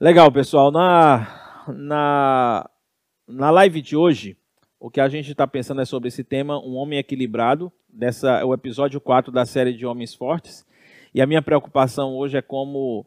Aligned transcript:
Legal, 0.00 0.30
pessoal. 0.30 0.70
Na, 0.70 1.64
na, 1.66 2.70
na 3.26 3.50
live 3.50 3.82
de 3.82 3.96
hoje, 3.96 4.36
o 4.78 4.88
que 4.88 5.00
a 5.00 5.08
gente 5.08 5.32
está 5.32 5.44
pensando 5.44 5.80
é 5.80 5.84
sobre 5.84 6.06
esse 6.06 6.22
tema, 6.22 6.64
um 6.64 6.76
homem 6.76 7.00
equilibrado, 7.00 7.72
dessa, 7.88 8.44
o 8.44 8.54
episódio 8.54 9.00
4 9.00 9.32
da 9.32 9.44
série 9.44 9.72
de 9.72 9.84
Homens 9.84 10.14
Fortes. 10.14 10.64
E 11.12 11.20
a 11.20 11.26
minha 11.26 11.42
preocupação 11.42 12.16
hoje 12.16 12.36
é 12.38 12.42
como 12.42 13.04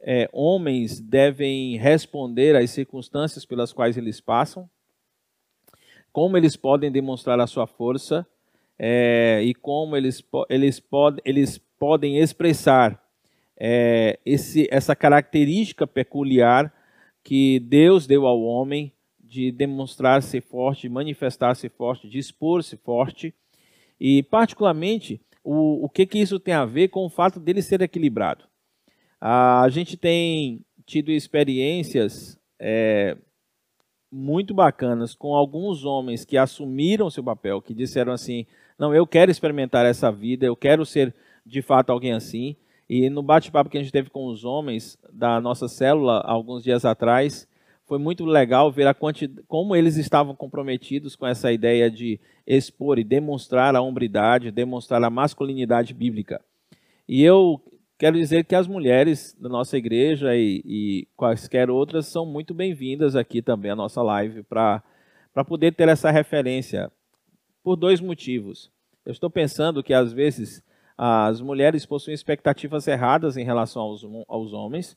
é, 0.00 0.28
homens 0.32 0.98
devem 0.98 1.76
responder 1.76 2.56
às 2.56 2.70
circunstâncias 2.70 3.46
pelas 3.46 3.72
quais 3.72 3.96
eles 3.96 4.20
passam, 4.20 4.68
como 6.12 6.36
eles 6.36 6.56
podem 6.56 6.90
demonstrar 6.90 7.38
a 7.38 7.46
sua 7.46 7.68
força 7.68 8.26
é, 8.76 9.40
e 9.44 9.54
como 9.54 9.96
eles, 9.96 10.24
eles, 10.48 10.80
pod, 10.80 11.20
eles 11.24 11.56
podem 11.78 12.18
expressar 12.18 13.00
é, 13.64 14.18
esse, 14.26 14.66
essa 14.72 14.96
característica 14.96 15.86
peculiar 15.86 16.74
que 17.22 17.60
Deus 17.60 18.08
deu 18.08 18.26
ao 18.26 18.42
homem 18.42 18.92
de 19.22 19.52
demonstrar-se 19.52 20.40
forte, 20.40 20.88
manifestar-se 20.88 21.68
forte, 21.68 22.08
de 22.08 22.18
expor-se 22.18 22.76
forte. 22.76 23.32
E, 24.00 24.24
particularmente, 24.24 25.20
o, 25.44 25.84
o 25.84 25.88
que, 25.88 26.04
que 26.04 26.18
isso 26.18 26.40
tem 26.40 26.54
a 26.54 26.64
ver 26.64 26.88
com 26.88 27.06
o 27.06 27.08
fato 27.08 27.38
dele 27.38 27.62
ser 27.62 27.80
equilibrado. 27.80 28.46
A 29.20 29.68
gente 29.70 29.96
tem 29.96 30.64
tido 30.84 31.12
experiências 31.12 32.36
é, 32.58 33.16
muito 34.10 34.52
bacanas 34.52 35.14
com 35.14 35.36
alguns 35.36 35.84
homens 35.84 36.24
que 36.24 36.36
assumiram 36.36 37.08
seu 37.10 37.22
papel, 37.22 37.62
que 37.62 37.72
disseram 37.72 38.12
assim: 38.12 38.44
não, 38.76 38.92
eu 38.92 39.06
quero 39.06 39.30
experimentar 39.30 39.86
essa 39.86 40.10
vida, 40.10 40.44
eu 40.44 40.56
quero 40.56 40.84
ser 40.84 41.14
de 41.46 41.62
fato 41.62 41.90
alguém 41.90 42.12
assim. 42.12 42.56
E 42.94 43.08
no 43.08 43.22
bate-papo 43.22 43.70
que 43.70 43.78
a 43.78 43.80
gente 43.80 43.90
teve 43.90 44.10
com 44.10 44.26
os 44.26 44.44
homens 44.44 44.98
da 45.10 45.40
nossa 45.40 45.66
célula 45.66 46.20
alguns 46.26 46.62
dias 46.62 46.84
atrás, 46.84 47.48
foi 47.86 47.98
muito 47.98 48.22
legal 48.26 48.70
ver 48.70 48.86
a 48.86 48.94
como 49.48 49.74
eles 49.74 49.96
estavam 49.96 50.36
comprometidos 50.36 51.16
com 51.16 51.26
essa 51.26 51.50
ideia 51.50 51.90
de 51.90 52.20
expor 52.46 52.98
e 52.98 53.04
demonstrar 53.04 53.74
a 53.74 53.80
hombridade, 53.80 54.50
demonstrar 54.50 55.02
a 55.02 55.08
masculinidade 55.08 55.94
bíblica. 55.94 56.38
E 57.08 57.22
eu 57.22 57.62
Quero 57.98 58.18
dizer 58.18 58.44
que 58.44 58.54
as 58.56 58.66
mulheres 58.66 59.32
da 59.40 59.48
nossa 59.48 59.78
igreja 59.78 60.34
e, 60.34 60.60
e 60.64 61.08
quaisquer 61.16 61.70
outras 61.70 62.06
são 62.06 62.26
muito 62.26 62.52
bem-vindas 62.52 63.14
aqui 63.14 63.40
também 63.40 63.70
à 63.70 63.76
nossa 63.76 64.02
live 64.02 64.42
para 64.42 64.82
poder 65.46 65.72
ter 65.72 65.88
essa 65.88 66.10
referência 66.10 66.90
por 67.62 67.76
dois 67.76 68.00
motivos. 68.00 68.72
Eu 69.06 69.12
estou 69.12 69.30
pensando 69.30 69.84
que 69.84 69.94
às 69.94 70.12
vezes 70.12 70.64
as 71.04 71.40
mulheres 71.40 71.84
possuem 71.84 72.14
expectativas 72.14 72.86
erradas 72.86 73.36
em 73.36 73.44
relação 73.44 73.82
aos, 73.82 74.06
aos 74.28 74.52
homens 74.52 74.96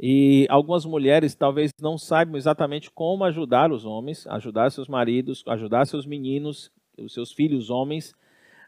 e 0.00 0.46
algumas 0.48 0.86
mulheres 0.86 1.34
talvez 1.34 1.70
não 1.80 1.98
saibam 1.98 2.36
exatamente 2.36 2.90
como 2.90 3.24
ajudar 3.24 3.70
os 3.70 3.84
homens, 3.84 4.26
ajudar 4.26 4.70
seus 4.70 4.88
maridos, 4.88 5.44
ajudar 5.46 5.86
seus 5.86 6.06
meninos, 6.06 6.70
os 6.98 7.12
seus 7.12 7.30
filhos 7.30 7.68
homens 7.68 8.14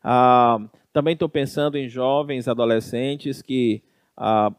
ah, 0.05 0.58
também 0.92 1.14
estou 1.14 1.28
pensando 1.28 1.77
em 1.77 1.88
jovens, 1.88 2.46
adolescentes 2.46 3.42
que 3.42 3.83
ah, 4.16 4.52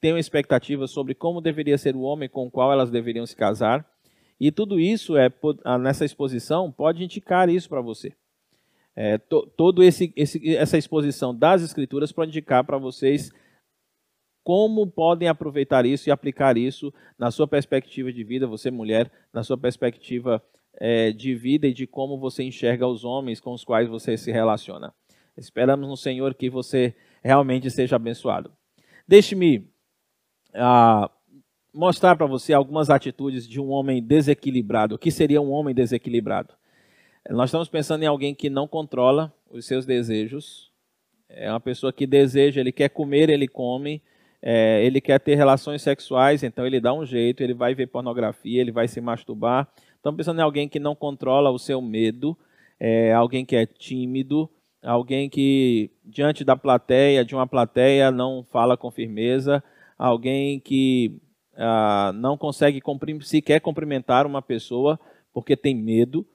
têm 0.00 0.18
expectativas 0.18 0.90
sobre 0.90 1.14
como 1.14 1.40
deveria 1.40 1.78
ser 1.78 1.96
o 1.96 2.00
homem 2.00 2.28
com 2.28 2.46
o 2.46 2.50
qual 2.50 2.70
elas 2.72 2.90
deveriam 2.90 3.24
se 3.24 3.34
casar. 3.34 3.88
E 4.38 4.50
tudo 4.50 4.78
isso 4.78 5.16
é 5.16 5.32
ah, 5.64 5.78
nessa 5.78 6.04
exposição 6.04 6.70
pode 6.70 7.02
indicar 7.02 7.48
isso 7.48 7.68
para 7.68 7.80
você. 7.80 8.12
É, 8.96 9.18
to, 9.18 9.46
todo 9.56 9.82
esse, 9.82 10.12
esse, 10.14 10.56
essa 10.56 10.78
exposição 10.78 11.34
das 11.34 11.62
escrituras 11.62 12.12
pode 12.12 12.30
indicar 12.30 12.64
para 12.64 12.78
vocês 12.78 13.32
como 14.44 14.86
podem 14.86 15.26
aproveitar 15.26 15.86
isso 15.86 16.08
e 16.08 16.12
aplicar 16.12 16.56
isso 16.56 16.92
na 17.18 17.30
sua 17.30 17.48
perspectiva 17.48 18.12
de 18.12 18.22
vida, 18.22 18.46
você 18.46 18.70
mulher, 18.70 19.10
na 19.32 19.42
sua 19.42 19.56
perspectiva 19.56 20.42
é, 20.74 21.12
de 21.12 21.34
vida 21.34 21.66
e 21.66 21.72
de 21.72 21.86
como 21.86 22.18
você 22.18 22.44
enxerga 22.44 22.86
os 22.86 23.04
homens 23.04 23.40
com 23.40 23.52
os 23.52 23.64
quais 23.64 23.88
você 23.88 24.16
se 24.16 24.30
relaciona. 24.30 24.92
Esperamos 25.36 25.88
no 25.88 25.96
Senhor 25.96 26.34
que 26.34 26.50
você 26.50 26.94
realmente 27.22 27.70
seja 27.70 27.96
abençoado. 27.96 28.52
Deixe-me 29.08 29.68
ah, 30.52 31.10
mostrar 31.72 32.14
para 32.16 32.26
você 32.26 32.52
algumas 32.52 32.90
atitudes 32.90 33.48
de 33.48 33.60
um 33.60 33.70
homem 33.70 34.02
desequilibrado. 34.02 34.94
O 34.94 34.98
que 34.98 35.10
seria 35.10 35.40
um 35.40 35.50
homem 35.50 35.74
desequilibrado? 35.74 36.54
Nós 37.30 37.48
estamos 37.48 37.68
pensando 37.68 38.02
em 38.02 38.06
alguém 38.06 38.34
que 38.34 38.50
não 38.50 38.68
controla 38.68 39.32
os 39.50 39.66
seus 39.66 39.86
desejos. 39.86 40.70
É 41.28 41.50
uma 41.50 41.60
pessoa 41.60 41.92
que 41.92 42.06
deseja, 42.06 42.60
ele 42.60 42.72
quer 42.72 42.90
comer, 42.90 43.30
ele 43.30 43.48
come. 43.48 44.02
É, 44.42 44.84
ele 44.84 45.00
quer 45.00 45.18
ter 45.18 45.36
relações 45.36 45.80
sexuais, 45.80 46.42
então 46.42 46.66
ele 46.66 46.78
dá 46.78 46.92
um 46.92 47.06
jeito, 47.06 47.42
ele 47.42 47.54
vai 47.54 47.74
ver 47.74 47.86
pornografia, 47.86 48.60
ele 48.60 48.70
vai 48.70 48.86
se 48.86 49.00
masturbar, 49.00 49.66
Estamos 50.04 50.18
pensando 50.18 50.38
em 50.38 50.42
alguém 50.42 50.68
que 50.68 50.78
não 50.78 50.94
controla 50.94 51.50
o 51.50 51.58
seu 51.58 51.80
medo, 51.80 52.36
é, 52.78 53.14
alguém 53.14 53.42
que 53.42 53.56
é 53.56 53.64
tímido, 53.64 54.50
alguém 54.82 55.30
que, 55.30 55.90
diante 56.04 56.44
da 56.44 56.54
plateia, 56.54 57.24
de 57.24 57.34
uma 57.34 57.46
plateia, 57.46 58.10
não 58.10 58.44
fala 58.52 58.76
com 58.76 58.90
firmeza, 58.90 59.64
alguém 59.96 60.60
que 60.60 61.18
ah, 61.56 62.12
não 62.16 62.36
consegue 62.36 62.82
sequer 63.22 63.62
cumprimentar 63.62 64.26
uma 64.26 64.42
pessoa 64.42 65.00
porque 65.32 65.56
tem 65.56 65.74
medo 65.74 66.26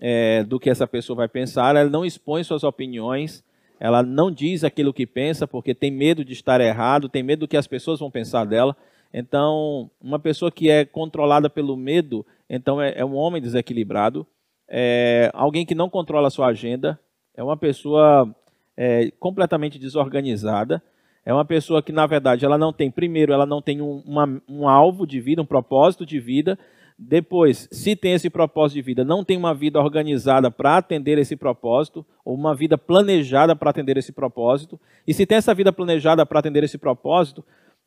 é, 0.00 0.44
do 0.44 0.60
que 0.60 0.70
essa 0.70 0.86
pessoa 0.86 1.16
vai 1.16 1.28
pensar, 1.28 1.76
ela 1.76 1.88
não 1.88 2.04
expõe 2.04 2.44
suas 2.44 2.64
opiniões, 2.64 3.44
ela 3.78 4.02
não 4.02 4.30
diz 4.30 4.64
aquilo 4.64 4.92
que 4.92 5.06
pensa 5.06 5.46
porque 5.46 5.74
tem 5.74 5.90
medo 5.90 6.24
de 6.24 6.32
estar 6.32 6.60
errado, 6.60 7.08
tem 7.08 7.22
medo 7.22 7.40
do 7.40 7.48
que 7.48 7.56
as 7.56 7.66
pessoas 7.66 8.00
vão 8.00 8.10
pensar 8.10 8.44
dela. 8.44 8.76
Então, 9.12 9.90
uma 10.00 10.18
pessoa 10.18 10.50
que 10.50 10.70
é 10.70 10.84
controlada 10.84 11.48
pelo 11.48 11.76
medo, 11.76 12.24
então 12.48 12.80
é, 12.80 12.94
é 12.96 13.04
um 13.04 13.14
homem 13.14 13.40
desequilibrado, 13.40 14.26
é 14.68 15.30
alguém 15.32 15.64
que 15.64 15.74
não 15.74 15.88
controla 15.88 16.28
a 16.28 16.30
sua 16.30 16.48
agenda, 16.48 16.98
é 17.34 17.42
uma 17.42 17.56
pessoa 17.56 18.34
é, 18.76 19.10
completamente 19.18 19.78
desorganizada, 19.78 20.82
é 21.24 21.32
uma 21.32 21.44
pessoa 21.44 21.82
que, 21.82 21.92
na 21.92 22.06
verdade, 22.06 22.44
ela 22.44 22.56
não 22.56 22.72
tem, 22.72 22.90
primeiro, 22.90 23.32
ela 23.32 23.46
não 23.46 23.60
tem 23.60 23.80
um, 23.80 24.02
uma, 24.06 24.40
um 24.48 24.68
alvo 24.68 25.06
de 25.06 25.20
vida, 25.20 25.42
um 25.42 25.46
propósito 25.46 26.06
de 26.06 26.20
vida, 26.20 26.58
depois, 26.98 27.68
se 27.70 27.94
tem 27.94 28.14
esse 28.14 28.30
propósito 28.30 28.76
de 28.76 28.82
vida, 28.82 29.04
não 29.04 29.22
tem 29.22 29.36
uma 29.36 29.52
vida 29.52 29.78
organizada 29.78 30.50
para 30.50 30.78
atender 30.78 31.18
esse 31.18 31.36
propósito, 31.36 32.06
ou 32.24 32.34
uma 32.34 32.54
vida 32.54 32.78
planejada 32.78 33.54
para 33.54 33.70
atender 33.70 33.98
esse 33.98 34.12
propósito. 34.12 34.80
E 35.06 35.12
se 35.12 35.26
tem 35.26 35.36
essa 35.36 35.54
vida 35.54 35.72
planejada 35.72 36.24
para 36.24 36.38
atender 36.38 36.64
esse 36.64 36.78
propósito, 36.78 37.44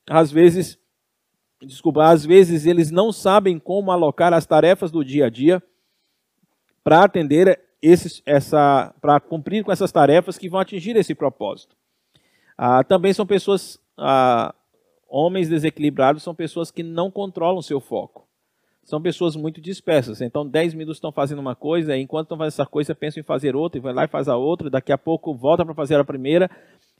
às 0.08 0.32
vezes 0.32 0.78
desculpa, 1.66 2.06
às 2.06 2.26
vezes 2.26 2.66
eles 2.66 2.92
não 2.92 3.12
sabem 3.12 3.60
como 3.60 3.92
alocar 3.92 4.34
as 4.34 4.46
tarefas 4.46 4.92
do 4.92 5.04
dia 5.04 5.26
a 5.26 5.30
dia 5.30 5.62
para 6.84 7.04
atender 7.04 7.60
esses, 7.82 8.22
essa, 8.26 8.94
para 9.02 9.20
cumprir 9.20 9.64
com 9.64 9.72
essas 9.72 9.92
tarefas 9.92 10.38
que 10.38 10.50
vão 10.50 10.60
atingir 10.60 10.96
esse 10.96 11.14
propósito. 11.14 11.76
Ah, 12.58 12.84
também 12.84 13.14
são 13.14 13.26
pessoas, 13.26 13.80
ah, 13.98 14.54
homens 15.08 15.50
desequilibrados 15.50 16.24
são 16.24 16.36
pessoas 16.36 16.72
que 16.72 16.84
não 16.84 17.12
controlam 17.12 17.62
seu 17.62 17.80
foco. 17.80 18.29
São 18.84 19.02
pessoas 19.02 19.36
muito 19.36 19.62
dispersas. 19.62 20.22
Então, 20.22 20.48
10 20.48 20.74
minutos 20.74 20.98
estão 20.98 21.12
fazendo 21.12 21.40
uma 21.40 21.56
coisa, 21.56 21.96
enquanto 21.98 22.26
estão 22.26 22.38
fazendo 22.38 22.54
essa 22.54 22.66
coisa, 22.66 22.96
pensam 22.96 23.22
em 23.22 23.24
fazer 23.24 23.56
outra, 23.56 23.78
e 23.78 23.82
vai 23.82 23.94
lá 23.94 24.06
e 24.06 24.08
faz 24.08 24.28
a 24.28 24.36
outra, 24.36 24.70
daqui 24.70 24.92
a 24.92 24.98
pouco 24.98 25.34
volta 25.36 25.64
para 25.64 25.76
fazer 25.76 25.96
a 25.96 26.04
primeira, 26.04 26.50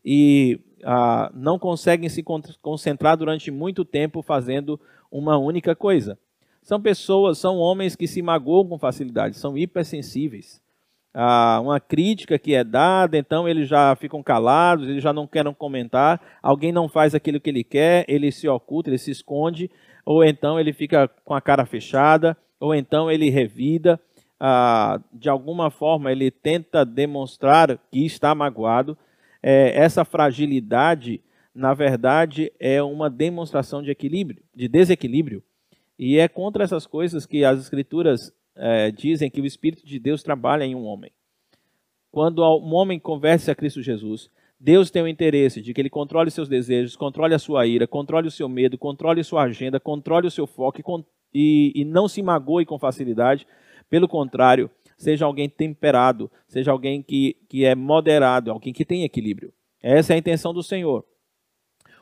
e 0.04 0.60
ah, 0.84 1.32
não 1.34 1.58
conseguem 1.58 2.10
se 2.10 2.24
concentrar 2.62 3.18
durante 3.18 3.52
muito 3.52 3.84
tempo 3.84 4.22
fazendo 4.22 4.80
uma 5.12 5.38
única 5.38 5.76
coisa. 5.76 6.18
São 6.62 6.80
pessoas, 6.80 7.38
são 7.38 7.58
homens 7.58 7.96
que 7.96 8.08
se 8.08 8.22
magoam 8.22 8.68
com 8.68 8.78
facilidade, 8.78 9.38
são 9.38 9.58
hipersensíveis. 9.58 10.62
Ah, 11.12 11.60
uma 11.62 11.80
crítica 11.80 12.38
que 12.38 12.54
é 12.54 12.64
dada, 12.64 13.18
então 13.18 13.50
eles 13.50 13.68
já 13.68 13.96
ficam 13.96 14.22
calados, 14.22 14.88
eles 14.88 15.02
já 15.02 15.12
não 15.12 15.26
querem 15.26 15.54
comentar. 15.54 16.22
Alguém 16.42 16.72
não 16.72 16.88
faz 16.88 17.16
aquilo 17.16 17.40
que 17.40 17.50
ele 17.50 17.64
quer, 17.64 18.06
ele 18.08 18.32
se 18.32 18.48
oculta, 18.48 18.90
ele 18.90 18.98
se 19.00 19.10
esconde, 19.10 19.72
ou 20.10 20.24
então 20.24 20.60
ele 20.60 20.74
fica 20.74 21.08
com 21.24 21.36
a 21.36 21.42
cara 21.42 21.68
fechada, 21.68 22.36
ou 22.60 22.74
então 22.74 23.12
ele 23.12 23.30
revida. 23.30 24.02
Ah, 24.40 25.00
de 25.14 25.30
alguma 25.30 25.70
forma 25.70 26.12
ele 26.12 26.32
tenta 26.32 26.84
demonstrar 26.84 27.78
que 27.92 28.04
está 28.04 28.34
magoado 28.34 28.98
é, 29.44 29.72
essa 29.76 30.04
fragilidade, 30.04 31.22
na 31.54 31.76
verdade, 31.76 32.52
é 32.60 32.82
uma 32.82 33.08
demonstração 33.08 33.84
de 33.84 33.92
equilíbrio, 33.92 34.42
de 34.56 34.68
desequilíbrio. 34.68 35.44
E 36.00 36.18
é 36.18 36.28
contra 36.28 36.64
essas 36.64 36.88
coisas 36.88 37.28
que 37.28 37.46
as 37.46 37.60
escrituras 37.60 38.34
é, 38.56 38.90
dizem 38.90 39.30
que 39.30 39.42
o 39.42 39.46
Espírito 39.46 39.86
de 39.86 40.00
Deus 40.00 40.24
trabalha 40.24 40.64
em 40.64 40.74
um 40.74 40.86
homem. 40.86 41.12
Quando 42.12 42.40
um 42.42 42.74
homem 42.74 43.00
converse 43.00 43.52
a 43.52 43.56
Cristo 43.56 43.84
Jesus, 43.84 44.32
Deus 44.60 44.92
tem 44.92 45.02
o 45.02 45.08
interesse 45.08 45.62
de 45.62 45.74
que 45.74 45.80
ele 45.80 45.90
controle 45.90 46.30
seus 46.30 46.50
desejos, 46.50 46.96
controle 46.96 47.34
a 47.34 47.40
sua 47.40 47.66
ira, 47.66 47.88
controle 47.88 48.28
o 48.28 48.32
seu 48.32 48.50
medo, 48.50 48.78
controle 48.78 49.24
sua 49.24 49.44
agenda, 49.44 49.80
controle 49.80 50.28
o 50.28 50.32
seu 50.32 50.46
foco 50.46 50.78
e, 51.34 51.72
e, 51.74 51.86
não 51.86 52.10
se 52.10 52.22
magoe 52.22 52.66
com 52.66 52.78
facilidade. 52.78 53.48
Pelo 53.90 54.08
contrário, 54.08 54.70
seja 54.98 55.26
alguém 55.26 55.48
temperado, 55.48 56.30
seja 56.48 56.72
alguém 56.72 57.02
que, 57.02 57.38
que 57.48 57.64
é 57.64 57.74
moderado, 57.74 58.52
alguém 58.52 58.74
que 58.74 58.84
tem 58.84 59.04
equilíbrio. 59.04 59.54
Essa 59.82 60.12
é 60.12 60.16
a 60.16 60.20
intenção 60.20 60.54
do 60.54 60.62
Senhor. 60.62 61.06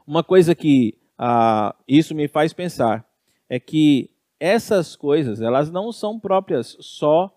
Uma 0.06 0.24
coisa 0.24 0.56
que 0.56 0.98
ah, 1.15 1.75
isso 1.88 2.15
me 2.15 2.27
faz 2.27 2.54
pensar 2.54 3.07
é 3.48 3.59
que 3.59 4.09
essas 4.39 4.95
coisas, 4.95 5.42
elas 5.42 5.69
não 5.69 5.92
são 5.92 6.19
próprias 6.19 6.75
só 6.80 7.31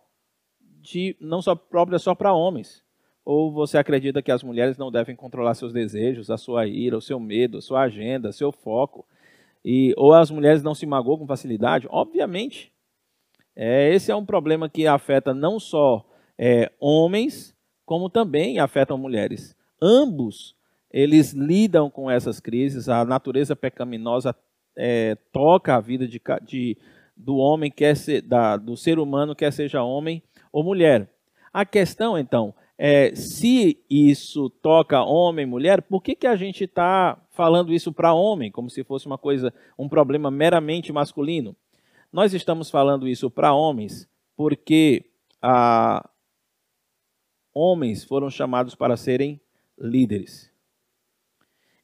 de 0.80 1.14
não 1.20 1.42
são 1.42 1.54
próprias 1.54 2.02
só 2.02 2.14
para 2.14 2.32
homens. 2.32 2.82
Ou 3.24 3.52
você 3.52 3.78
acredita 3.78 4.22
que 4.22 4.32
as 4.32 4.42
mulheres 4.42 4.78
não 4.78 4.90
devem 4.90 5.14
controlar 5.14 5.54
seus 5.54 5.72
desejos, 5.72 6.30
a 6.30 6.36
sua 6.36 6.66
ira, 6.66 6.96
o 6.96 7.02
seu 7.02 7.20
medo, 7.20 7.58
a 7.58 7.62
sua 7.62 7.82
agenda, 7.82 8.32
seu 8.32 8.50
foco? 8.50 9.06
E, 9.64 9.94
ou 9.96 10.14
as 10.14 10.30
mulheres 10.30 10.62
não 10.62 10.74
se 10.74 10.86
magoam 10.86 11.18
com 11.18 11.26
facilidade? 11.26 11.86
Obviamente. 11.90 12.72
É, 13.54 13.92
esse 13.92 14.10
é 14.10 14.16
um 14.16 14.24
problema 14.24 14.68
que 14.68 14.86
afeta 14.86 15.34
não 15.34 15.60
só 15.60 16.04
é, 16.38 16.72
homens, 16.80 17.54
como 17.84 18.08
também 18.08 18.58
afetam 18.58 18.96
mulheres. 18.96 19.54
Ambos, 19.82 20.56
eles 20.90 21.32
lidam 21.32 21.90
com 21.90 22.10
essas 22.10 22.40
crises, 22.40 22.88
a 22.88 23.04
natureza 23.04 23.54
pecaminosa 23.54 24.34
é, 24.76 25.16
toca 25.32 25.74
a 25.74 25.80
vida 25.80 26.06
de, 26.08 26.20
de, 26.42 26.78
do 27.16 27.36
homem, 27.36 27.70
quer 27.70 27.96
ser, 27.96 28.22
da, 28.22 28.56
do 28.56 28.76
ser 28.76 28.98
humano, 28.98 29.34
quer 29.34 29.52
seja 29.52 29.82
homem 29.82 30.22
ou 30.52 30.64
mulher. 30.64 31.08
A 31.52 31.64
questão, 31.66 32.18
então, 32.18 32.54
é 32.82 33.14
se 33.14 33.78
isso 33.90 34.48
toca 34.48 35.02
homem 35.02 35.42
e 35.42 35.46
mulher, 35.46 35.82
por 35.82 36.02
que, 36.02 36.14
que 36.14 36.26
a 36.26 36.34
gente 36.34 36.64
está 36.64 37.22
falando 37.28 37.74
isso 37.74 37.92
para 37.92 38.14
homem, 38.14 38.50
como 38.50 38.70
se 38.70 38.82
fosse 38.82 39.04
uma 39.04 39.18
coisa, 39.18 39.52
um 39.78 39.86
problema 39.86 40.30
meramente 40.30 40.90
masculino? 40.90 41.54
Nós 42.10 42.32
estamos 42.32 42.70
falando 42.70 43.06
isso 43.06 43.30
para 43.30 43.52
homens 43.52 44.08
porque 44.34 45.04
ah, 45.42 46.08
homens 47.52 48.02
foram 48.02 48.30
chamados 48.30 48.74
para 48.74 48.96
serem 48.96 49.38
líderes. 49.78 50.50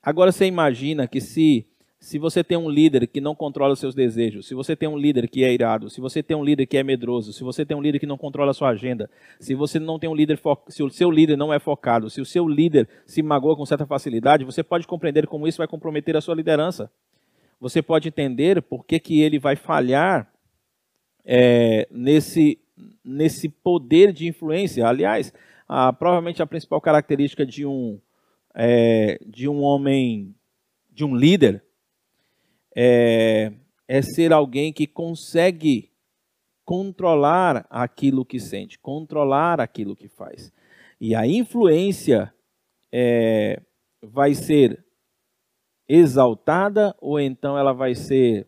Agora 0.03 0.33
você 0.33 0.47
imagina 0.47 1.07
que 1.07 1.21
se 1.21 1.69
se 2.06 2.20
você 2.20 2.44
tem 2.44 2.56
um 2.56 2.70
líder 2.70 3.08
que 3.08 3.20
não 3.20 3.35
controla 3.35 3.73
os 3.73 3.81
seus 3.81 3.93
desejos, 3.93 4.47
se 4.47 4.55
você 4.55 4.76
tem 4.76 4.88
um 4.88 4.97
líder 4.97 5.29
que 5.29 5.43
é 5.43 5.53
irado, 5.53 5.91
se 5.91 6.00
você 6.00 6.23
tem 6.23 6.37
um 6.37 6.44
líder 6.44 6.64
que 6.64 6.76
é 6.76 6.85
medroso, 6.85 7.32
se 7.32 7.43
você 7.43 7.67
tem 7.67 7.76
um 7.76 7.82
líder 7.82 7.99
que 7.99 8.06
não 8.06 8.17
controla 8.17 8.53
a 8.53 8.55
sua 8.55 8.69
agenda, 8.69 9.11
se 9.41 9.56
você 9.56 9.81
não 9.81 9.99
tem 9.99 10.08
um 10.08 10.14
líder, 10.14 10.38
se 10.69 10.85
o 10.85 10.88
seu 10.88 11.11
líder 11.11 11.37
não 11.37 11.53
é 11.53 11.58
focado, 11.58 12.08
se 12.08 12.20
o 12.20 12.25
seu 12.25 12.47
líder 12.47 12.88
se 13.05 13.25
magoa 13.25 13.56
com 13.56 13.67
certa 13.67 13.85
facilidade, 13.85 14.44
você 14.44 14.62
pode 14.62 14.87
compreender 14.87 15.26
como 15.26 15.49
isso 15.49 15.58
vai 15.58 15.67
comprometer 15.67 16.17
a 16.17 16.20
sua 16.20 16.37
liderança. 16.37 16.88
Você 17.61 17.82
pode 17.82 18.06
entender 18.06 18.62
por 18.62 18.87
que, 18.87 19.00
que 19.00 19.20
ele 19.20 19.41
vai 19.41 19.56
falhar 19.56 20.32
é, 21.25 21.88
nesse, 21.91 22.56
nesse 23.05 23.49
poder 23.49 24.12
de 24.12 24.29
influência. 24.29 24.87
Aliás, 24.87 25.35
a, 25.69 25.93
provavelmente 25.93 26.41
a 26.41 26.47
principal 26.47 26.81
característica 26.81 27.44
de 27.44 27.67
um, 27.67 27.99
é, 28.55 29.19
de 29.26 29.49
um 29.49 29.61
homem, 29.61 30.32
de 30.93 31.05
um 31.05 31.12
líder, 31.12 31.66
é, 32.76 33.52
é 33.88 34.02
ser 34.02 34.34
alguém 34.34 34.70
que 34.70 34.87
consegue 34.87 35.90
controlar 36.62 37.67
aquilo 37.70 38.25
que 38.25 38.38
sente, 38.38 38.78
controlar 38.78 39.61
aquilo 39.61 39.96
que 39.96 40.08
faz. 40.08 40.52
E 41.00 41.14
a 41.14 41.26
influência 41.26 42.32
é, 42.93 43.62
vai 44.02 44.34
ser 44.34 44.84
exaltada 45.88 46.94
ou 47.00 47.19
então 47.19 47.56
ela 47.56 47.73
vai 47.73 47.94
ser 47.94 48.46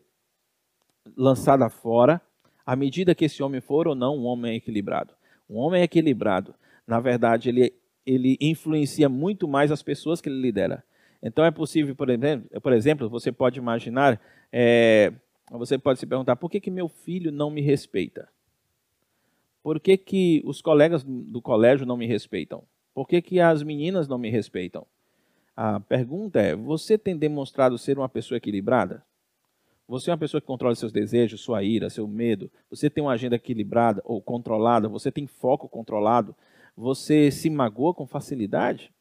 lançada 1.15 1.69
fora 1.69 2.21
à 2.65 2.75
medida 2.75 3.15
que 3.15 3.25
esse 3.25 3.41
homem 3.41 3.61
for 3.61 3.87
ou 3.87 3.95
não 3.95 4.17
um 4.17 4.25
homem 4.25 4.55
equilibrado. 4.55 5.13
Um 5.49 5.57
homem 5.57 5.81
equilibrado, 5.81 6.53
na 6.85 6.99
verdade, 6.99 7.49
ele, 7.49 7.73
ele 8.05 8.37
influencia 8.39 9.09
muito 9.09 9.47
mais 9.47 9.71
as 9.71 9.81
pessoas 9.81 10.21
que 10.21 10.29
ele 10.29 10.41
lidera. 10.41 10.83
Então 11.21 11.43
é 11.43 11.51
possível, 11.51 11.95
por 11.95 12.09
exemplo, 12.09 12.61
por 12.61 12.73
exemplo 12.73 13.09
você 13.09 13.31
pode 13.31 13.59
imaginar, 13.59 14.19
é, 14.51 15.13
você 15.51 15.77
pode 15.77 15.99
se 15.99 16.05
perguntar, 16.05 16.35
por 16.35 16.49
que, 16.49 16.59
que 16.59 16.71
meu 16.71 16.87
filho 16.87 17.31
não 17.31 17.49
me 17.49 17.61
respeita? 17.61 18.29
Por 19.61 19.79
que, 19.79 19.97
que 19.97 20.41
os 20.45 20.61
colegas 20.61 21.03
do 21.03 21.41
colégio 21.41 21.85
não 21.85 21.97
me 21.97 22.07
respeitam? 22.07 22.63
Por 22.93 23.07
que, 23.07 23.21
que 23.21 23.39
as 23.39 23.61
meninas 23.61 24.07
não 24.07 24.17
me 24.17 24.29
respeitam? 24.29 24.85
A 25.55 25.79
pergunta 25.79 26.39
é: 26.39 26.55
você 26.55 26.97
tem 26.97 27.17
demonstrado 27.17 27.77
ser 27.77 27.97
uma 27.97 28.07
pessoa 28.07 28.37
equilibrada? 28.37 29.03
Você 29.87 30.09
é 30.09 30.13
uma 30.13 30.19
pessoa 30.19 30.39
que 30.39 30.47
controla 30.47 30.75
seus 30.75 30.91
desejos, 30.91 31.41
sua 31.41 31.63
ira, 31.63 31.89
seu 31.89 32.07
medo? 32.07 32.49
Você 32.69 32.89
tem 32.89 33.03
uma 33.03 33.11
agenda 33.11 33.35
equilibrada 33.35 34.01
ou 34.05 34.21
controlada? 34.21 34.87
Você 34.87 35.11
tem 35.11 35.27
foco 35.27 35.67
controlado? 35.67 36.35
Você 36.77 37.31
se 37.31 37.49
magoa 37.49 37.93
com 37.93 38.05
facilidade? 38.07 38.93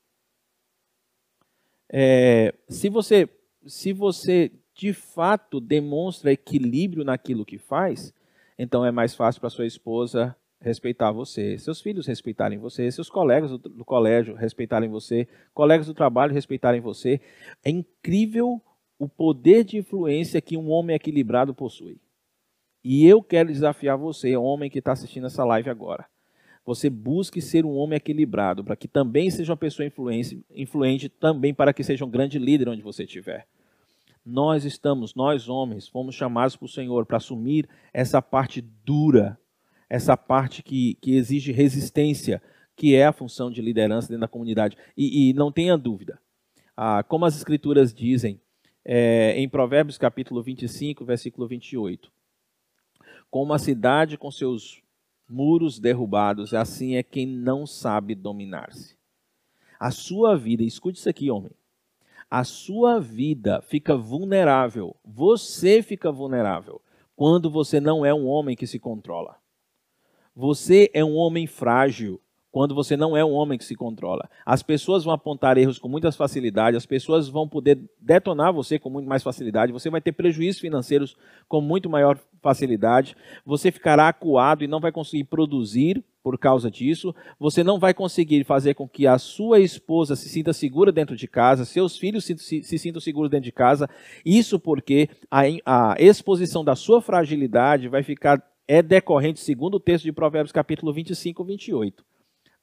É, 1.91 2.55
se 2.69 2.89
você 2.89 3.29
se 3.67 3.93
você 3.93 4.51
de 4.75 4.93
fato 4.93 5.61
demonstra 5.61 6.33
equilíbrio 6.33 7.05
naquilo 7.05 7.45
que 7.45 7.59
faz, 7.59 8.15
então 8.59 8.85
é 8.85 8.91
mais 8.91 9.15
fácil 9.15 9.41
para 9.41 9.51
sua 9.51 9.67
esposa 9.67 10.37
respeitar 10.61 11.13
você, 11.13 11.59
seus 11.59 11.81
filhos 11.81 12.07
respeitarem 12.07 12.59
você, 12.59 12.91
seus 12.91 13.09
colegas 13.09 13.51
do, 13.51 13.59
do, 13.59 13.85
colégio 13.85 14.35
respeitarem 14.35 14.89
você, 14.89 15.29
colegas 15.55 15.87
do 15.87 15.95
trabalho 15.95 16.35
respeitarem 16.35 16.81
você. 16.81 17.21
É 17.65 17.71
incrível 17.71 18.61
o 18.99 19.09
poder 19.09 19.65
de 19.65 19.79
influência 19.79 20.41
que 20.41 20.57
um 20.57 20.71
homem 20.71 20.97
equilibrado 20.97 21.55
possui. 21.55 22.01
E 22.83 23.07
eu 23.07 23.23
quero 23.23 23.53
desafiar 23.53 23.97
você, 23.97 24.37
homem 24.37 24.71
que 24.71 24.79
está 24.79 24.93
assistindo 24.93 25.27
essa 25.27 25.45
live 25.45 25.71
agora 25.71 26.07
você 26.69 26.91
busque 26.91 27.41
ser 27.41 27.65
um 27.65 27.75
homem 27.75 27.97
equilibrado, 27.97 28.63
para 28.63 28.77
que 28.77 28.87
também 28.87 29.31
seja 29.31 29.53
uma 29.53 29.57
pessoa 29.57 29.87
influente, 29.87 30.45
influente, 30.55 31.09
também 31.09 31.55
para 31.55 31.73
que 31.73 31.83
seja 31.83 32.05
um 32.05 32.11
grande 32.11 32.39
líder 32.39 32.69
onde 32.69 32.83
você 32.83 33.05
estiver. 33.05 33.49
Nós 34.23 34.67
estamos, 34.67 35.15
nós 35.15 35.49
homens, 35.49 35.89
fomos 35.89 36.15
chamados 36.15 36.57
por 36.57 36.69
Senhor 36.69 37.07
para 37.07 37.17
assumir 37.17 37.67
essa 37.91 38.21
parte 38.21 38.61
dura, 38.61 39.41
essa 39.89 40.15
parte 40.15 40.63
que, 40.63 40.99
que 41.01 41.17
exige 41.17 41.53
resistência, 41.53 42.43
que 42.77 42.95
é 42.95 43.07
a 43.07 43.15
função 43.15 43.51
de 43.51 43.63
liderança 43.63 44.09
dentro 44.09 44.21
da 44.21 44.29
comunidade. 44.29 44.77
E, 44.95 45.31
e 45.31 45.33
não 45.33 45.51
tenha 45.51 45.75
dúvida, 45.79 46.21
ah, 46.77 47.03
como 47.03 47.25
as 47.25 47.35
Escrituras 47.35 47.95
dizem 47.95 48.43
é, 48.85 49.33
em 49.41 49.49
Provérbios 49.49 49.97
capítulo 49.97 50.43
25, 50.43 51.03
versículo 51.03 51.49
28, 51.49 52.13
como 53.31 53.55
a 53.55 53.59
cidade 53.59 54.19
com 54.19 54.31
seus 54.31 54.83
muros 55.29 55.79
derrubados, 55.79 56.55
assim 56.55 56.97
é 56.97 57.03
quem 57.03 57.27
não 57.27 57.67
sabe 57.67 58.15
dominar-se. 58.15 58.97
A 59.79 59.91
sua 59.91 60.37
vida, 60.37 60.63
escute 60.63 60.99
isso 60.99 61.09
aqui, 61.09 61.31
homem. 61.31 61.53
A 62.31 62.45
sua 62.45 63.01
vida 63.01 63.63
fica 63.63 63.97
vulnerável, 63.97 64.97
você 65.05 65.83
fica 65.83 66.11
vulnerável 66.13 66.81
quando 67.17 67.51
você 67.51 67.81
não 67.81 68.05
é 68.05 68.13
um 68.13 68.27
homem 68.27 68.57
que 68.57 68.67
se 68.67 68.79
controla. 68.79 69.37
Você 70.35 70.91
é 70.95 71.05
um 71.05 71.17
homem 71.17 71.47
frágil 71.47 72.21
quando 72.59 72.75
você 72.75 72.97
não 72.97 73.17
é 73.17 73.25
um 73.25 73.35
homem 73.35 73.57
que 73.57 73.65
se 73.65 73.77
controla. 73.77 74.29
As 74.45 74.65
pessoas 74.65 75.05
vão 75.05 75.15
apontar 75.15 75.57
erros 75.57 75.79
com 75.79 75.89
muita 75.89 76.11
facilidade, 76.11 76.77
as 76.77 76.85
pessoas 76.85 77.29
vão 77.29 77.47
poder 77.47 77.79
detonar 78.01 78.53
você 78.53 78.81
com 78.81 78.91
muito 78.91 79.09
mais 79.09 79.23
facilidade, 79.23 79.71
você 79.71 79.89
vai 79.89 80.01
ter 80.01 80.11
prejuízos 80.11 80.61
financeiros 80.61 81.17
com 81.47 81.61
muito 81.61 81.89
maior 81.89 82.19
facilidade, 82.43 83.17
você 83.47 83.71
ficará 83.71 84.09
acuado 84.09 84.65
e 84.65 84.67
não 84.67 84.81
vai 84.81 84.91
conseguir 84.91 85.23
produzir 85.23 86.03
por 86.21 86.37
causa 86.37 86.69
disso, 86.69 87.15
você 87.39 87.63
não 87.63 87.79
vai 87.79 87.95
conseguir 87.95 88.43
fazer 88.43 88.75
com 88.75 88.89
que 88.89 89.07
a 89.07 89.19
sua 89.19 89.61
esposa 89.61 90.17
se 90.17 90.29
sinta 90.29 90.53
segura 90.53 90.91
dentro 90.91 91.15
de 91.15 91.29
casa, 91.29 91.65
seus 91.65 91.97
filhos 91.97 92.25
se, 92.25 92.65
sintam 92.65 93.01
seguros 93.01 93.31
dentro 93.31 93.45
de 93.45 93.53
casa, 93.53 93.89
isso 94.27 94.59
porque 94.59 95.09
a, 95.31 95.43
a 95.65 95.95
exposição 96.01 96.65
da 96.65 96.75
sua 96.75 97.01
fragilidade 97.01 97.87
vai 97.87 98.03
ficar 98.03 98.43
é 98.67 98.83
decorrente, 98.83 99.39
segundo 99.39 99.77
o 99.77 99.81
texto 99.81 100.03
de 100.03 100.13
Provérbios 100.13 100.51
capítulo 100.51 100.93
25, 100.93 101.45
28 101.45 102.18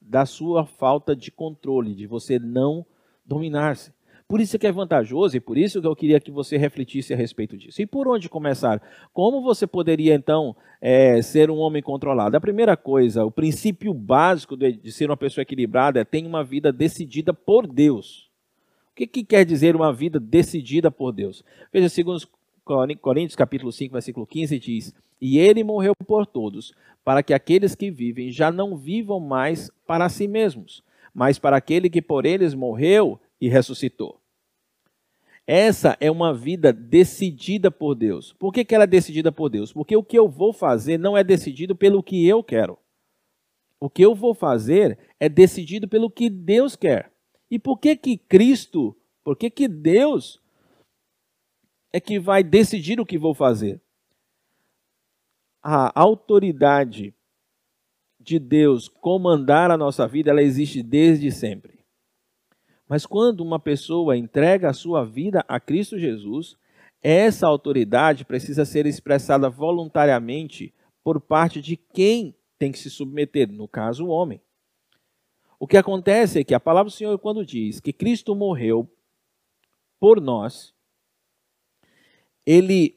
da 0.07 0.25
sua 0.25 0.65
falta 0.65 1.15
de 1.15 1.31
controle, 1.31 1.95
de 1.95 2.05
você 2.05 2.39
não 2.39 2.85
dominar-se. 3.25 3.91
Por 4.27 4.41
isso 4.41 4.57
que 4.57 4.65
é 4.65 4.71
vantajoso 4.71 5.37
e 5.37 5.39
por 5.39 5.55
isso 5.55 5.79
que 5.79 5.87
eu 5.87 5.95
queria 5.95 6.19
que 6.19 6.31
você 6.31 6.57
refletisse 6.57 7.13
a 7.13 7.17
respeito 7.17 7.55
disso. 7.55 7.79
E 7.81 7.85
por 7.85 8.07
onde 8.07 8.27
começar? 8.27 8.81
Como 9.13 9.41
você 9.41 9.67
poderia, 9.67 10.15
então, 10.15 10.55
é, 10.81 11.21
ser 11.21 11.51
um 11.51 11.57
homem 11.57 11.81
controlado? 11.81 12.35
A 12.35 12.41
primeira 12.41 12.75
coisa, 12.75 13.23
o 13.23 13.29
princípio 13.29 13.93
básico 13.93 14.57
de, 14.57 14.73
de 14.73 14.91
ser 14.91 15.09
uma 15.09 15.17
pessoa 15.17 15.43
equilibrada 15.43 15.99
é 15.99 16.03
ter 16.03 16.25
uma 16.25 16.43
vida 16.43 16.71
decidida 16.71 17.33
por 17.33 17.67
Deus. 17.67 18.27
O 18.91 18.95
que, 18.95 19.05
que 19.05 19.23
quer 19.23 19.45
dizer 19.45 19.75
uma 19.75 19.93
vida 19.93 20.19
decidida 20.19 20.89
por 20.89 21.11
Deus? 21.11 21.43
Veja, 21.71 21.87
segundo 21.89 22.27
Coríntios 22.65 23.35
capítulo 23.35 23.71
5, 23.71 23.93
versículo 23.93 24.25
15, 24.25 24.57
diz, 24.57 24.93
E 25.21 25.37
ele 25.37 25.63
morreu 25.63 25.93
por 26.07 26.25
todos, 26.25 26.73
para 27.03 27.21
que 27.21 27.31
aqueles 27.31 27.75
que 27.75 27.91
vivem 27.91 28.31
já 28.31 28.51
não 28.51 28.75
vivam 28.75 29.19
mais 29.19 29.69
para 29.85 30.09
si 30.09 30.27
mesmos, 30.27 30.83
mas 31.13 31.37
para 31.37 31.57
aquele 31.57 31.91
que 31.91 32.01
por 32.01 32.25
eles 32.25 32.55
morreu 32.55 33.19
e 33.39 33.47
ressuscitou. 33.47 34.19
Essa 35.45 35.95
é 35.99 36.09
uma 36.09 36.33
vida 36.33 36.73
decidida 36.73 37.69
por 37.69 37.93
Deus. 37.93 38.33
Por 38.33 38.51
que, 38.51 38.65
que 38.65 38.73
ela 38.73 38.85
é 38.85 38.87
decidida 38.87 39.31
por 39.31 39.47
Deus? 39.47 39.71
Porque 39.71 39.95
o 39.95 40.03
que 40.03 40.17
eu 40.17 40.27
vou 40.27 40.51
fazer 40.51 40.97
não 40.97 41.15
é 41.15 41.23
decidido 41.23 41.75
pelo 41.75 42.01
que 42.01 42.27
eu 42.27 42.43
quero. 42.43 42.79
O 43.79 43.87
que 43.87 44.01
eu 44.01 44.15
vou 44.15 44.33
fazer 44.33 44.97
é 45.19 45.29
decidido 45.29 45.87
pelo 45.87 46.09
que 46.09 46.31
Deus 46.31 46.75
quer. 46.75 47.11
E 47.51 47.59
por 47.59 47.77
que 47.77 47.95
que 47.95 48.17
Cristo, 48.17 48.97
por 49.23 49.35
que 49.35 49.51
que 49.51 49.67
Deus 49.67 50.41
é 51.95 51.99
que 52.01 52.19
vai 52.19 52.43
decidir 52.43 52.99
o 52.99 53.05
que 53.05 53.17
vou 53.17 53.33
fazer? 53.33 53.81
a 55.67 55.99
autoridade 55.99 57.15
de 58.19 58.37
Deus 58.37 58.87
comandar 58.87 59.71
a 59.71 59.77
nossa 59.77 60.07
vida, 60.07 60.29
ela 60.29 60.43
existe 60.43 60.83
desde 60.83 61.31
sempre. 61.31 61.79
Mas 62.87 63.03
quando 63.05 63.41
uma 63.41 63.59
pessoa 63.59 64.15
entrega 64.15 64.69
a 64.69 64.73
sua 64.73 65.03
vida 65.03 65.43
a 65.47 65.59
Cristo 65.59 65.97
Jesus, 65.97 66.55
essa 67.01 67.47
autoridade 67.47 68.25
precisa 68.25 68.63
ser 68.63 68.85
expressada 68.85 69.49
voluntariamente 69.49 70.71
por 71.03 71.19
parte 71.19 71.59
de 71.59 71.75
quem 71.75 72.35
tem 72.59 72.71
que 72.71 72.77
se 72.77 72.91
submeter, 72.91 73.51
no 73.51 73.67
caso, 73.67 74.05
o 74.05 74.09
homem. 74.09 74.39
O 75.57 75.65
que 75.65 75.77
acontece 75.77 76.41
é 76.41 76.43
que 76.43 76.53
a 76.53 76.59
palavra 76.59 76.91
do 76.91 76.95
Senhor, 76.95 77.17
quando 77.17 77.45
diz 77.45 77.79
que 77.79 77.93
Cristo 77.93 78.35
morreu 78.35 78.87
por 79.99 80.21
nós, 80.21 80.74
ele, 82.45 82.95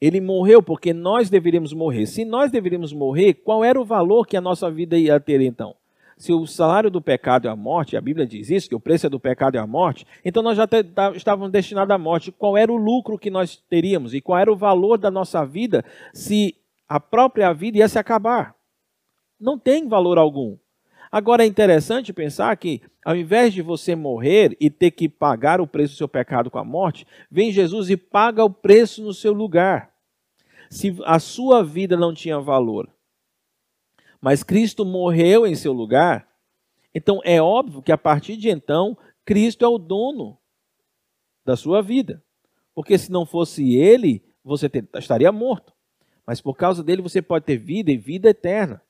ele 0.00 0.20
morreu 0.20 0.62
porque 0.62 0.92
nós 0.92 1.28
deveríamos 1.28 1.72
morrer. 1.72 2.06
Se 2.06 2.24
nós 2.24 2.50
deveríamos 2.50 2.92
morrer, 2.92 3.34
qual 3.34 3.64
era 3.64 3.80
o 3.80 3.84
valor 3.84 4.26
que 4.26 4.36
a 4.36 4.40
nossa 4.40 4.70
vida 4.70 4.96
ia 4.96 5.18
ter 5.18 5.40
então? 5.40 5.74
Se 6.20 6.34
o 6.34 6.46
salário 6.46 6.90
do 6.90 7.00
pecado 7.00 7.48
é 7.48 7.50
a 7.50 7.56
morte, 7.56 7.96
a 7.96 8.00
Bíblia 8.00 8.26
diz 8.26 8.50
isso, 8.50 8.68
que 8.68 8.74
o 8.74 8.80
preço 8.80 9.08
do 9.08 9.18
pecado 9.18 9.56
é 9.56 9.58
a 9.58 9.66
morte, 9.66 10.06
então 10.22 10.42
nós 10.42 10.54
já 10.54 10.68
estávamos 11.16 11.50
destinados 11.50 11.94
à 11.94 11.96
morte. 11.96 12.30
Qual 12.30 12.58
era 12.58 12.70
o 12.70 12.76
lucro 12.76 13.18
que 13.18 13.30
nós 13.30 13.56
teríamos 13.56 14.12
e 14.12 14.20
qual 14.20 14.38
era 14.38 14.52
o 14.52 14.56
valor 14.56 14.98
da 14.98 15.10
nossa 15.10 15.46
vida 15.46 15.82
se 16.12 16.54
a 16.86 17.00
própria 17.00 17.54
vida 17.54 17.78
ia 17.78 17.88
se 17.88 17.98
acabar? 17.98 18.54
Não 19.40 19.58
tem 19.58 19.88
valor 19.88 20.18
algum. 20.18 20.58
Agora 21.10 21.42
é 21.42 21.46
interessante 21.46 22.12
pensar 22.12 22.56
que, 22.56 22.80
ao 23.04 23.16
invés 23.16 23.52
de 23.52 23.62
você 23.62 23.96
morrer 23.96 24.56
e 24.60 24.70
ter 24.70 24.92
que 24.92 25.08
pagar 25.08 25.60
o 25.60 25.66
preço 25.66 25.94
do 25.94 25.98
seu 25.98 26.08
pecado 26.08 26.50
com 26.50 26.58
a 26.58 26.64
morte, 26.64 27.06
vem 27.28 27.50
Jesus 27.50 27.90
e 27.90 27.96
paga 27.96 28.44
o 28.44 28.50
preço 28.50 29.02
no 29.02 29.12
seu 29.12 29.32
lugar. 29.32 29.92
Se 30.70 30.96
a 31.04 31.18
sua 31.18 31.64
vida 31.64 31.96
não 31.96 32.14
tinha 32.14 32.38
valor, 32.38 32.88
mas 34.20 34.44
Cristo 34.44 34.84
morreu 34.84 35.44
em 35.46 35.56
seu 35.56 35.72
lugar, 35.72 36.28
então 36.94 37.20
é 37.24 37.42
óbvio 37.42 37.82
que 37.82 37.90
a 37.90 37.98
partir 37.98 38.36
de 38.36 38.48
então, 38.48 38.96
Cristo 39.24 39.64
é 39.64 39.68
o 39.68 39.78
dono 39.78 40.38
da 41.44 41.56
sua 41.56 41.82
vida. 41.82 42.22
Porque 42.74 42.96
se 42.96 43.10
não 43.10 43.26
fosse 43.26 43.74
ele, 43.74 44.22
você 44.44 44.70
estaria 44.96 45.32
morto. 45.32 45.72
Mas 46.24 46.40
por 46.40 46.54
causa 46.56 46.84
dele 46.84 47.02
você 47.02 47.20
pode 47.20 47.44
ter 47.44 47.56
vida 47.56 47.90
e 47.90 47.96
vida 47.96 48.30
eterna. 48.30 48.80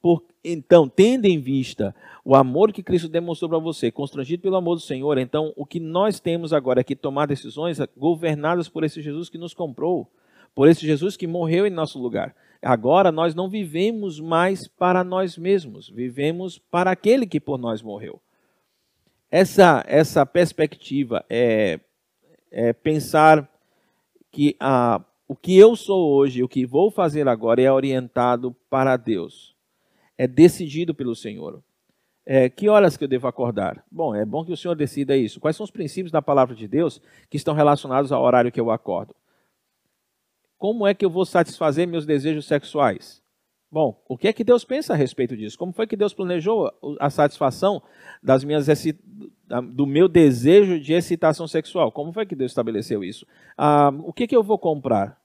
Por, 0.00 0.24
então, 0.48 0.88
tendo 0.88 1.24
em 1.24 1.40
vista 1.40 1.92
o 2.24 2.36
amor 2.36 2.72
que 2.72 2.82
Cristo 2.82 3.08
demonstrou 3.08 3.48
para 3.48 3.58
você, 3.58 3.90
constrangido 3.90 4.42
pelo 4.42 4.54
amor 4.54 4.76
do 4.76 4.80
Senhor, 4.80 5.18
então 5.18 5.52
o 5.56 5.66
que 5.66 5.80
nós 5.80 6.20
temos 6.20 6.52
agora 6.52 6.80
é 6.80 6.84
que 6.84 6.94
tomar 6.94 7.26
decisões 7.26 7.78
governadas 7.96 8.68
por 8.68 8.84
esse 8.84 9.02
Jesus 9.02 9.28
que 9.28 9.38
nos 9.38 9.52
comprou, 9.52 10.08
por 10.54 10.68
esse 10.68 10.86
Jesus 10.86 11.16
que 11.16 11.26
morreu 11.26 11.66
em 11.66 11.70
nosso 11.70 11.98
lugar. 11.98 12.32
Agora 12.62 13.10
nós 13.10 13.34
não 13.34 13.48
vivemos 13.48 14.20
mais 14.20 14.68
para 14.68 15.02
nós 15.02 15.36
mesmos, 15.36 15.88
vivemos 15.88 16.58
para 16.58 16.92
aquele 16.92 17.26
que 17.26 17.40
por 17.40 17.58
nós 17.58 17.82
morreu. 17.82 18.20
Essa, 19.28 19.84
essa 19.88 20.24
perspectiva 20.24 21.24
é, 21.28 21.80
é 22.52 22.72
pensar 22.72 23.50
que 24.30 24.54
a, 24.60 25.00
o 25.26 25.34
que 25.34 25.58
eu 25.58 25.74
sou 25.74 26.12
hoje, 26.12 26.44
o 26.44 26.48
que 26.48 26.64
vou 26.64 26.88
fazer 26.88 27.26
agora 27.26 27.60
é 27.60 27.70
orientado 27.70 28.54
para 28.70 28.96
Deus 28.96 29.55
é 30.18 30.26
decidido 30.26 30.94
pelo 30.94 31.14
Senhor. 31.14 31.62
É, 32.24 32.48
que 32.48 32.68
horas 32.68 32.96
que 32.96 33.04
eu 33.04 33.08
devo 33.08 33.28
acordar? 33.28 33.84
Bom, 33.90 34.14
é 34.14 34.24
bom 34.24 34.44
que 34.44 34.52
o 34.52 34.56
Senhor 34.56 34.74
decida 34.74 35.16
isso. 35.16 35.38
Quais 35.38 35.56
são 35.56 35.62
os 35.62 35.70
princípios 35.70 36.10
da 36.10 36.20
palavra 36.20 36.56
de 36.56 36.66
Deus 36.66 37.00
que 37.30 37.36
estão 37.36 37.54
relacionados 37.54 38.10
ao 38.10 38.22
horário 38.22 38.50
que 38.50 38.60
eu 38.60 38.70
acordo? 38.70 39.14
Como 40.58 40.86
é 40.86 40.94
que 40.94 41.04
eu 41.04 41.10
vou 41.10 41.24
satisfazer 41.24 41.86
meus 41.86 42.04
desejos 42.04 42.46
sexuais? 42.46 43.22
Bom, 43.70 44.02
o 44.08 44.16
que 44.16 44.26
é 44.26 44.32
que 44.32 44.42
Deus 44.42 44.64
pensa 44.64 44.92
a 44.92 44.96
respeito 44.96 45.36
disso? 45.36 45.58
Como 45.58 45.72
foi 45.72 45.86
que 45.86 45.96
Deus 45.96 46.14
planejou 46.14 46.72
a 46.98 47.10
satisfação 47.10 47.82
das 48.22 48.42
minhas 48.42 48.66
do 49.72 49.86
meu 49.86 50.08
desejo 50.08 50.80
de 50.80 50.94
excitação 50.94 51.46
sexual? 51.46 51.92
Como 51.92 52.12
foi 52.12 52.26
que 52.26 52.34
Deus 52.34 52.52
estabeleceu 52.52 53.04
isso? 53.04 53.26
Ah, 53.56 53.92
o 54.02 54.12
que, 54.12 54.24
é 54.24 54.26
que 54.26 54.36
eu 54.36 54.42
vou 54.42 54.58
comprar? 54.58 55.20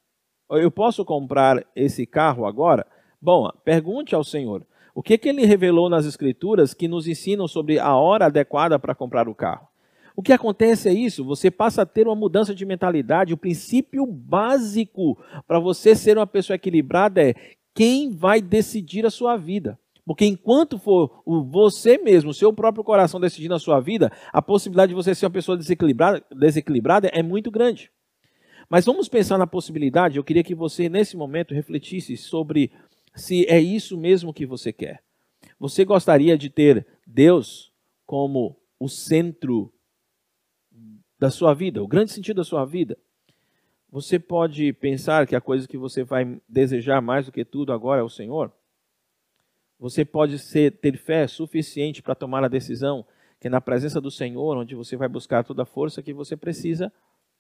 Eu 0.49 0.69
posso 0.69 1.05
comprar 1.05 1.65
esse 1.75 2.05
carro 2.05 2.45
agora? 2.45 2.85
Bom, 3.21 3.49
pergunte 3.63 4.13
ao 4.13 4.23
Senhor. 4.23 4.65
O 4.93 5.01
que, 5.01 5.17
que 5.17 5.29
ele 5.29 5.45
revelou 5.45 5.89
nas 5.89 6.05
Escrituras 6.05 6.73
que 6.73 6.87
nos 6.87 7.07
ensinam 7.07 7.47
sobre 7.47 7.79
a 7.79 7.95
hora 7.95 8.25
adequada 8.25 8.77
para 8.77 8.95
comprar 8.95 9.27
o 9.27 9.35
carro? 9.35 9.67
O 10.15 10.21
que 10.21 10.33
acontece 10.33 10.89
é 10.89 10.93
isso, 10.93 11.23
você 11.23 11.49
passa 11.49 11.83
a 11.83 11.85
ter 11.85 12.05
uma 12.05 12.15
mudança 12.15 12.53
de 12.53 12.65
mentalidade. 12.65 13.33
O 13.33 13.37
princípio 13.37 14.05
básico 14.05 15.17
para 15.47 15.59
você 15.59 15.95
ser 15.95 16.17
uma 16.17 16.27
pessoa 16.27 16.55
equilibrada 16.55 17.21
é 17.21 17.33
quem 17.73 18.11
vai 18.11 18.41
decidir 18.41 19.05
a 19.05 19.09
sua 19.09 19.37
vida. 19.37 19.79
Porque 20.05 20.25
enquanto 20.25 20.77
for 20.77 21.21
você 21.25 21.97
mesmo, 21.97 22.33
seu 22.33 22.51
próprio 22.51 22.83
coração 22.83 23.19
decidindo 23.19 23.55
a 23.55 23.59
sua 23.59 23.79
vida, 23.79 24.11
a 24.33 24.41
possibilidade 24.41 24.89
de 24.89 24.95
você 24.95 25.15
ser 25.15 25.25
uma 25.25 25.31
pessoa 25.31 25.57
desequilibrada, 25.57 26.23
desequilibrada 26.35 27.07
é 27.07 27.23
muito 27.23 27.49
grande. 27.49 27.89
Mas 28.69 28.85
vamos 28.85 29.07
pensar 29.07 29.37
na 29.37 29.45
possibilidade, 29.45 30.17
eu 30.17 30.23
queria 30.23 30.43
que 30.43 30.55
você, 30.55 30.87
nesse 30.87 31.15
momento, 31.15 31.53
refletisse 31.53 32.15
sobre 32.17 32.71
se 33.15 33.45
é 33.47 33.59
isso 33.59 33.97
mesmo 33.97 34.33
que 34.33 34.45
você 34.45 34.71
quer. 34.71 35.03
Você 35.59 35.85
gostaria 35.85 36.37
de 36.37 36.49
ter 36.49 36.87
Deus 37.05 37.71
como 38.05 38.57
o 38.79 38.87
centro 38.87 39.71
da 41.19 41.29
sua 41.29 41.53
vida, 41.53 41.83
o 41.83 41.87
grande 41.87 42.11
sentido 42.11 42.37
da 42.37 42.43
sua 42.43 42.65
vida? 42.65 42.97
Você 43.91 44.17
pode 44.17 44.73
pensar 44.73 45.27
que 45.27 45.35
a 45.35 45.41
coisa 45.41 45.67
que 45.67 45.77
você 45.77 46.03
vai 46.03 46.41
desejar 46.47 47.01
mais 47.01 47.25
do 47.25 47.31
que 47.31 47.43
tudo 47.43 47.73
agora 47.73 48.01
é 48.01 48.03
o 48.03 48.09
Senhor? 48.09 48.51
Você 49.77 50.05
pode 50.05 50.39
ser, 50.39 50.71
ter 50.77 50.97
fé 50.97 51.27
suficiente 51.27 52.01
para 52.01 52.15
tomar 52.15 52.43
a 52.43 52.47
decisão 52.47 53.05
que 53.39 53.49
na 53.49 53.59
presença 53.59 53.99
do 53.99 54.11
Senhor, 54.11 54.55
onde 54.55 54.75
você 54.75 54.95
vai 54.95 55.07
buscar 55.07 55.43
toda 55.43 55.63
a 55.63 55.65
força 55.65 56.03
que 56.03 56.13
você 56.13 56.37
precisa, 56.37 56.93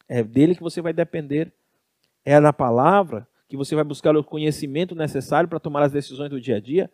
é 0.09 0.23
dele 0.23 0.55
que 0.55 0.61
você 0.61 0.81
vai 0.81 0.91
depender, 0.91 1.53
é 2.25 2.39
na 2.39 2.51
palavra 2.51 3.27
que 3.51 3.57
você 3.57 3.75
vai 3.75 3.83
buscar 3.83 4.15
o 4.15 4.23
conhecimento 4.23 4.95
necessário 4.95 5.49
para 5.49 5.59
tomar 5.59 5.83
as 5.83 5.91
decisões 5.91 6.29
do 6.29 6.39
dia 6.39 6.55
a 6.55 6.59
dia. 6.61 6.89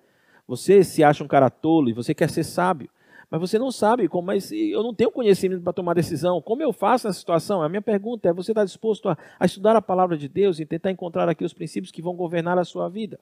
Você 0.48 0.84
se 0.84 1.04
acha 1.04 1.24
um 1.24 1.28
cara 1.28 1.52
tolo 1.52 1.88
e 1.88 1.94
você 1.94 2.16
quer 2.16 2.32
ser 2.32 2.44
sábio, 2.44 2.90
mas 3.30 3.40
você 3.40 3.60
não 3.60 3.70
sabe 3.70 4.08
como, 4.08 4.26
mas 4.26 4.52
eu 4.52 4.82
não 4.82 4.92
tenho 4.92 5.12
conhecimento 5.12 5.62
para 5.62 5.72
tomar 5.72 5.94
decisão. 5.94 6.42
Como 6.42 6.64
eu 6.64 6.74
faço 6.74 7.06
nessa 7.06 7.20
situação? 7.20 7.62
A 7.62 7.70
minha 7.70 7.82
pergunta 7.82 8.30
é: 8.30 8.34
você 8.34 8.54
está 8.54 8.66
disposto 8.66 9.08
a, 9.08 9.16
a 9.40 9.46
estudar 9.46 9.76
a 9.76 9.82
palavra 9.84 10.18
de 10.18 10.28
Deus 10.28 10.60
e 10.60 10.66
tentar 10.66 10.90
encontrar 10.90 11.30
aqui 11.30 11.46
os 11.46 11.54
princípios 11.54 11.92
que 11.92 12.02
vão 12.02 12.16
governar 12.16 12.58
a 12.58 12.66
sua 12.66 12.90
vida? 12.90 13.20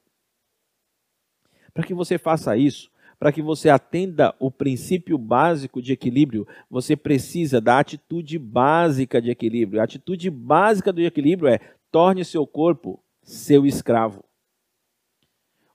Para 1.73 1.83
que 1.83 1.93
você 1.93 2.17
faça 2.17 2.55
isso, 2.55 2.89
para 3.19 3.33
que 3.33 3.41
você 3.41 3.67
atenda 3.67 4.33
o 4.39 4.49
princípio 4.49 5.17
básico 5.17 5.81
de 5.81 5.91
equilíbrio, 5.91 6.47
você 6.69 6.95
precisa 6.95 7.59
da 7.59 7.79
atitude 7.79 8.39
básica 8.39 9.21
de 9.21 9.29
equilíbrio. 9.29 9.81
A 9.81 9.83
atitude 9.83 10.29
básica 10.29 10.93
do 10.93 11.01
equilíbrio 11.01 11.49
é 11.49 11.59
torne 11.91 12.23
seu 12.23 12.47
corpo 12.47 13.01
seu 13.25 13.65
escravo. 13.65 14.24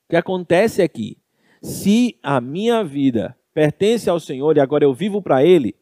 O 0.07 0.11
que 0.11 0.17
acontece 0.17 0.81
é 0.81 0.89
que, 0.89 1.19
se 1.61 2.17
a 2.23 2.41
minha 2.41 2.83
vida 2.83 3.37
pertence 3.53 4.09
ao 4.09 4.21
Senhor 4.21 4.57
e 4.57 4.61
agora 4.61 4.85
eu 4.85 4.95
vivo 4.95 5.21
para 5.21 5.45
Ele, 5.45 5.75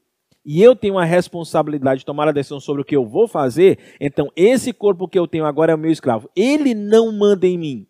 e 0.45 0.63
eu 0.63 0.75
tenho 0.75 0.99
a 0.99 1.05
responsabilidade 1.05 2.01
de 2.01 2.07
tomar 2.07 2.27
a 2.27 2.33
decisão 2.33 2.59
sobre 2.59 2.81
o 2.81 2.85
que 2.85 2.97
eu 2.97 3.05
vou 3.05 3.29
fazer, 3.29 3.79
então 4.01 4.33
esse 4.35 4.73
corpo 4.73 5.07
que 5.07 5.19
eu 5.19 5.29
tenho 5.29 5.45
agora 5.45 5.73
é 5.73 5.75
o 5.75 5.79
meu 5.79 5.91
escravo. 5.91 6.31
Ele 6.35 6.75
não 6.75 7.13
manda 7.13 7.47
em 7.47 7.59
mim. 7.59 7.87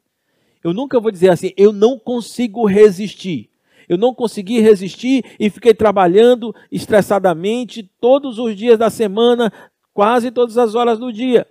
Eu 0.62 0.74
nunca 0.74 0.98
vou 0.98 1.12
dizer 1.12 1.30
assim, 1.30 1.52
eu 1.56 1.72
não 1.72 1.96
consigo 1.96 2.66
resistir. 2.66 3.48
Eu 3.88 3.96
não 3.96 4.12
consegui 4.12 4.60
resistir 4.60 5.24
e 5.38 5.48
fiquei 5.48 5.72
trabalhando 5.72 6.54
estressadamente 6.70 7.88
todos 8.00 8.38
os 8.38 8.56
dias 8.56 8.76
da 8.76 8.90
semana, 8.90 9.52
quase 9.94 10.32
todas 10.32 10.58
as 10.58 10.74
horas 10.74 10.98
do 10.98 11.12
dia 11.12 11.46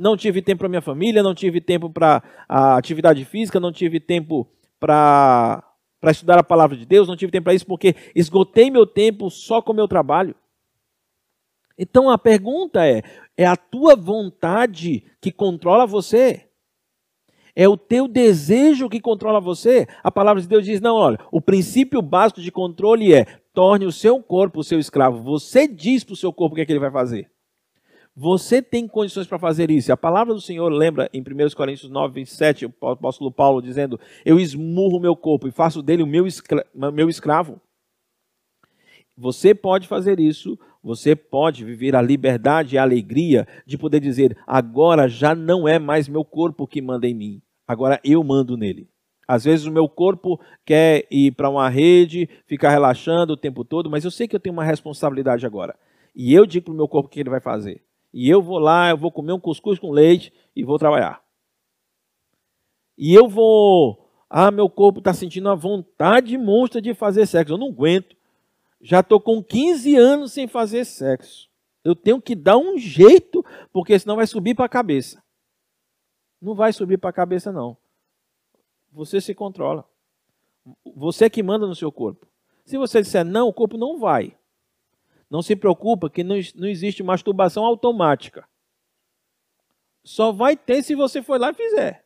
não 0.00 0.16
tive 0.16 0.40
tempo 0.40 0.60
para 0.60 0.68
minha 0.68 0.80
família, 0.80 1.22
não 1.22 1.34
tive 1.34 1.60
tempo 1.60 1.90
para 1.90 2.22
a 2.48 2.78
atividade 2.78 3.22
física, 3.26 3.60
não 3.60 3.70
tive 3.70 4.00
tempo 4.00 4.48
para 4.80 5.62
estudar 6.04 6.38
a 6.38 6.42
palavra 6.42 6.74
de 6.74 6.86
Deus, 6.86 7.06
não 7.06 7.16
tive 7.16 7.30
tempo 7.30 7.44
para 7.44 7.54
isso 7.54 7.66
porque 7.66 7.94
esgotei 8.14 8.70
meu 8.70 8.86
tempo 8.86 9.28
só 9.28 9.60
com 9.60 9.72
o 9.72 9.76
meu 9.76 9.86
trabalho. 9.86 10.34
Então 11.78 12.08
a 12.08 12.16
pergunta 12.16 12.86
é: 12.86 13.02
é 13.36 13.44
a 13.44 13.56
tua 13.56 13.94
vontade 13.94 15.04
que 15.20 15.30
controla 15.30 15.86
você? 15.86 16.46
É 17.54 17.68
o 17.68 17.76
teu 17.76 18.08
desejo 18.08 18.88
que 18.88 19.00
controla 19.00 19.38
você? 19.38 19.86
A 20.02 20.10
palavra 20.10 20.40
de 20.40 20.48
Deus 20.48 20.64
diz: 20.64 20.80
não, 20.80 20.96
olha, 20.96 21.18
o 21.30 21.42
princípio 21.42 22.00
básico 22.00 22.40
de 22.40 22.50
controle 22.50 23.12
é 23.12 23.26
torne 23.52 23.84
o 23.84 23.92
seu 23.92 24.22
corpo 24.22 24.60
o 24.60 24.64
seu 24.64 24.78
escravo. 24.78 25.22
Você 25.24 25.68
diz 25.68 26.04
para 26.04 26.14
o 26.14 26.16
seu 26.16 26.32
corpo 26.32 26.54
o 26.54 26.56
que, 26.56 26.62
é 26.62 26.64
que 26.64 26.72
ele 26.72 26.80
vai 26.80 26.90
fazer. 26.90 27.30
Você 28.22 28.60
tem 28.60 28.86
condições 28.86 29.26
para 29.26 29.38
fazer 29.38 29.70
isso. 29.70 29.90
A 29.90 29.96
palavra 29.96 30.34
do 30.34 30.42
Senhor 30.42 30.68
lembra 30.68 31.08
em 31.10 31.22
1 31.22 31.56
Coríntios 31.56 31.90
9, 31.90 32.12
27, 32.16 32.66
o 32.66 32.88
apóstolo 32.88 33.32
Paulo 33.32 33.62
dizendo: 33.62 33.98
Eu 34.26 34.38
esmurro 34.38 34.98
o 34.98 35.00
meu 35.00 35.16
corpo 35.16 35.48
e 35.48 35.50
faço 35.50 35.82
dele 35.82 36.02
o 36.02 36.06
meu, 36.06 36.26
escra 36.26 36.66
meu 36.74 37.08
escravo. 37.08 37.58
Você 39.16 39.54
pode 39.54 39.88
fazer 39.88 40.20
isso, 40.20 40.58
você 40.82 41.16
pode 41.16 41.64
viver 41.64 41.96
a 41.96 42.02
liberdade 42.02 42.74
e 42.74 42.78
a 42.78 42.82
alegria 42.82 43.48
de 43.64 43.78
poder 43.78 44.00
dizer: 44.00 44.36
agora 44.46 45.08
já 45.08 45.34
não 45.34 45.66
é 45.66 45.78
mais 45.78 46.06
meu 46.06 46.22
corpo 46.22 46.66
que 46.66 46.82
manda 46.82 47.08
em 47.08 47.14
mim, 47.14 47.40
agora 47.66 47.98
eu 48.04 48.22
mando 48.22 48.54
nele. 48.54 48.86
Às 49.26 49.44
vezes 49.44 49.64
o 49.64 49.72
meu 49.72 49.88
corpo 49.88 50.38
quer 50.66 51.06
ir 51.10 51.32
para 51.32 51.48
uma 51.48 51.70
rede, 51.70 52.28
ficar 52.46 52.68
relaxando 52.68 53.32
o 53.32 53.36
tempo 53.38 53.64
todo, 53.64 53.88
mas 53.88 54.04
eu 54.04 54.10
sei 54.10 54.28
que 54.28 54.36
eu 54.36 54.40
tenho 54.40 54.52
uma 54.52 54.64
responsabilidade 54.64 55.46
agora. 55.46 55.74
E 56.14 56.34
eu 56.34 56.44
digo 56.44 56.66
para 56.66 56.74
o 56.74 56.76
meu 56.76 56.86
corpo 56.86 57.06
o 57.06 57.10
que 57.10 57.20
ele 57.20 57.30
vai 57.30 57.40
fazer. 57.40 57.80
E 58.12 58.28
eu 58.28 58.42
vou 58.42 58.58
lá, 58.58 58.90
eu 58.90 58.96
vou 58.96 59.12
comer 59.12 59.32
um 59.32 59.40
cuscuz 59.40 59.78
com 59.78 59.90
leite 59.90 60.32
e 60.54 60.64
vou 60.64 60.78
trabalhar. 60.78 61.22
E 62.98 63.14
eu 63.14 63.28
vou. 63.28 64.10
Ah, 64.28 64.50
meu 64.50 64.68
corpo 64.68 64.98
está 64.98 65.12
sentindo 65.12 65.48
a 65.48 65.54
vontade 65.54 66.36
monstra 66.36 66.80
de 66.80 66.94
fazer 66.94 67.26
sexo. 67.26 67.54
Eu 67.54 67.58
não 67.58 67.68
aguento. 67.68 68.16
Já 68.80 69.00
estou 69.00 69.20
com 69.20 69.42
15 69.42 69.96
anos 69.96 70.32
sem 70.32 70.46
fazer 70.46 70.84
sexo. 70.84 71.48
Eu 71.82 71.94
tenho 71.96 72.20
que 72.20 72.34
dar 72.34 72.58
um 72.58 72.76
jeito, 72.76 73.44
porque 73.72 73.98
senão 73.98 74.16
vai 74.16 74.26
subir 74.26 74.54
para 74.54 74.66
a 74.66 74.68
cabeça. 74.68 75.22
Não 76.40 76.54
vai 76.54 76.72
subir 76.72 76.98
para 76.98 77.10
a 77.10 77.12
cabeça, 77.12 77.52
não. 77.52 77.76
Você 78.92 79.20
se 79.20 79.34
controla. 79.34 79.84
Você 80.94 81.30
que 81.30 81.42
manda 81.42 81.66
no 81.66 81.74
seu 81.74 81.90
corpo. 81.90 82.26
Se 82.64 82.76
você 82.76 83.00
disser 83.02 83.24
não, 83.24 83.48
o 83.48 83.52
corpo 83.52 83.76
não 83.76 83.98
vai. 83.98 84.36
Não 85.30 85.42
se 85.42 85.54
preocupa 85.54 86.10
que 86.10 86.24
não, 86.24 86.36
não 86.56 86.66
existe 86.66 87.02
masturbação 87.02 87.64
automática. 87.64 88.46
Só 90.04 90.32
vai 90.32 90.56
ter 90.56 90.82
se 90.82 90.94
você 90.94 91.22
for 91.22 91.38
lá 91.38 91.50
e 91.50 91.54
fizer. 91.54 92.04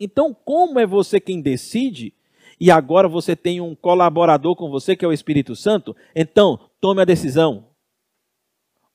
Então, 0.00 0.32
como 0.32 0.78
é 0.78 0.86
você 0.86 1.20
quem 1.20 1.42
decide, 1.42 2.14
e 2.60 2.70
agora 2.70 3.08
você 3.08 3.36
tem 3.36 3.60
um 3.60 3.74
colaborador 3.74 4.56
com 4.56 4.70
você, 4.70 4.96
que 4.96 5.04
é 5.04 5.08
o 5.08 5.12
Espírito 5.12 5.54
Santo, 5.54 5.94
então 6.14 6.70
tome 6.80 7.02
a 7.02 7.04
decisão. 7.04 7.68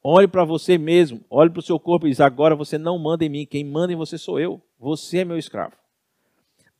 Olhe 0.03 0.27
para 0.27 0.43
você 0.43 0.77
mesmo, 0.77 1.23
olhe 1.29 1.49
para 1.49 1.59
o 1.59 1.63
seu 1.63 1.79
corpo 1.79 2.07
e 2.07 2.09
diz: 2.09 2.19
agora 2.19 2.55
você 2.55 2.77
não 2.77 2.97
manda 2.97 3.23
em 3.23 3.29
mim, 3.29 3.45
quem 3.45 3.63
manda 3.63 3.93
em 3.93 3.95
você 3.95 4.17
sou 4.17 4.39
eu. 4.39 4.61
Você 4.79 5.19
é 5.19 5.25
meu 5.25 5.37
escravo. 5.37 5.75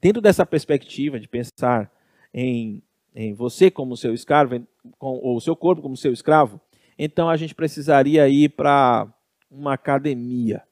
Dentro 0.02 0.22
dessa 0.22 0.46
perspectiva 0.46 1.18
de 1.18 1.30
pensar 1.30 1.90
em, 2.34 2.84
em 3.16 3.34
você 3.34 3.72
como 3.72 3.96
seu 3.96 4.14
escravo, 4.14 4.62
com, 4.98 5.20
o 5.36 5.40
seu 5.40 5.56
corpo 5.56 5.82
como 5.82 5.98
seu 5.98 6.12
escravo, 6.12 6.60
então 6.98 7.30
a 7.30 7.38
gente 7.38 7.56
precisaria 7.56 8.28
ir 8.28 8.50
para 8.50 9.08
uma 9.50 9.74
academia. 9.74 10.64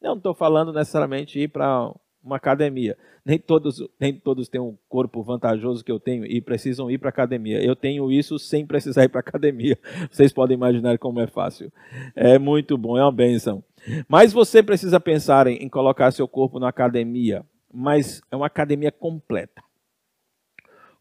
Não 0.00 0.16
estou 0.16 0.34
falando 0.34 0.72
necessariamente 0.72 1.38
ir 1.38 1.48
para 1.48 1.92
uma 2.22 2.36
academia. 2.36 2.96
Nem 3.24 3.38
todos, 3.38 3.86
nem 3.98 4.14
todos 4.14 4.48
têm 4.48 4.60
um 4.60 4.76
corpo 4.88 5.22
vantajoso 5.22 5.84
que 5.84 5.92
eu 5.92 6.00
tenho 6.00 6.24
e 6.24 6.40
precisam 6.40 6.90
ir 6.90 6.98
para 6.98 7.10
academia. 7.10 7.62
Eu 7.62 7.76
tenho 7.76 8.10
isso 8.10 8.38
sem 8.38 8.66
precisar 8.66 9.04
ir 9.04 9.08
para 9.08 9.20
academia. 9.20 9.78
Vocês 10.10 10.32
podem 10.32 10.56
imaginar 10.56 10.98
como 10.98 11.20
é 11.20 11.26
fácil. 11.26 11.70
É 12.14 12.38
muito 12.38 12.78
bom, 12.78 12.96
é 12.96 13.02
uma 13.02 13.12
benção. 13.12 13.62
Mas 14.08 14.32
você 14.32 14.62
precisa 14.62 14.98
pensar 14.98 15.46
em, 15.46 15.56
em 15.56 15.68
colocar 15.68 16.10
seu 16.12 16.26
corpo 16.26 16.58
na 16.58 16.68
academia 16.68 17.44
mas 17.72 18.20
é 18.30 18.36
uma 18.36 18.46
academia 18.46 18.90
completa. 18.90 19.62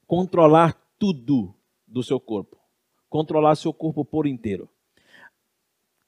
Controlar 0.05 0.73
tudo 0.97 1.53
do 1.89 2.03
seu 2.03 2.19
corpo. 2.19 2.58
Controlar 3.10 3.55
seu 3.55 3.74
corpo 3.74 4.05
por 4.05 4.27
inteiro. 4.27 4.69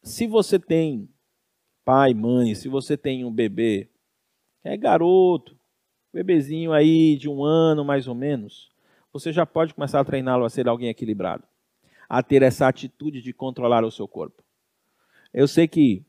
Se 0.04 0.28
você 0.28 0.60
tem 0.60 1.10
pai, 1.84 2.14
mãe, 2.14 2.56
se 2.56 2.70
você 2.70 2.96
tem 2.96 3.26
um 3.26 3.32
bebê, 3.32 3.90
é 4.64 4.78
garoto, 4.78 5.58
bebezinho 6.14 6.72
aí 6.72 7.18
de 7.18 7.28
um 7.28 7.44
ano 7.44 7.84
mais 7.84 8.08
ou 8.08 8.16
menos, 8.16 8.72
você 9.12 9.32
já 9.32 9.46
pode 9.46 9.74
começar 9.74 10.00
a 10.00 10.06
treiná-lo 10.06 10.46
a 10.46 10.50
ser 10.50 10.68
alguém 10.68 10.90
equilibrado, 10.90 11.44
a 12.08 12.22
ter 12.22 12.42
essa 12.44 12.68
atitude 12.68 13.22
de 13.22 13.34
controlar 13.34 13.84
o 13.84 13.92
seu 13.92 14.08
corpo. 14.08 14.44
Eu 15.34 15.48
sei 15.48 15.68
que 15.68 16.06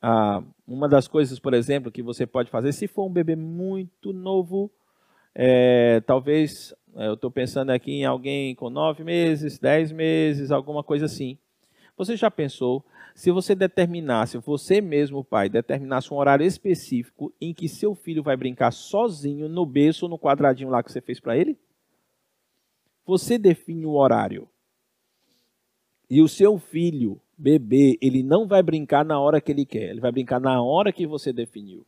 ah, 0.00 0.42
uma 0.66 0.88
das 0.88 1.08
coisas, 1.08 1.38
por 1.38 1.54
exemplo, 1.54 1.90
que 1.90 2.02
você 2.02 2.26
pode 2.26 2.50
fazer, 2.50 2.72
se 2.72 2.86
for 2.86 3.06
um 3.06 3.12
bebê 3.12 3.34
muito 3.34 4.12
novo, 4.12 4.70
é, 5.38 6.00
talvez, 6.00 6.74
é, 6.96 7.08
eu 7.08 7.12
estou 7.12 7.30
pensando 7.30 7.68
aqui 7.68 7.92
em 7.92 8.06
alguém 8.06 8.54
com 8.54 8.70
nove 8.70 9.04
meses, 9.04 9.58
dez 9.58 9.92
meses, 9.92 10.50
alguma 10.50 10.82
coisa 10.82 11.04
assim. 11.04 11.36
Você 11.94 12.16
já 12.16 12.30
pensou 12.30 12.82
se 13.14 13.30
você 13.30 13.54
determinasse, 13.54 14.38
você 14.38 14.80
mesmo, 14.80 15.22
pai, 15.22 15.50
determinasse 15.50 16.12
um 16.12 16.16
horário 16.16 16.46
específico 16.46 17.34
em 17.38 17.52
que 17.52 17.68
seu 17.68 17.94
filho 17.94 18.22
vai 18.22 18.34
brincar 18.34 18.70
sozinho 18.70 19.46
no 19.46 19.66
berço, 19.66 20.08
no 20.08 20.18
quadradinho 20.18 20.70
lá 20.70 20.82
que 20.82 20.90
você 20.90 21.02
fez 21.02 21.20
para 21.20 21.36
ele? 21.36 21.58
Você 23.04 23.36
define 23.36 23.84
o 23.84 23.92
horário. 23.92 24.48
E 26.08 26.22
o 26.22 26.28
seu 26.28 26.58
filho 26.58 27.20
bebê, 27.36 27.98
ele 28.00 28.22
não 28.22 28.46
vai 28.46 28.62
brincar 28.62 29.04
na 29.04 29.20
hora 29.20 29.38
que 29.38 29.52
ele 29.52 29.66
quer, 29.66 29.90
ele 29.90 30.00
vai 30.00 30.12
brincar 30.12 30.40
na 30.40 30.62
hora 30.62 30.90
que 30.90 31.06
você 31.06 31.30
definiu. 31.30 31.84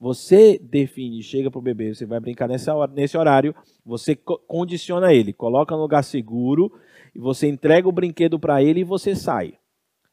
Você 0.00 0.58
define, 0.58 1.22
chega 1.22 1.50
para 1.50 1.58
o 1.58 1.62
bebê, 1.62 1.92
você 1.92 2.06
vai 2.06 2.20
brincar 2.20 2.46
nessa 2.46 2.72
hora, 2.72 2.92
nesse 2.92 3.18
horário, 3.18 3.54
você 3.84 4.14
condiciona 4.14 5.12
ele, 5.12 5.32
coloca 5.32 5.74
no 5.74 5.82
lugar 5.82 6.04
seguro, 6.04 6.72
e 7.14 7.18
você 7.18 7.48
entrega 7.48 7.88
o 7.88 7.92
brinquedo 7.92 8.38
para 8.38 8.62
ele 8.62 8.80
e 8.80 8.84
você 8.84 9.16
sai. 9.16 9.58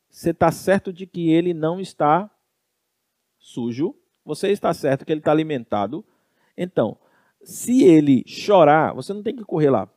Você 0.09 0.31
está 0.31 0.51
certo 0.51 0.91
de 0.91 1.05
que 1.05 1.29
ele 1.29 1.53
não 1.53 1.79
está 1.79 2.31
sujo, 3.37 3.95
você 4.23 4.49
está 4.49 4.73
certo 4.73 5.05
que 5.05 5.11
ele 5.11 5.19
está 5.19 5.31
alimentado. 5.31 6.03
Então, 6.57 6.97
se 7.43 7.83
ele 7.83 8.23
chorar, 8.25 8.93
você 8.93 9.13
não 9.13 9.21
tem 9.21 9.35
que 9.35 9.43
correr 9.43 9.69
lá. 9.69 9.87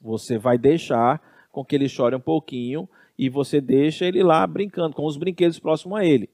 Você 0.00 0.38
vai 0.38 0.56
deixar 0.56 1.20
com 1.50 1.64
que 1.64 1.74
ele 1.74 1.88
chore 1.88 2.14
um 2.14 2.20
pouquinho 2.20 2.88
e 3.18 3.28
você 3.28 3.60
deixa 3.60 4.04
ele 4.04 4.22
lá 4.22 4.46
brincando 4.46 4.94
com 4.94 5.04
os 5.04 5.16
brinquedos 5.16 5.58
próximos 5.58 5.98
a 5.98 6.04
ele. 6.04 6.30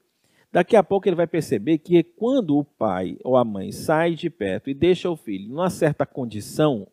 Daqui 0.53 0.75
a 0.75 0.83
pouco 0.83 1.09
ele 1.09 1.15
vai 1.15 1.25
perceber 1.25 1.79
que 1.79 2.03
quando 2.03 2.55
o 2.55 2.63
pai 2.63 3.17
ou 3.23 3.35
a 3.35 3.43
mãe 3.43 3.71
sai 3.71 4.13
de 4.13 4.29
perto 4.29 4.69
e 4.69 4.73
deixa 4.75 5.09
o 5.09 5.17
filho 5.17 5.49
numa 5.49 5.71
certa 5.71 6.05
condição, 6.05 6.87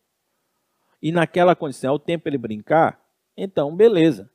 e 1.02 1.12
naquela 1.12 1.54
condição 1.54 1.92
é 1.92 1.94
o 1.94 1.98
tempo 1.98 2.26
ele 2.26 2.38
brincar, 2.38 2.98
então 3.36 3.76
beleza. 3.76 4.30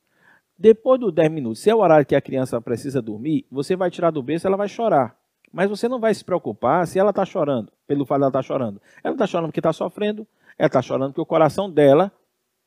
Depois 0.56 1.00
dos 1.00 1.12
10 1.12 1.32
minutos, 1.32 1.60
se 1.60 1.68
é 1.68 1.74
o 1.74 1.80
horário 1.80 2.06
que 2.06 2.14
a 2.14 2.20
criança 2.20 2.60
precisa 2.60 3.02
dormir, 3.02 3.44
você 3.50 3.74
vai 3.74 3.90
tirar 3.90 4.12
do 4.12 4.22
berço, 4.22 4.46
ela 4.46 4.56
vai 4.56 4.68
chorar. 4.68 5.18
Mas 5.52 5.68
você 5.68 5.88
não 5.88 5.98
vai 5.98 6.14
se 6.14 6.24
preocupar 6.24 6.86
se 6.86 6.96
ela 6.96 7.10
está 7.10 7.24
chorando, 7.24 7.72
pelo 7.84 8.06
fato 8.06 8.18
de 8.18 8.22
ela 8.22 8.28
estar 8.28 8.38
tá 8.38 8.42
chorando. 8.44 8.80
Ela 9.02 9.14
está 9.14 9.26
chorando 9.26 9.48
porque 9.48 9.58
está 9.58 9.72
sofrendo, 9.72 10.24
ela 10.56 10.68
está 10.68 10.80
chorando 10.80 11.10
porque 11.10 11.20
o 11.20 11.26
coração 11.26 11.68
dela 11.68 12.12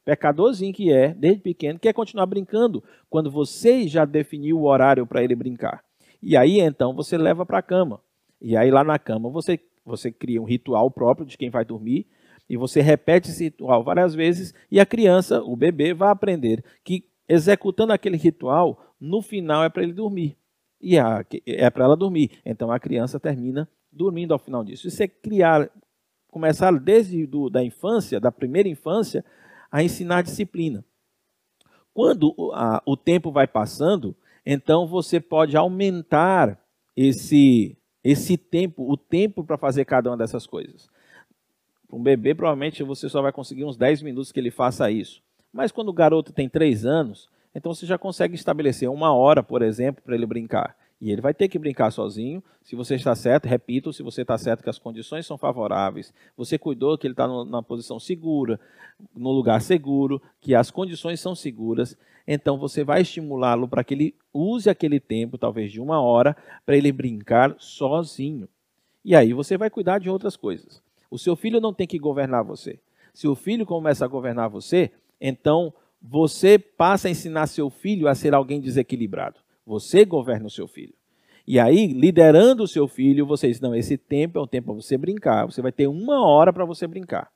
pecadorzinho 0.04 0.74
que 0.74 0.92
é, 0.92 1.14
desde 1.14 1.40
pequeno, 1.40 1.80
quer 1.80 1.94
continuar 1.94 2.26
brincando, 2.26 2.84
quando 3.10 3.32
você 3.32 3.88
já 3.88 4.04
definiu 4.04 4.60
o 4.60 4.66
horário 4.66 5.06
para 5.08 5.24
ele 5.24 5.36
brincar. 5.36 5.84
E 6.22 6.36
aí 6.36 6.60
então 6.60 6.94
você 6.94 7.18
leva 7.18 7.46
para 7.46 7.60
a 7.60 7.64
cama. 7.64 8.02
E 8.42 8.56
aí 8.56 8.72
lá 8.72 8.84
na 8.84 8.98
cama 9.00 9.30
você, 9.30 9.60
você 9.86 10.12
cria 10.12 10.42
um 10.42 10.46
ritual 10.46 10.90
próprio 10.90 11.26
de 11.26 11.38
quem 11.38 11.50
vai 11.50 11.66
dormir, 11.66 12.08
e 12.50 12.58
você 12.58 12.82
repete 12.82 13.30
esse 13.30 13.44
ritual 13.46 13.84
várias 13.84 14.16
vezes, 14.16 14.54
e 14.72 14.80
a 14.80 14.86
criança, 14.86 15.44
o 15.44 15.56
bebê, 15.56 15.94
vai 15.94 16.10
aprender 16.10 16.64
que 16.84 17.06
executando 17.28 17.94
aquele 17.94 18.18
ritual, 18.18 18.96
no 19.00 19.22
final 19.22 19.64
é 19.64 19.70
para 19.70 19.84
ele 19.84 19.94
dormir. 19.94 20.36
E 20.82 20.98
é 20.98 21.70
para 21.70 21.86
ela 21.86 21.96
dormir. 21.96 22.40
Então 22.44 22.72
a 22.72 22.80
criança 22.80 23.20
termina 23.20 23.70
dormindo 23.92 24.34
ao 24.34 24.40
final 24.40 24.64
disso. 24.64 24.88
Isso 24.88 25.04
é 25.04 25.08
criar, 25.08 25.70
começar 26.30 26.72
desde 26.80 27.28
do, 27.28 27.50
da 27.50 27.64
infância, 27.64 28.20
da 28.20 28.32
primeira 28.32 28.68
infância, 28.68 29.24
a 29.72 29.84
ensinar 29.84 30.24
disciplina. 30.24 30.84
Quando 31.94 32.34
a, 32.54 32.82
o 32.86 32.96
tempo 32.96 33.32
vai 33.32 33.46
passando, 33.46 34.16
então 34.52 34.88
você 34.88 35.20
pode 35.20 35.56
aumentar 35.56 36.60
esse, 36.98 37.78
esse 38.04 38.36
tempo, 38.36 38.92
o 38.92 38.98
tempo 38.98 39.44
para 39.44 39.60
fazer 39.60 39.86
cada 39.86 40.10
uma 40.10 40.18
dessas 40.18 40.48
coisas. 40.48 40.90
Um 41.94 42.02
bebê, 42.02 42.34
provavelmente 42.34 42.82
você 42.82 43.08
só 43.08 43.22
vai 43.22 43.32
conseguir 43.32 43.64
uns 43.64 43.78
10 43.78 44.02
minutos 44.02 44.32
que 44.32 44.40
ele 44.40 44.50
faça 44.50 44.90
isso. 44.90 45.22
Mas 45.54 45.72
quando 45.72 45.90
o 45.90 45.94
garoto 45.94 46.34
tem 46.34 46.50
3 46.50 46.84
anos, 46.84 47.30
então 47.54 47.72
você 47.72 47.86
já 47.86 47.96
consegue 47.96 48.34
estabelecer 48.34 48.90
uma 48.90 49.14
hora, 49.14 49.44
por 49.44 49.62
exemplo, 49.62 50.02
para 50.04 50.16
ele 50.16 50.26
brincar. 50.26 50.76
E 51.00 51.12
ele 51.12 51.22
vai 51.22 51.34
ter 51.34 51.48
que 51.48 51.60
brincar 51.60 51.92
sozinho. 51.92 52.44
Se 52.64 52.76
você 52.76 52.96
está 52.96 53.14
certo, 53.14 53.48
repito, 53.48 53.94
se 53.94 54.02
você 54.02 54.24
está 54.24 54.36
certo 54.36 54.64
que 54.64 54.70
as 54.70 54.80
condições 54.80 55.28
são 55.28 55.38
favoráveis, 55.38 56.12
você 56.36 56.58
cuidou 56.58 56.98
que 56.98 57.06
ele 57.06 57.14
está 57.14 57.28
na 57.46 57.62
posição 57.62 58.00
segura, 58.00 58.60
no 59.16 59.32
lugar 59.32 59.62
seguro, 59.62 60.20
que 60.42 60.56
as 60.56 60.72
condições 60.72 61.20
são 61.20 61.36
seguras, 61.36 61.96
então 62.32 62.60
você 62.60 62.84
vai 62.84 63.02
estimulá-lo 63.02 63.68
para 63.68 63.84
que 63.84 63.96
ele 63.96 64.16
use 64.32 64.70
aquele 64.70 65.00
tempo, 65.00 65.36
talvez 65.36 65.72
de 65.72 65.82
uma 65.82 66.00
hora, 66.00 66.38
para 66.64 66.78
ele 66.78 66.92
brincar 66.92 67.56
sozinho. 67.58 68.48
E 69.04 69.16
aí 69.16 69.34
você 69.34 69.58
vai 69.58 69.68
cuidar 69.68 69.98
de 69.98 70.12
outras 70.12 70.38
coisas. 70.38 70.80
O 71.10 71.18
seu 71.18 71.36
filho 71.36 71.60
não 71.60 71.74
tem 71.74 71.88
que 71.88 71.98
governar 71.98 72.44
você. 72.44 72.80
Se 73.16 73.28
o 73.28 73.34
filho 73.34 73.66
começa 73.66 74.06
a 74.06 74.08
governar 74.08 74.48
você, 74.48 74.92
então 75.20 75.74
você 76.00 76.60
passa 76.60 77.08
a 77.08 77.12
ensinar 77.12 77.48
seu 77.48 77.68
filho 77.68 78.08
a 78.08 78.14
ser 78.14 78.36
alguém 78.36 78.62
desequilibrado. 78.62 79.40
Você 79.66 80.06
governa 80.06 80.46
o 80.46 80.52
seu 80.52 80.68
filho. 80.68 80.94
E 81.48 81.60
aí, 81.60 81.88
liderando 81.88 82.62
o 82.62 82.68
seu 82.68 82.88
filho, 82.88 83.26
você 83.26 83.48
diz: 83.48 83.60
não, 83.60 83.74
esse 83.74 83.98
tempo 83.98 84.38
é 84.38 84.42
um 84.44 84.46
tempo 84.46 84.68
para 84.68 84.76
você 84.76 85.00
brincar. 85.00 85.48
Você 85.48 85.64
vai 85.64 85.72
ter 85.72 85.88
uma 85.88 86.24
hora 86.28 86.54
para 86.54 86.64
você 86.64 86.86
brincar. 86.86 87.32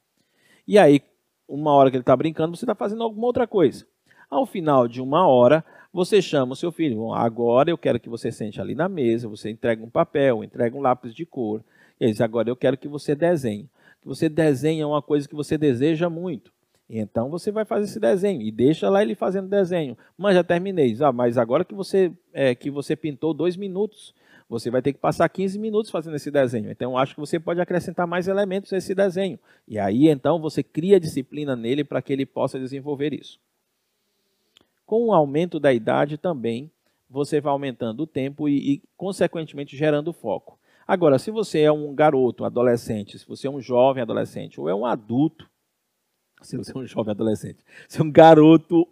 E 0.67 0.77
aí, 0.77 1.01
uma 1.47 1.71
hora 1.71 1.89
que 1.89 1.97
ele 1.97 2.03
está 2.03 2.15
brincando, 2.15 2.55
você 2.55 2.63
está 2.63 2.75
fazendo 2.75 3.01
alguma 3.01 3.25
outra 3.25 3.47
coisa. 3.47 3.87
Ao 4.33 4.47
final 4.47 4.87
de 4.87 4.99
uma 4.99 5.27
hora, 5.27 5.63
você 5.93 6.19
chama 6.19 6.53
o 6.53 6.55
seu 6.55 6.71
filho. 6.71 6.97
Bom, 6.97 7.13
agora 7.13 7.69
eu 7.69 7.77
quero 7.77 7.99
que 7.99 8.09
você 8.09 8.31
sente 8.31 8.59
ali 8.59 8.73
na 8.73 8.89
mesa, 8.89 9.27
você 9.27 9.51
entrega 9.51 9.85
um 9.85 9.89
papel, 9.91 10.43
entrega 10.43 10.75
um 10.75 10.81
lápis 10.81 11.13
de 11.13 11.23
cor. 11.23 11.63
E 11.99 12.07
diz, 12.07 12.19
agora 12.19 12.49
eu 12.49 12.55
quero 12.55 12.75
que 12.75 12.87
você 12.87 13.13
desenhe. 13.13 13.69
Que 14.01 14.07
você 14.07 14.27
desenhe 14.27 14.83
uma 14.83 15.03
coisa 15.03 15.29
que 15.29 15.35
você 15.35 15.55
deseja 15.55 16.09
muito. 16.09 16.51
Então 16.89 17.29
você 17.29 17.51
vai 17.51 17.63
fazer 17.63 17.85
esse 17.85 17.99
desenho 17.99 18.41
e 18.41 18.51
deixa 18.51 18.89
lá 18.89 19.03
ele 19.03 19.13
fazendo 19.13 19.47
desenho. 19.47 19.95
Mas 20.17 20.33
já 20.33 20.43
terminei. 20.43 20.97
Ah, 20.99 21.11
mas 21.11 21.37
agora 21.37 21.63
que 21.63 21.75
você 21.75 22.11
é, 22.33 22.55
que 22.55 22.71
você 22.71 22.95
pintou 22.95 23.35
dois 23.35 23.55
minutos, 23.55 24.15
você 24.49 24.71
vai 24.71 24.81
ter 24.81 24.93
que 24.93 24.99
passar 24.99 25.29
15 25.29 25.59
minutos 25.59 25.91
fazendo 25.91 26.15
esse 26.15 26.31
desenho. 26.31 26.71
Então 26.71 26.97
acho 26.97 27.13
que 27.13 27.19
você 27.19 27.39
pode 27.39 27.61
acrescentar 27.61 28.07
mais 28.07 28.27
elementos 28.27 28.73
a 28.73 28.77
esse 28.77 28.95
desenho. 28.95 29.37
E 29.67 29.77
aí 29.77 30.07
então 30.07 30.41
você 30.41 30.63
cria 30.63 30.99
disciplina 30.99 31.55
nele 31.55 31.83
para 31.83 32.01
que 32.01 32.11
ele 32.11 32.25
possa 32.25 32.57
desenvolver 32.59 33.13
isso. 33.13 33.39
Com 34.85 35.07
o 35.07 35.13
aumento 35.13 35.59
da 35.59 35.73
idade 35.73 36.17
também 36.17 36.71
você 37.09 37.39
vai 37.39 37.51
aumentando 37.51 38.03
o 38.03 38.07
tempo 38.07 38.49
e, 38.49 38.73
e 38.73 38.81
consequentemente 38.97 39.77
gerando 39.77 40.11
foco. 40.11 40.59
Agora, 40.85 41.17
se 41.17 41.31
você 41.31 41.61
é 41.61 41.71
um 41.71 41.93
garoto, 41.93 42.43
adolescente, 42.43 43.17
se 43.17 43.25
você 43.25 43.47
é 43.47 43.49
um 43.49 43.61
jovem 43.61 44.01
adolescente 44.01 44.59
ou 44.59 44.67
é 44.67 44.75
um 44.75 44.85
adulto, 44.85 45.49
se 46.41 46.57
você 46.57 46.75
é 46.75 46.77
um 46.77 46.85
jovem 46.85 47.11
adolescente, 47.11 47.63
se 47.87 48.01
é 48.01 48.03
um 48.03 48.11
garoto, 48.11 48.87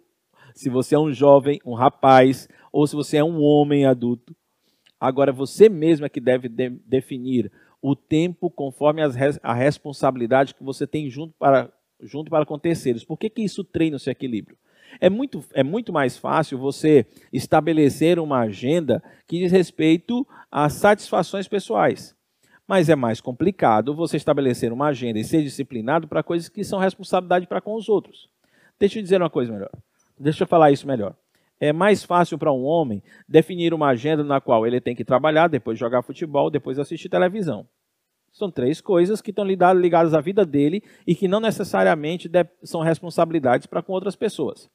se 0.54 0.70
você 0.70 0.94
é 0.94 0.98
um 0.98 1.12
jovem, 1.12 1.60
um 1.64 1.74
rapaz, 1.74 2.48
ou 2.70 2.86
se 2.86 2.94
você 2.94 3.18
é 3.18 3.24
um 3.24 3.42
homem 3.42 3.84
adulto. 3.84 4.34
Agora 4.98 5.32
você 5.32 5.68
mesmo 5.68 6.06
é 6.06 6.08
que 6.08 6.20
deve 6.20 6.48
de 6.48 6.70
definir 6.70 7.50
o 7.80 7.96
tempo 7.96 8.48
conforme 8.48 9.02
res 9.16 9.38
a 9.42 9.52
responsabilidade 9.52 10.54
que 10.54 10.62
você 10.62 10.86
tem 10.86 11.10
junto 11.10 11.34
para, 11.38 11.70
junto 12.00 12.30
para 12.30 12.46
com. 12.46 13.04
Por 13.04 13.18
que, 13.18 13.28
que 13.28 13.42
isso 13.42 13.64
treina 13.64 13.96
o 13.96 14.00
seu 14.00 14.12
equilíbrio? 14.12 14.56
É 15.00 15.10
muito, 15.10 15.44
é 15.52 15.62
muito 15.62 15.92
mais 15.92 16.16
fácil 16.16 16.58
você 16.58 17.06
estabelecer 17.32 18.18
uma 18.18 18.40
agenda 18.40 19.02
que 19.26 19.38
diz 19.38 19.52
respeito 19.52 20.26
às 20.50 20.74
satisfações 20.74 21.48
pessoais. 21.48 22.14
Mas 22.66 22.88
é 22.88 22.96
mais 22.96 23.20
complicado 23.20 23.94
você 23.94 24.16
estabelecer 24.16 24.72
uma 24.72 24.86
agenda 24.88 25.18
e 25.18 25.24
ser 25.24 25.42
disciplinado 25.42 26.06
para 26.06 26.22
coisas 26.22 26.48
que 26.48 26.64
são 26.64 26.78
responsabilidade 26.78 27.46
para 27.46 27.60
com 27.60 27.74
os 27.74 27.88
outros. 27.88 28.28
Deixa 28.78 28.98
eu 28.98 29.02
dizer 29.02 29.20
uma 29.20 29.30
coisa 29.30 29.52
melhor. 29.52 29.70
Deixa 30.18 30.44
eu 30.44 30.46
falar 30.46 30.70
isso 30.70 30.86
melhor. 30.86 31.14
É 31.60 31.72
mais 31.72 32.02
fácil 32.02 32.38
para 32.38 32.52
um 32.52 32.64
homem 32.64 33.02
definir 33.28 33.72
uma 33.72 33.88
agenda 33.88 34.24
na 34.24 34.40
qual 34.40 34.66
ele 34.66 34.80
tem 34.80 34.96
que 34.96 35.04
trabalhar, 35.04 35.48
depois 35.48 35.78
jogar 35.78 36.02
futebol, 36.02 36.50
depois 36.50 36.78
assistir 36.78 37.08
televisão. 37.08 37.68
São 38.32 38.50
três 38.50 38.80
coisas 38.80 39.20
que 39.20 39.30
estão 39.30 39.44
ligadas 39.44 40.14
à 40.14 40.20
vida 40.20 40.44
dele 40.44 40.82
e 41.06 41.14
que 41.14 41.28
não 41.28 41.38
necessariamente 41.38 42.30
são 42.64 42.80
responsabilidades 42.80 43.66
para 43.66 43.82
com 43.82 43.92
outras 43.92 44.16
pessoas. 44.16 44.70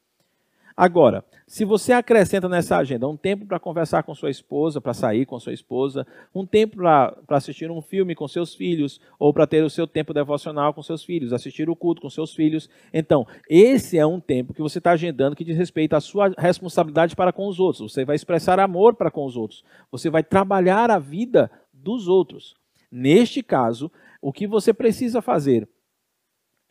Agora, 0.80 1.26
se 1.48 1.66
você 1.66 1.92
acrescenta 1.92 2.48
nessa 2.48 2.78
agenda 2.78 3.08
um 3.08 3.18
tempo 3.18 3.48
para 3.48 3.60
conversar 3.60 4.04
com 4.04 4.14
sua 4.14 4.30
esposa, 4.30 4.80
para 4.80 4.94
sair 4.94 5.26
com 5.26 5.40
sua 5.40 5.52
esposa, 5.52 6.06
um 6.36 6.46
tempo 6.46 6.78
para 6.78 7.16
assistir 7.30 7.72
um 7.72 7.82
filme 7.82 8.14
com 8.14 8.28
seus 8.28 8.54
filhos, 8.54 9.02
ou 9.18 9.34
para 9.34 9.48
ter 9.48 9.64
o 9.64 9.72
seu 9.72 9.88
tempo 9.88 10.14
devocional 10.14 10.76
com 10.76 10.84
seus 10.84 11.04
filhos, 11.04 11.34
assistir 11.34 11.68
o 11.68 11.76
culto 11.76 12.00
com 12.00 12.12
seus 12.12 12.36
filhos, 12.36 12.70
então, 12.94 13.26
esse 13.50 13.98
é 13.98 14.06
um 14.06 14.20
tempo 14.20 14.54
que 14.54 14.62
você 14.62 14.78
está 14.78 14.92
agendando 14.92 15.36
que 15.36 15.44
diz 15.44 15.58
respeito 15.58 15.96
à 15.96 16.00
sua 16.00 16.32
responsabilidade 16.38 17.16
para 17.16 17.34
com 17.34 17.48
os 17.48 17.60
outros. 17.60 17.92
Você 17.92 18.06
vai 18.06 18.16
expressar 18.16 18.60
amor 18.60 18.94
para 18.94 19.10
com 19.10 19.26
os 19.26 19.36
outros. 19.36 19.64
Você 19.92 20.12
vai 20.12 20.22
trabalhar 20.22 20.92
a 20.92 21.00
vida 21.00 21.50
dos 21.74 22.08
outros. 22.08 22.54
Neste 22.92 23.42
caso, 23.42 23.92
o 24.22 24.32
que 24.32 24.46
você 24.46 24.72
precisa 24.72 25.24
fazer 25.24 25.68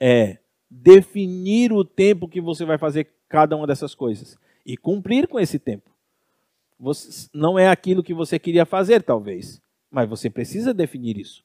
é 0.00 0.38
definir 0.70 1.72
o 1.72 1.84
tempo 1.84 2.28
que 2.28 2.40
você 2.40 2.64
vai 2.64 2.78
fazer 2.78 3.15
cada 3.28 3.56
uma 3.56 3.66
dessas 3.66 3.94
coisas 3.94 4.38
e 4.64 4.76
cumprir 4.76 5.28
com 5.28 5.38
esse 5.38 5.58
tempo. 5.58 5.90
Você, 6.78 7.28
não 7.32 7.58
é 7.58 7.68
aquilo 7.68 8.02
que 8.02 8.12
você 8.12 8.38
queria 8.38 8.66
fazer, 8.66 9.02
talvez, 9.02 9.60
mas 9.90 10.08
você 10.08 10.28
precisa 10.28 10.74
definir 10.74 11.16
isso. 11.18 11.44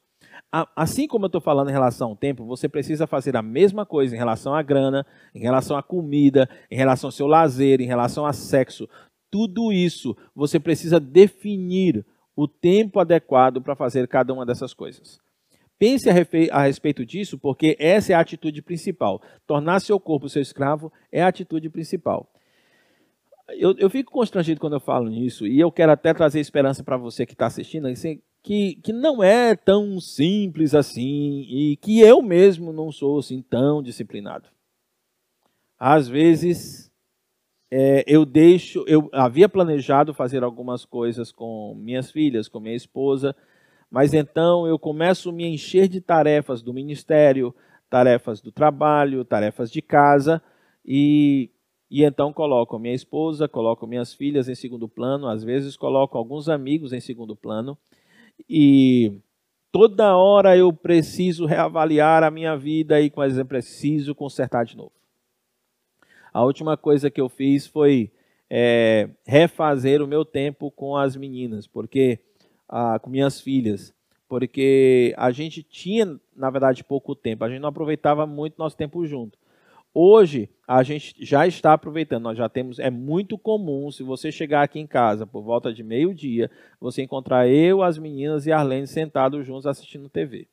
Assim 0.76 1.08
como 1.08 1.26
eu 1.26 1.28
estou 1.28 1.40
falando 1.40 1.70
em 1.70 1.74
relação 1.74 2.10
ao 2.10 2.16
tempo, 2.16 2.46
você 2.46 2.68
precisa 2.68 3.08
fazer 3.08 3.38
a 3.38 3.42
mesma 3.42 3.86
coisa 3.86 4.14
em 4.16 4.18
relação 4.18 4.54
à 4.54 4.62
grana, 4.62 5.06
em 5.34 5.40
relação 5.40 5.78
à 5.78 5.84
comida, 5.84 6.50
em 6.70 6.76
relação 6.76 7.08
ao 7.08 7.12
seu 7.12 7.28
lazer, 7.28 7.80
em 7.80 7.86
relação 7.86 8.26
a 8.26 8.34
sexo. 8.34 8.88
Tudo 9.30 9.72
isso 9.72 10.16
você 10.36 10.60
precisa 10.60 11.00
definir 11.00 12.06
o 12.36 12.48
tempo 12.48 13.00
adequado 13.00 13.62
para 13.62 13.76
fazer 13.76 14.08
cada 14.08 14.34
uma 14.34 14.46
dessas 14.46 14.74
coisas. 14.74 15.20
Pense 15.82 16.08
a, 16.52 16.62
respeito 16.62 17.04
disso, 17.04 17.40
porque 17.40 17.76
essa 17.80 18.14
é 18.14 18.16
a 18.16 18.20
atitude 18.20 18.62
principal. 18.62 19.20
Tornar 19.48 19.80
seu 19.80 20.00
corpo 20.00 20.30
seu 20.30 20.40
escravo 20.40 20.94
é 21.12 21.24
a 21.24 21.28
atitude 21.28 21.72
principal. 21.72 22.32
Eu, 23.50 23.76
eu 23.80 23.90
fico 23.90 24.12
constrangido 24.12 24.62
quando 24.62 24.74
eu 24.74 24.80
falo 24.80 25.10
nisso, 25.10 25.48
e 25.48 25.60
eu 25.60 25.72
quero 25.72 25.92
até 25.92 26.14
trazer 26.14 26.40
esperança 26.40 26.84
para 26.84 26.98
você 26.98 27.26
que 27.26 27.34
está 27.34 27.48
assistindo, 27.48 27.88
assim, 27.88 28.22
que, 28.44 28.76
que 28.76 28.94
não 28.94 29.24
é 29.24 29.56
tão 29.56 30.00
simples 30.00 30.76
assim, 30.76 31.48
e 31.50 31.78
que 31.78 32.00
eu 32.00 32.22
mesmo 32.22 32.72
não 32.72 32.92
sou 32.92 33.18
assim 33.18 33.42
tão 33.42 33.82
disciplinado. 33.82 34.50
Às 35.80 36.08
vezes, 36.08 36.92
é, 37.72 38.04
eu 38.06 38.24
deixo, 38.24 38.86
eu 38.88 39.10
havia 39.12 39.50
planejado 39.50 40.14
fazer 40.14 40.44
algumas 40.44 40.86
coisas 40.86 41.32
com 41.32 41.74
minhas 41.76 42.12
filhas, 42.12 42.48
com 42.48 42.60
minha 42.60 42.76
esposa, 42.76 43.36
mas 43.92 44.14
então 44.14 44.66
eu 44.66 44.80
começo 44.80 45.30
a 45.30 45.34
me 45.34 45.46
encher 45.46 45.90
de 45.90 46.00
tarefas 46.00 46.62
do 46.62 46.74
ministério, 46.74 47.54
tarefas 47.90 48.40
do 48.40 48.50
trabalho, 48.50 49.26
tarefas 49.26 49.70
de 49.70 49.82
casa, 49.82 50.42
e, 50.86 51.52
e 51.90 52.02
então 52.06 52.32
coloco 52.32 52.80
minha 52.80 52.96
esposa, 52.96 53.50
coloco 53.50 53.86
minhas 53.86 54.14
filhas 54.14 54.48
em 54.48 54.56
segundo 54.56 54.88
plano, 54.88 55.28
às 55.28 55.44
vezes 55.44 55.76
coloco 55.76 56.18
alguns 56.18 56.48
amigos 56.48 56.94
em 56.94 57.02
segundo 57.02 57.36
plano, 57.36 57.78
e 58.50 59.20
toda 59.74 60.16
hora 60.16 60.56
eu 60.56 60.72
preciso 60.72 61.46
reavaliar 61.46 62.24
a 62.24 62.32
minha 62.32 62.56
vida 62.56 63.02
e, 63.02 63.12
por 63.12 63.26
exemplo, 63.26 63.50
preciso 63.50 64.16
consertar 64.16 64.64
de 64.64 64.78
novo. 64.78 64.94
A 66.34 66.46
última 66.46 66.78
coisa 66.78 67.12
que 67.12 67.20
eu 67.20 67.28
fiz 67.28 67.68
foi 67.68 68.10
é, 68.50 69.10
refazer 69.26 70.02
o 70.02 70.08
meu 70.08 70.24
tempo 70.24 70.72
com 70.72 70.96
as 70.96 71.18
meninas, 71.18 71.68
porque 71.68 72.20
ah, 72.72 72.98
com 72.98 73.10
minhas 73.10 73.42
filhas, 73.42 73.94
porque 74.30 75.14
a 75.18 75.30
gente 75.30 75.62
tinha, 75.62 76.18
na 76.34 76.50
verdade, 76.50 76.86
pouco 76.86 77.14
tempo, 77.14 77.44
a 77.44 77.50
gente 77.50 77.60
não 77.60 77.68
aproveitava 77.70 78.26
muito 78.26 78.58
nosso 78.58 78.78
tempo 78.78 79.06
junto. 79.06 79.38
Hoje 79.94 80.50
a 80.66 80.82
gente 80.84 81.14
já 81.20 81.46
está 81.46 81.74
aproveitando, 81.74 82.24
nós 82.24 82.38
já 82.38 82.48
temos, 82.48 82.80
é 82.80 82.90
muito 82.90 83.38
comum 83.38 83.92
se 83.92 84.04
você 84.04 84.32
chegar 84.32 84.64
aqui 84.64 84.80
em 84.80 84.88
casa 84.88 85.28
por 85.28 85.42
volta 85.44 85.74
de 85.74 85.84
meio-dia, 85.84 86.50
você 86.80 87.02
encontrar 87.02 87.50
eu, 87.50 87.84
as 87.84 87.98
meninas 87.98 88.46
e 88.46 88.54
a 88.54 88.60
Arlene 88.60 88.88
sentados 88.88 89.46
juntos 89.46 89.68
assistindo 89.68 90.08
TV. 90.08 90.48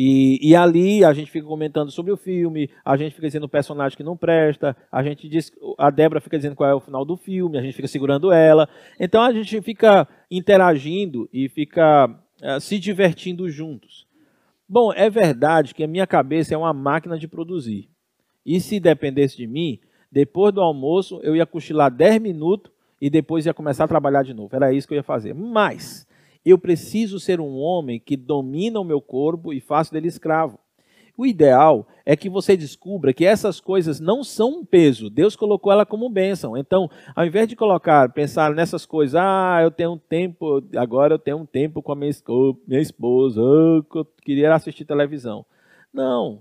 E, 0.00 0.38
e, 0.40 0.54
ali 0.54 1.04
a 1.04 1.12
gente 1.12 1.28
fica 1.28 1.44
comentando 1.44 1.90
sobre 1.90 2.12
o 2.12 2.16
filme, 2.16 2.70
a 2.84 2.96
gente 2.96 3.16
fica 3.16 3.26
dizendo 3.26 3.46
o 3.46 3.48
personagem 3.48 3.96
que 3.96 4.04
não 4.04 4.16
presta, 4.16 4.76
a 4.92 5.02
gente 5.02 5.28
diz, 5.28 5.50
a 5.76 5.90
Débora 5.90 6.20
fica 6.20 6.36
dizendo 6.36 6.54
qual 6.54 6.70
é 6.70 6.72
o 6.72 6.78
final 6.78 7.04
do 7.04 7.16
filme, 7.16 7.58
a 7.58 7.62
gente 7.62 7.74
fica 7.74 7.88
segurando 7.88 8.30
ela. 8.30 8.68
Então 9.00 9.20
a 9.20 9.32
gente 9.32 9.60
fica 9.60 10.06
interagindo 10.30 11.28
e 11.32 11.48
fica 11.48 12.06
uh, 12.06 12.60
se 12.60 12.78
divertindo 12.78 13.50
juntos. 13.50 14.06
Bom, 14.68 14.92
é 14.92 15.10
verdade 15.10 15.74
que 15.74 15.82
a 15.82 15.88
minha 15.88 16.06
cabeça 16.06 16.54
é 16.54 16.56
uma 16.56 16.72
máquina 16.72 17.18
de 17.18 17.26
produzir. 17.26 17.88
E 18.46 18.60
se 18.60 18.78
dependesse 18.78 19.36
de 19.36 19.48
mim, 19.48 19.80
depois 20.12 20.54
do 20.54 20.60
almoço 20.60 21.18
eu 21.24 21.34
ia 21.34 21.44
cochilar 21.44 21.90
10 21.90 22.22
minutos 22.22 22.70
e 23.00 23.10
depois 23.10 23.46
ia 23.46 23.52
começar 23.52 23.82
a 23.82 23.88
trabalhar 23.88 24.22
de 24.22 24.32
novo. 24.32 24.54
Era 24.54 24.72
isso 24.72 24.86
que 24.86 24.94
eu 24.94 24.98
ia 24.98 25.02
fazer. 25.02 25.34
Mas 25.34 26.06
eu 26.50 26.58
preciso 26.58 27.18
ser 27.18 27.40
um 27.40 27.56
homem 27.56 27.98
que 27.98 28.16
domina 28.16 28.80
o 28.80 28.84
meu 28.84 29.00
corpo 29.00 29.52
e 29.52 29.60
faço 29.60 29.92
dele 29.92 30.08
escravo. 30.08 30.58
O 31.18 31.26
ideal 31.26 31.88
é 32.06 32.16
que 32.16 32.30
você 32.30 32.56
descubra 32.56 33.12
que 33.12 33.24
essas 33.24 33.60
coisas 33.60 33.98
não 33.98 34.22
são 34.22 34.60
um 34.60 34.64
peso. 34.64 35.10
Deus 35.10 35.34
colocou 35.34 35.72
ela 35.72 35.84
como 35.84 36.08
bênção. 36.08 36.56
Então, 36.56 36.88
ao 37.14 37.26
invés 37.26 37.48
de 37.48 37.56
colocar, 37.56 38.12
pensar 38.12 38.54
nessas 38.54 38.86
coisas, 38.86 39.16
ah, 39.16 39.58
eu 39.60 39.68
tenho 39.68 39.94
um 39.94 39.98
tempo, 39.98 40.62
agora 40.76 41.14
eu 41.14 41.18
tenho 41.18 41.38
um 41.38 41.44
tempo 41.44 41.82
com 41.82 41.90
a 41.90 41.96
minha, 41.96 42.08
esposa, 42.08 43.42
oh, 43.42 43.84
eu 43.92 44.04
queria 44.22 44.54
assistir 44.54 44.84
televisão. 44.84 45.44
Não. 45.92 46.40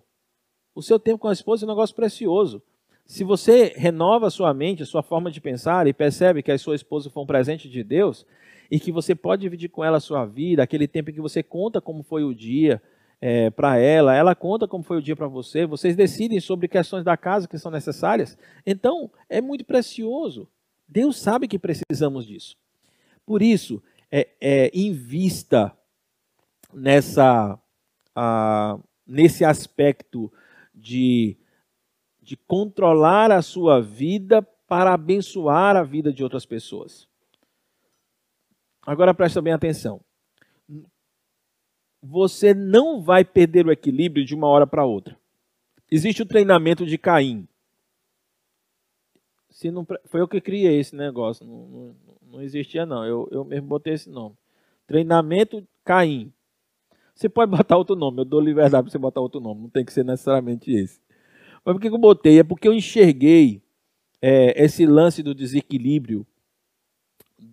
O 0.76 0.84
seu 0.84 1.00
tempo 1.00 1.18
com 1.18 1.28
a 1.28 1.34
esposa 1.34 1.64
é 1.64 1.66
um 1.66 1.70
negócio 1.70 1.96
precioso. 1.96 2.62
Se 3.04 3.24
você 3.24 3.74
renova 3.76 4.28
a 4.28 4.30
sua 4.30 4.54
mente, 4.54 4.84
a 4.84 4.86
sua 4.86 5.02
forma 5.02 5.32
de 5.32 5.42
pensar 5.42 5.88
e 5.88 5.94
percebe 5.94 6.44
que 6.44 6.52
a 6.52 6.58
sua 6.58 6.76
esposa 6.76 7.10
foi 7.10 7.24
um 7.24 7.26
presente 7.26 7.68
de 7.68 7.84
Deus, 7.84 8.28
e 8.70 8.80
que 8.80 8.92
você 8.92 9.16
pode 9.16 9.42
dividir 9.42 9.70
com 9.70 9.84
ela 9.84 9.98
a 9.98 10.02
sua 10.02 10.26
vida, 10.26 10.64
aquele 10.64 10.88
tempo 10.88 11.10
em 11.10 11.14
que 11.14 11.22
você 11.22 11.42
conta 11.42 11.80
como 11.80 12.04
foi 12.04 12.24
o 12.24 12.34
dia 12.34 12.82
é, 13.20 13.50
para 13.50 13.78
ela, 13.78 14.16
ela 14.16 14.36
conta 14.36 14.68
como 14.68 14.84
foi 14.84 14.98
o 14.98 15.02
dia 15.02 15.16
para 15.16 15.28
você, 15.28 15.66
vocês 15.66 15.96
decidem 15.96 16.40
sobre 16.40 16.68
questões 16.68 17.04
da 17.04 17.18
casa 17.18 17.48
que 17.48 17.58
são 17.58 17.72
necessárias. 17.72 18.38
Então, 18.66 19.10
é 19.30 19.42
muito 19.42 19.66
precioso. 19.66 20.48
Deus 20.88 21.20
sabe 21.20 21.48
que 21.48 21.60
precisamos 21.60 22.26
disso. 22.26 22.56
Por 23.26 23.42
isso, 23.42 23.82
é, 24.12 24.30
é, 24.40 24.72
invista 24.74 25.76
nessa, 26.74 27.60
nesse 29.06 29.44
aspecto 29.44 30.32
de, 30.74 31.38
de 32.22 32.38
controlar 32.38 33.32
a 33.32 33.42
sua 33.42 33.82
vida 33.82 34.42
para 34.68 34.94
abençoar 34.94 35.76
a 35.76 35.84
vida 35.84 36.12
de 36.14 36.24
outras 36.24 36.46
pessoas. 36.46 37.07
Agora 38.88 39.14
presta 39.14 39.42
bem 39.42 39.52
atenção. 39.52 40.00
Você 42.02 42.54
não 42.54 43.02
vai 43.02 43.26
perder 43.26 43.68
o 43.68 43.72
equilíbrio 43.72 44.24
de 44.24 44.34
uma 44.34 44.48
hora 44.48 44.66
para 44.66 44.86
outra. 44.86 45.20
Existe 45.92 46.22
o 46.22 46.26
treinamento 46.26 46.86
de 46.86 46.98
Caim. 46.98 47.46
Se 49.50 49.70
não, 49.70 49.86
foi 50.06 50.22
eu 50.22 50.28
que 50.28 50.40
criei 50.40 50.80
esse 50.80 50.96
negócio, 50.96 51.46
não, 51.46 51.68
não, 51.68 51.96
não 52.32 52.42
existia 52.42 52.86
não, 52.86 53.04
eu, 53.04 53.28
eu 53.30 53.44
mesmo 53.44 53.68
botei 53.68 53.94
esse 53.94 54.10
nome. 54.10 54.38
Treinamento 54.86 55.68
Caim. 55.84 56.32
Você 57.14 57.28
pode 57.28 57.52
botar 57.52 57.76
outro 57.76 57.96
nome, 57.96 58.22
eu 58.22 58.26
dou 58.26 58.40
liberdade 58.40 58.84
para 58.84 58.92
você 58.92 58.98
botar 58.98 59.20
outro 59.20 59.42
nome, 59.42 59.64
não 59.64 59.70
tem 59.70 59.84
que 59.84 59.92
ser 59.92 60.06
necessariamente 60.06 60.72
esse. 60.72 61.02
Mas 61.66 61.76
por 61.76 61.82
que 61.82 61.90
eu 61.90 61.98
botei? 61.98 62.40
É 62.40 62.44
porque 62.44 62.70
eu 62.70 62.74
enxerguei 62.74 63.62
é, 64.22 64.64
esse 64.64 64.86
lance 64.86 65.22
do 65.22 65.36
desequilíbrio, 65.36 66.26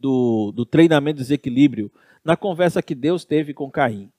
do, 0.00 0.52
do 0.52 0.64
treinamento 0.64 1.18
de 1.18 1.24
desequilíbrio, 1.24 1.90
na 2.24 2.36
conversa 2.36 2.82
que 2.82 2.94
Deus 2.94 3.24
teve 3.24 3.52
com 3.52 3.70
Caim. 3.70 4.10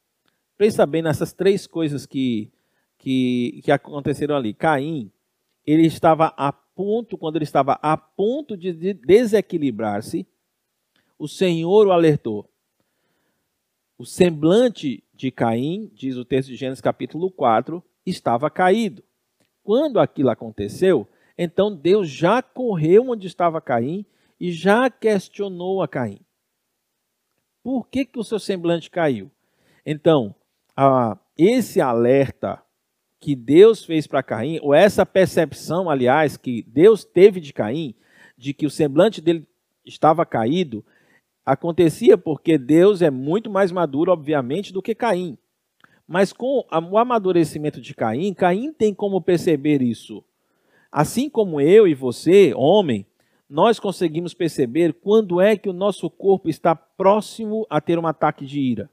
Pensa 0.57 0.85
bem 0.85 1.01
nessas 1.01 1.33
três 1.33 1.67
coisas 1.67 2.05
que, 2.05 2.51
que, 2.97 3.61
que 3.63 3.71
aconteceram 3.71 4.35
ali. 4.35 4.53
Caim, 4.53 5.11
ele 5.65 5.85
estava 5.85 6.33
a 6.37 6.51
ponto, 6.51 7.17
quando 7.17 7.37
ele 7.37 7.43
estava 7.43 7.79
a 7.81 7.97
ponto 7.97 8.55
de 8.55 8.93
desequilibrar-se, 8.93 10.25
o 11.17 11.27
Senhor 11.27 11.87
o 11.87 11.91
alertou. 11.91 12.49
O 13.97 14.05
semblante 14.05 15.03
de 15.13 15.31
Caim, 15.31 15.89
diz 15.93 16.17
o 16.17 16.25
texto 16.25 16.49
de 16.49 16.55
Gênesis 16.55 16.81
capítulo 16.81 17.31
4, 17.31 17.81
estava 18.05 18.49
caído. 18.49 19.03
Quando 19.63 19.99
aquilo 19.99 20.29
aconteceu, 20.29 21.07
então 21.37 21.75
Deus 21.75 22.09
já 22.09 22.41
correu 22.41 23.09
onde 23.09 23.27
estava 23.27 23.61
Caim 23.61 24.05
e 24.39 24.51
já 24.51 24.89
questionou 24.89 25.81
a 25.81 25.87
Caim. 25.87 26.19
Por 27.63 27.87
que, 27.87 28.05
que 28.05 28.19
o 28.19 28.23
seu 28.23 28.39
semblante 28.39 28.91
caiu? 28.91 29.31
Então, 29.85 30.35
a, 30.75 31.17
esse 31.37 31.81
alerta 31.81 32.61
que 33.19 33.35
Deus 33.35 33.83
fez 33.83 34.05
para 34.05 34.21
Caim, 34.21 34.59
ou 34.61 34.73
essa 34.73 35.05
percepção, 35.05 35.89
aliás, 35.89 36.37
que 36.37 36.63
Deus 36.67 37.03
teve 37.03 37.39
de 37.39 37.53
Caim, 37.53 37.95
de 38.37 38.53
que 38.53 38.65
o 38.65 38.69
semblante 38.69 39.21
dele 39.21 39.47
estava 39.85 40.25
caído, 40.25 40.85
acontecia 41.45 42.17
porque 42.17 42.57
Deus 42.57 43.01
é 43.01 43.09
muito 43.09 43.49
mais 43.49 43.71
maduro, 43.71 44.11
obviamente, 44.11 44.73
do 44.73 44.81
que 44.81 44.93
Caim. 44.93 45.37
Mas 46.07 46.31
com 46.31 46.63
o 46.69 46.97
amadurecimento 46.97 47.81
de 47.81 47.95
Caim, 47.95 48.33
Caim 48.33 48.71
tem 48.71 48.93
como 48.93 49.21
perceber 49.21 49.81
isso. 49.81 50.23
Assim 50.91 51.29
como 51.29 51.59
eu 51.59 51.87
e 51.87 51.95
você, 51.95 52.53
homem, 52.55 53.05
nós 53.49 53.79
conseguimos 53.79 54.33
perceber 54.33 54.93
quando 54.93 55.39
é 55.39 55.55
que 55.55 55.69
o 55.69 55.73
nosso 55.73 56.09
corpo 56.09 56.49
está 56.49 56.75
próximo 56.75 57.65
a 57.69 57.79
ter 57.79 57.99
um 57.99 58.07
ataque 58.07 58.45
de 58.45 58.59
ira. 58.59 58.89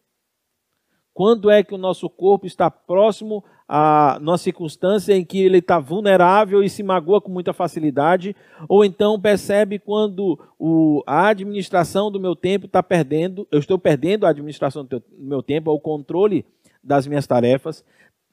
Quando 1.15 1.51
é 1.51 1.63
que 1.63 1.75
o 1.75 1.79
nosso 1.79 2.09
corpo 2.09 2.47
está 2.47 2.71
próximo 2.71 3.45
a 3.69 4.19
uma 4.21 4.39
circunstância 4.39 5.15
em 5.15 5.25
que 5.25 5.39
ele 5.39 5.59
está 5.59 5.79
vulnerável 5.79 6.63
e 6.63 6.71
se 6.71 6.83
magoa 6.83 7.21
com 7.21 7.31
muita 7.31 7.53
facilidade, 7.53 8.35
ou 8.69 8.85
então 8.85 9.21
percebe 9.21 9.79
quando 9.79 10.39
o, 10.59 11.03
a 11.07 11.29
administração 11.29 12.11
do 12.11 12.21
meu 12.21 12.35
tempo 12.35 12.67
está 12.67 12.83
perdendo, 12.83 13.47
eu 13.51 13.59
estou 13.59 13.79
perdendo 13.79 14.27
a 14.27 14.31
administração 14.31 14.85
do 14.85 15.03
meu 15.19 15.43
tempo, 15.43 15.71
o 15.71 15.81
controle 15.81 16.45
das 16.83 17.07
minhas 17.07 17.27
tarefas. 17.27 17.85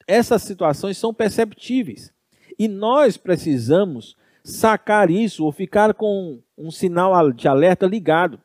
Essas 0.06 0.42
situações 0.42 0.98
são 0.98 1.12
perceptíveis. 1.12 2.12
E 2.58 2.66
nós 2.66 3.16
precisamos 3.16 4.16
sacar 4.42 5.10
isso 5.10 5.44
ou 5.44 5.52
ficar 5.52 5.94
com 5.94 6.40
um 6.56 6.70
sinal 6.70 7.32
de 7.32 7.48
alerta 7.48 7.86
ligado. 7.86 8.40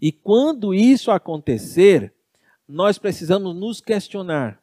E 0.00 0.10
quando 0.10 0.74
isso 0.74 1.10
acontecer, 1.10 2.12
nós 2.68 2.98
precisamos 2.98 3.54
nos 3.54 3.80
questionar. 3.80 4.60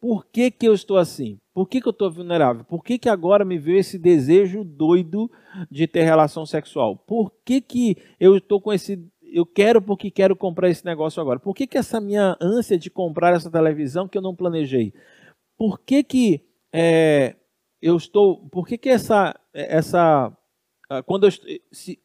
Por 0.00 0.26
que, 0.26 0.50
que 0.50 0.68
eu 0.68 0.74
estou 0.74 0.98
assim? 0.98 1.40
Por 1.54 1.66
que, 1.66 1.80
que 1.80 1.88
eu 1.88 1.92
estou 1.92 2.10
vulnerável? 2.10 2.64
Por 2.64 2.84
que, 2.84 2.98
que 2.98 3.08
agora 3.08 3.44
me 3.44 3.56
veio 3.56 3.78
esse 3.78 3.98
desejo 3.98 4.62
doido 4.62 5.30
de 5.70 5.86
ter 5.86 6.02
relação 6.02 6.44
sexual? 6.44 6.96
Por 6.96 7.32
que, 7.44 7.60
que 7.60 7.96
eu 8.20 8.36
estou 8.36 8.60
com 8.60 8.72
esse. 8.72 9.02
Eu 9.22 9.46
quero 9.46 9.80
porque 9.80 10.10
quero 10.10 10.36
comprar 10.36 10.68
esse 10.68 10.84
negócio 10.84 11.22
agora. 11.22 11.40
Por 11.40 11.54
que, 11.54 11.66
que 11.66 11.78
essa 11.78 12.00
minha 12.00 12.36
ânsia 12.40 12.76
de 12.76 12.90
comprar 12.90 13.34
essa 13.34 13.50
televisão 13.50 14.06
que 14.06 14.18
eu 14.18 14.22
não 14.22 14.34
planejei? 14.34 14.92
Por 15.56 15.80
que, 15.80 16.02
que 16.02 16.42
é, 16.72 17.36
eu 17.84 17.98
estou. 17.98 18.38
Por 18.48 18.66
que, 18.66 18.78
que 18.78 18.88
essa, 18.88 19.38
essa 19.52 20.32
ah, 20.88 21.02
quando 21.02 21.26
eu, 21.26 21.30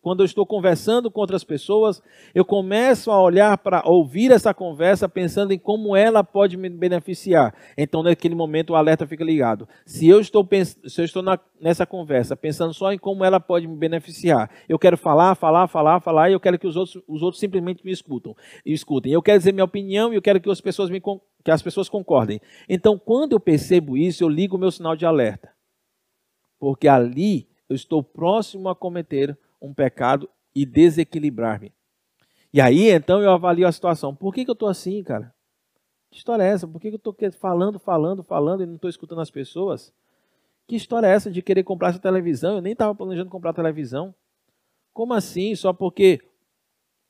quando 0.01 0.21
eu 0.21 0.25
estou 0.25 0.45
conversando 0.45 1.11
com 1.11 1.21
outras 1.21 1.43
pessoas, 1.43 2.01
eu 2.33 2.43
começo 2.43 3.11
a 3.11 3.21
olhar 3.21 3.57
para 3.57 3.81
ouvir 3.85 4.31
essa 4.31 4.53
conversa 4.53 5.07
pensando 5.07 5.53
em 5.53 5.57
como 5.57 5.95
ela 5.95 6.21
pode 6.21 6.57
me 6.57 6.69
beneficiar. 6.69 7.53
Então, 7.77 8.03
naquele 8.03 8.35
momento, 8.35 8.71
o 8.71 8.75
alerta 8.75 9.07
fica 9.07 9.23
ligado. 9.23 9.67
Se 9.85 10.07
eu 10.07 10.19
estou, 10.19 10.47
se 10.85 10.99
eu 10.99 11.05
estou 11.05 11.21
na, 11.21 11.39
nessa 11.61 11.85
conversa 11.85 12.35
pensando 12.35 12.73
só 12.73 12.91
em 12.91 12.97
como 12.97 13.23
ela 13.23 13.39
pode 13.39 13.67
me 13.67 13.77
beneficiar, 13.77 14.49
eu 14.67 14.77
quero 14.77 14.97
falar, 14.97 15.35
falar, 15.35 15.67
falar, 15.67 16.01
falar, 16.01 16.29
e 16.29 16.33
eu 16.33 16.39
quero 16.39 16.59
que 16.59 16.67
os 16.67 16.75
outros, 16.75 17.01
os 17.07 17.21
outros 17.21 17.39
simplesmente 17.39 17.85
me 17.85 17.91
escutam, 17.91 18.35
escutem. 18.65 19.13
Eu 19.13 19.21
quero 19.21 19.37
dizer 19.37 19.53
minha 19.53 19.63
opinião 19.63 20.11
e 20.11 20.15
eu 20.17 20.21
quero 20.21 20.41
que 20.41 20.49
as 20.49 20.59
pessoas, 20.59 20.89
me, 20.89 21.01
que 21.01 21.51
as 21.51 21.61
pessoas 21.61 21.87
concordem. 21.87 22.41
Então, 22.67 22.97
quando 22.97 23.33
eu 23.33 23.39
percebo 23.39 23.95
isso, 23.95 24.23
eu 24.23 24.29
ligo 24.29 24.57
o 24.57 24.59
meu 24.59 24.71
sinal 24.71 24.95
de 24.95 25.05
alerta. 25.05 25.58
Porque 26.59 26.87
ali 26.87 27.47
eu 27.67 27.75
estou 27.75 28.03
próximo 28.03 28.69
a 28.69 28.75
cometer 28.75 29.37
um 29.61 29.73
pecado 29.73 30.29
e 30.53 30.65
desequilibrar-me. 30.65 31.73
E 32.51 32.59
aí, 32.59 32.89
então, 32.89 33.21
eu 33.21 33.31
avalio 33.31 33.67
a 33.67 33.71
situação. 33.71 34.15
Por 34.15 34.33
que, 34.33 34.43
que 34.43 34.49
eu 34.49 34.53
estou 34.53 34.67
assim, 34.67 35.03
cara? 35.03 35.33
Que 36.09 36.17
história 36.17 36.43
é 36.43 36.47
essa? 36.47 36.67
Por 36.67 36.81
que, 36.81 36.89
que 36.89 36.95
eu 36.95 37.11
estou 37.11 37.15
falando, 37.39 37.77
falando, 37.77 38.23
falando 38.23 38.63
e 38.63 38.65
não 38.65 38.75
estou 38.75 38.89
escutando 38.89 39.21
as 39.21 39.29
pessoas? 39.29 39.93
Que 40.67 40.75
história 40.75 41.07
é 41.07 41.11
essa 41.11 41.29
de 41.29 41.41
querer 41.41 41.63
comprar 41.63 41.89
essa 41.89 41.99
televisão? 41.99 42.55
Eu 42.55 42.61
nem 42.61 42.73
estava 42.73 42.95
planejando 42.95 43.29
comprar 43.29 43.53
televisão. 43.53 44.13
Como 44.91 45.13
assim? 45.13 45.55
Só 45.55 45.71
porque 45.71 46.21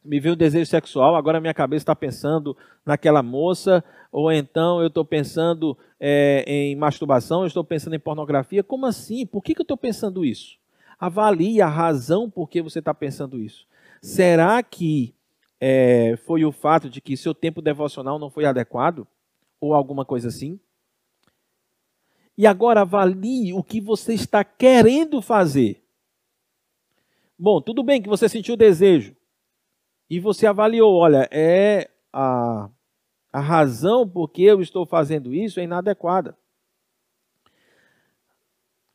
me 0.03 0.19
veio 0.19 0.33
um 0.33 0.37
desejo 0.37 0.69
sexual, 0.69 1.15
agora 1.15 1.41
minha 1.41 1.53
cabeça 1.53 1.83
está 1.83 1.95
pensando 1.95 2.55
naquela 2.85 3.21
moça, 3.21 3.83
ou 4.11 4.31
então 4.31 4.81
eu 4.81 4.87
estou 4.87 5.05
pensando 5.05 5.77
é, 5.99 6.43
em 6.47 6.75
masturbação, 6.75 7.41
eu 7.41 7.47
estou 7.47 7.63
pensando 7.63 7.95
em 7.95 7.99
pornografia. 7.99 8.63
Como 8.63 8.85
assim? 8.85 9.25
Por 9.25 9.43
que, 9.43 9.53
que 9.53 9.61
eu 9.61 9.63
estou 9.63 9.77
pensando 9.77 10.25
isso? 10.25 10.57
Avalie 10.99 11.61
a 11.61 11.67
razão 11.67 12.29
por 12.29 12.49
que 12.49 12.61
você 12.61 12.79
está 12.79 12.93
pensando 12.93 13.39
isso. 13.39 13.67
Será 14.01 14.61
que 14.63 15.13
é, 15.59 16.17
foi 16.25 16.43
o 16.43 16.51
fato 16.51 16.89
de 16.89 17.01
que 17.01 17.15
seu 17.15 17.33
tempo 17.33 17.61
devocional 17.61 18.17
não 18.17 18.29
foi 18.29 18.45
adequado? 18.45 19.07
Ou 19.61 19.73
alguma 19.73 20.05
coisa 20.05 20.29
assim? 20.29 20.59
E 22.37 22.47
agora 22.47 22.81
avalie 22.81 23.53
o 23.53 23.61
que 23.61 23.81
você 23.81 24.13
está 24.13 24.43
querendo 24.43 25.21
fazer. 25.21 25.83
Bom, 27.37 27.61
tudo 27.61 27.83
bem 27.83 28.01
que 28.01 28.09
você 28.09 28.27
sentiu 28.27 28.57
desejo 28.57 29.15
e 30.09 30.19
você 30.19 30.47
avaliou, 30.47 30.95
olha, 30.95 31.27
é 31.31 31.89
a, 32.11 32.69
a 33.31 33.39
razão 33.39 34.07
por 34.07 34.29
que 34.29 34.43
eu 34.43 34.61
estou 34.61 34.85
fazendo 34.85 35.33
isso 35.33 35.59
é 35.59 35.63
inadequada. 35.63 36.37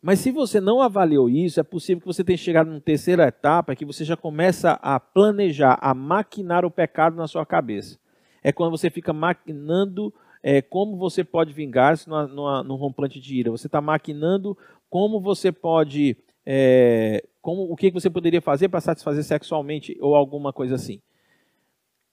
Mas 0.03 0.19
se 0.19 0.31
você 0.31 0.61
não 0.61 0.83
avaliou 0.83 1.31
isso, 1.31 1.59
é 1.59 1.63
possível 1.63 2.01
que 2.01 2.07
você 2.07 2.23
tenha 2.23 2.37
chegado 2.37 2.67
numa 2.69 2.81
terceira 2.81 3.27
etapa 3.27 3.75
que 3.75 3.87
você 3.87 4.05
já 4.05 4.17
começa 4.17 4.73
a 4.83 5.01
planejar, 5.01 5.79
a 5.81 5.95
maquinar 5.95 6.65
o 6.65 6.71
pecado 6.71 7.17
na 7.17 7.27
sua 7.27 7.47
cabeça. 7.47 7.99
É 8.43 8.53
quando 8.53 8.73
você 8.73 8.91
fica 8.91 9.15
maquinando 9.15 10.13
é, 10.43 10.61
como 10.61 10.99
você 10.99 11.25
pode 11.25 11.55
vingar-se 11.55 12.07
num 12.07 12.75
rompante 12.75 13.19
de 13.19 13.35
ira. 13.35 13.51
Você 13.51 13.67
está 13.67 13.81
maquinando 13.81 14.59
como 14.91 15.19
você 15.19 15.51
pode 15.51 16.19
é, 16.45 17.27
como, 17.41 17.63
o 17.73 17.75
que 17.75 17.91
você 17.91 18.11
poderia 18.11 18.43
fazer 18.43 18.69
para 18.69 18.81
satisfazer 18.81 19.25
sexualmente 19.25 19.97
ou 20.01 20.15
alguma 20.15 20.53
coisa 20.53 20.75
assim. 20.75 21.01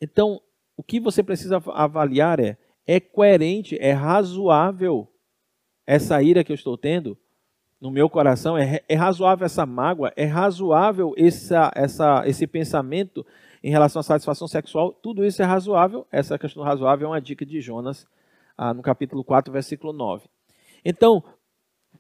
Então, 0.01 0.41
o 0.75 0.84
que 0.84 0.99
você 0.99 1.21
precisa 1.21 1.62
avaliar 1.67 2.39
é: 2.39 2.57
é 2.86 2.99
coerente, 2.99 3.77
é 3.79 3.91
razoável 3.91 5.07
essa 5.86 6.21
ira 6.21 6.43
que 6.43 6.51
eu 6.51 6.55
estou 6.55 6.77
tendo 6.77 7.17
no 7.79 7.91
meu 7.91 8.10
coração? 8.10 8.57
É, 8.57 8.81
é 8.88 8.95
razoável 8.95 9.45
essa 9.45 9.65
mágoa? 9.65 10.13
É 10.15 10.25
razoável 10.25 11.13
essa, 11.17 11.71
essa, 11.75 12.23
esse 12.25 12.47
pensamento 12.47 13.25
em 13.63 13.71
relação 13.71 13.99
à 13.99 14.03
satisfação 14.03 14.47
sexual? 14.47 14.91
Tudo 14.91 15.25
isso 15.25 15.41
é 15.41 15.45
razoável. 15.45 16.05
Essa 16.12 16.38
questão 16.38 16.63
razoável 16.63 17.07
é 17.07 17.10
uma 17.12 17.21
dica 17.21 17.45
de 17.45 17.60
Jonas 17.62 18.07
ah, 18.57 18.73
no 18.73 18.81
capítulo 18.81 19.23
4, 19.23 19.51
versículo 19.51 19.93
9. 19.93 20.27
Então, 20.84 21.23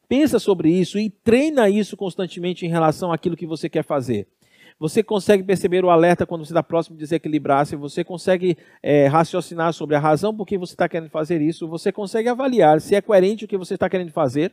pensa 0.07 0.39
sobre 0.39 0.69
isso 0.69 0.99
e 0.99 1.09
treina 1.09 1.69
isso 1.69 1.95
constantemente 1.95 2.65
em 2.65 2.69
relação 2.69 3.11
àquilo 3.11 3.37
que 3.37 3.45
você 3.45 3.69
quer 3.69 3.83
fazer. 3.83 4.27
Você 4.81 5.03
consegue 5.03 5.43
perceber 5.43 5.85
o 5.85 5.91
alerta 5.91 6.25
quando 6.25 6.43
você 6.43 6.53
está 6.53 6.63
próximo 6.63 6.95
de 6.97 7.01
desequilibrar-se? 7.01 7.75
Você 7.75 8.03
consegue 8.03 8.57
é, 8.81 9.05
raciocinar 9.05 9.73
sobre 9.73 9.95
a 9.95 9.99
razão 9.99 10.35
por 10.35 10.43
que 10.43 10.57
você 10.57 10.73
está 10.73 10.89
querendo 10.89 11.11
fazer 11.11 11.39
isso? 11.39 11.67
Você 11.67 11.91
consegue 11.91 12.27
avaliar 12.27 12.81
se 12.81 12.95
é 12.95 12.99
coerente 12.99 13.45
o 13.45 13.47
que 13.47 13.59
você 13.59 13.75
está 13.75 13.87
querendo 13.87 14.11
fazer? 14.11 14.51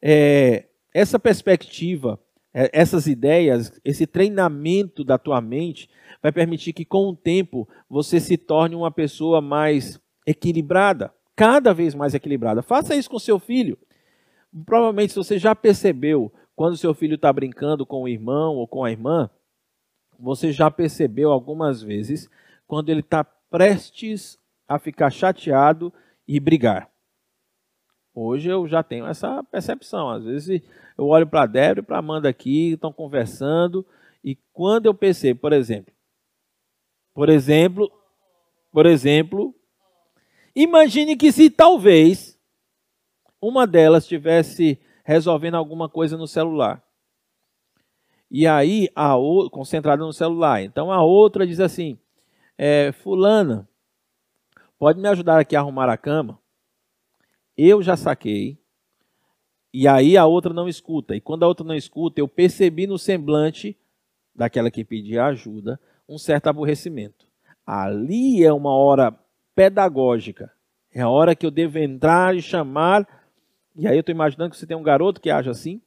É, 0.00 0.66
essa 0.94 1.18
perspectiva, 1.18 2.20
é, 2.54 2.70
essas 2.72 3.08
ideias, 3.08 3.72
esse 3.84 4.06
treinamento 4.06 5.02
da 5.02 5.18
tua 5.18 5.40
mente 5.40 5.90
vai 6.22 6.30
permitir 6.30 6.72
que 6.72 6.84
com 6.84 7.08
o 7.08 7.16
tempo 7.16 7.68
você 7.88 8.20
se 8.20 8.36
torne 8.36 8.76
uma 8.76 8.92
pessoa 8.92 9.40
mais 9.40 10.00
equilibrada, 10.24 11.12
cada 11.34 11.74
vez 11.74 11.96
mais 11.96 12.14
equilibrada. 12.14 12.62
Faça 12.62 12.94
isso 12.94 13.10
com 13.10 13.18
seu 13.18 13.40
filho. 13.40 13.76
Provavelmente, 14.64 15.14
se 15.14 15.16
você 15.16 15.36
já 15.36 15.52
percebeu 15.52 16.32
quando 16.60 16.76
seu 16.76 16.92
filho 16.92 17.14
está 17.14 17.32
brincando 17.32 17.86
com 17.86 18.02
o 18.02 18.08
irmão 18.08 18.56
ou 18.56 18.68
com 18.68 18.84
a 18.84 18.90
irmã, 18.90 19.30
você 20.18 20.52
já 20.52 20.70
percebeu 20.70 21.32
algumas 21.32 21.80
vezes 21.80 22.28
quando 22.66 22.90
ele 22.90 23.00
está 23.00 23.24
prestes 23.24 24.38
a 24.68 24.78
ficar 24.78 25.08
chateado 25.08 25.90
e 26.28 26.38
brigar. 26.38 26.90
Hoje 28.14 28.50
eu 28.50 28.68
já 28.68 28.82
tenho 28.82 29.06
essa 29.06 29.42
percepção. 29.44 30.10
Às 30.10 30.24
vezes 30.24 30.62
eu 30.98 31.06
olho 31.06 31.26
para 31.26 31.44
a 31.44 31.46
Débora 31.46 31.80
e 31.80 31.82
para 31.82 31.96
a 31.96 32.00
Amanda 32.00 32.28
aqui, 32.28 32.72
estão 32.72 32.92
conversando, 32.92 33.82
e 34.22 34.36
quando 34.52 34.84
eu 34.84 34.92
percebo, 34.92 35.40
por 35.40 35.54
exemplo, 35.54 35.94
por 37.14 37.30
exemplo, 37.30 37.90
por 38.70 38.84
exemplo, 38.84 39.54
imagine 40.54 41.16
que 41.16 41.32
se 41.32 41.48
talvez 41.48 42.38
uma 43.40 43.66
delas 43.66 44.02
estivesse 44.02 44.78
resolvendo 45.10 45.56
alguma 45.56 45.88
coisa 45.88 46.16
no 46.16 46.28
celular. 46.28 46.80
E 48.30 48.46
aí, 48.46 48.88
a 48.94 49.16
outra, 49.16 49.50
concentrada 49.50 50.04
no 50.04 50.12
celular. 50.12 50.62
Então 50.62 50.92
a 50.92 51.02
outra 51.02 51.44
diz 51.44 51.58
assim: 51.58 51.98
é, 52.56 52.92
Fulana, 52.92 53.68
pode 54.78 55.00
me 55.00 55.08
ajudar 55.08 55.40
aqui 55.40 55.56
a 55.56 55.60
arrumar 55.60 55.88
a 55.88 55.96
cama? 55.96 56.38
Eu 57.56 57.82
já 57.82 57.96
saquei. 57.96 58.56
E 59.74 59.88
aí 59.88 60.16
a 60.16 60.26
outra 60.26 60.54
não 60.54 60.68
escuta. 60.68 61.16
E 61.16 61.20
quando 61.20 61.42
a 61.42 61.48
outra 61.48 61.66
não 61.66 61.74
escuta, 61.74 62.20
eu 62.20 62.28
percebi 62.28 62.86
no 62.86 62.98
semblante 62.98 63.76
daquela 64.34 64.70
que 64.70 64.84
pedia 64.84 65.24
ajuda 65.26 65.78
um 66.08 66.18
certo 66.18 66.46
aborrecimento. 66.46 67.26
Ali 67.66 68.44
é 68.44 68.52
uma 68.52 68.74
hora 68.74 69.12
pedagógica. 69.54 70.52
É 70.92 71.00
a 71.00 71.08
hora 71.08 71.34
que 71.34 71.44
eu 71.44 71.50
devo 71.50 71.78
entrar 71.78 72.36
e 72.36 72.42
chamar. 72.42 73.19
E 73.74 73.86
aí 73.86 73.96
eu 73.96 74.00
estou 74.00 74.14
imaginando 74.14 74.50
que 74.50 74.56
você 74.56 74.66
tem 74.66 74.76
um 74.76 74.82
garoto 74.82 75.20
que 75.20 75.30
age 75.30 75.50
assim. 75.50 75.80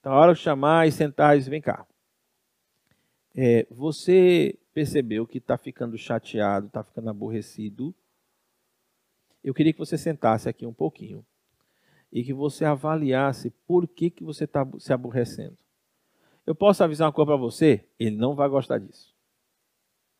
Então 0.00 0.12
é 0.12 0.16
a 0.16 0.18
hora 0.18 0.34
de 0.34 0.40
chamar 0.40 0.86
e 0.86 0.92
sentar 0.92 1.34
e 1.34 1.38
dizer, 1.38 1.50
vem 1.50 1.60
cá. 1.60 1.86
É, 3.34 3.66
você 3.70 4.58
percebeu 4.72 5.26
que 5.26 5.38
está 5.38 5.56
ficando 5.58 5.96
chateado, 5.98 6.66
está 6.66 6.82
ficando 6.82 7.10
aborrecido. 7.10 7.94
Eu 9.42 9.52
queria 9.52 9.72
que 9.72 9.78
você 9.78 9.98
sentasse 9.98 10.48
aqui 10.48 10.64
um 10.64 10.72
pouquinho 10.72 11.24
e 12.12 12.22
que 12.22 12.32
você 12.32 12.64
avaliasse 12.64 13.50
por 13.66 13.88
que, 13.88 14.08
que 14.08 14.22
você 14.22 14.44
está 14.44 14.66
se 14.78 14.92
aborrecendo. 14.92 15.56
Eu 16.46 16.54
posso 16.54 16.84
avisar 16.84 17.06
uma 17.06 17.12
coisa 17.12 17.26
para 17.26 17.36
você? 17.36 17.84
Ele 17.98 18.16
não 18.16 18.34
vai 18.34 18.48
gostar 18.48 18.78
disso. 18.78 19.12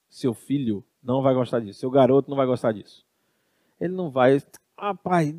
Seu 0.09 0.35
filho 0.35 0.85
não 1.03 1.22
vai 1.22 1.35
gostar 1.35 1.61
disso. 1.61 1.79
Seu 1.79 1.90
garoto 1.90 2.31
não 2.31 2.37
vai 2.37 2.46
gostar 2.46 2.72
disso. 2.72 3.05
Ele 3.81 3.92
não 3.92 4.11
vai. 4.11 4.42
Ah, 4.77 4.94
pai. 4.94 5.37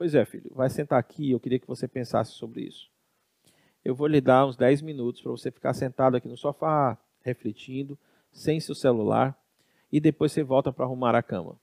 Pois 0.00 0.14
é, 0.14 0.24
filho. 0.24 0.50
Vai 0.54 0.70
sentar 0.70 0.98
aqui. 0.98 1.30
Eu 1.30 1.38
queria 1.38 1.58
que 1.58 1.66
você 1.66 1.86
pensasse 1.86 2.32
sobre 2.32 2.62
isso. 2.62 2.90
Eu 3.84 3.94
vou 3.94 4.06
lhe 4.06 4.18
dar 4.18 4.46
uns 4.46 4.56
10 4.56 4.80
minutos 4.80 5.20
para 5.20 5.30
você 5.30 5.50
ficar 5.50 5.74
sentado 5.74 6.16
aqui 6.16 6.26
no 6.26 6.38
sofá, 6.38 6.96
refletindo, 7.20 7.98
sem 8.32 8.58
seu 8.60 8.74
celular. 8.74 9.38
E 9.92 10.00
depois 10.00 10.32
você 10.32 10.42
volta 10.42 10.72
para 10.72 10.86
arrumar 10.86 11.14
a 11.14 11.22
cama. 11.22 11.60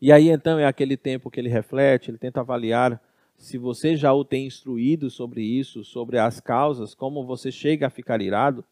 E 0.00 0.12
aí 0.12 0.28
então 0.28 0.60
é 0.60 0.64
aquele 0.64 0.96
tempo 0.96 1.28
que 1.28 1.40
ele 1.40 1.48
reflete, 1.48 2.08
ele 2.08 2.18
tenta 2.18 2.38
avaliar 2.38 3.02
se 3.36 3.58
você 3.58 3.96
já 3.96 4.12
o 4.12 4.24
tem 4.24 4.46
instruído 4.46 5.10
sobre 5.10 5.42
isso, 5.42 5.82
sobre 5.82 6.20
as 6.20 6.38
causas, 6.38 6.94
como 6.94 7.26
você 7.26 7.50
chega 7.50 7.88
a 7.88 7.90
ficar 7.90 8.22
irado. 8.22 8.64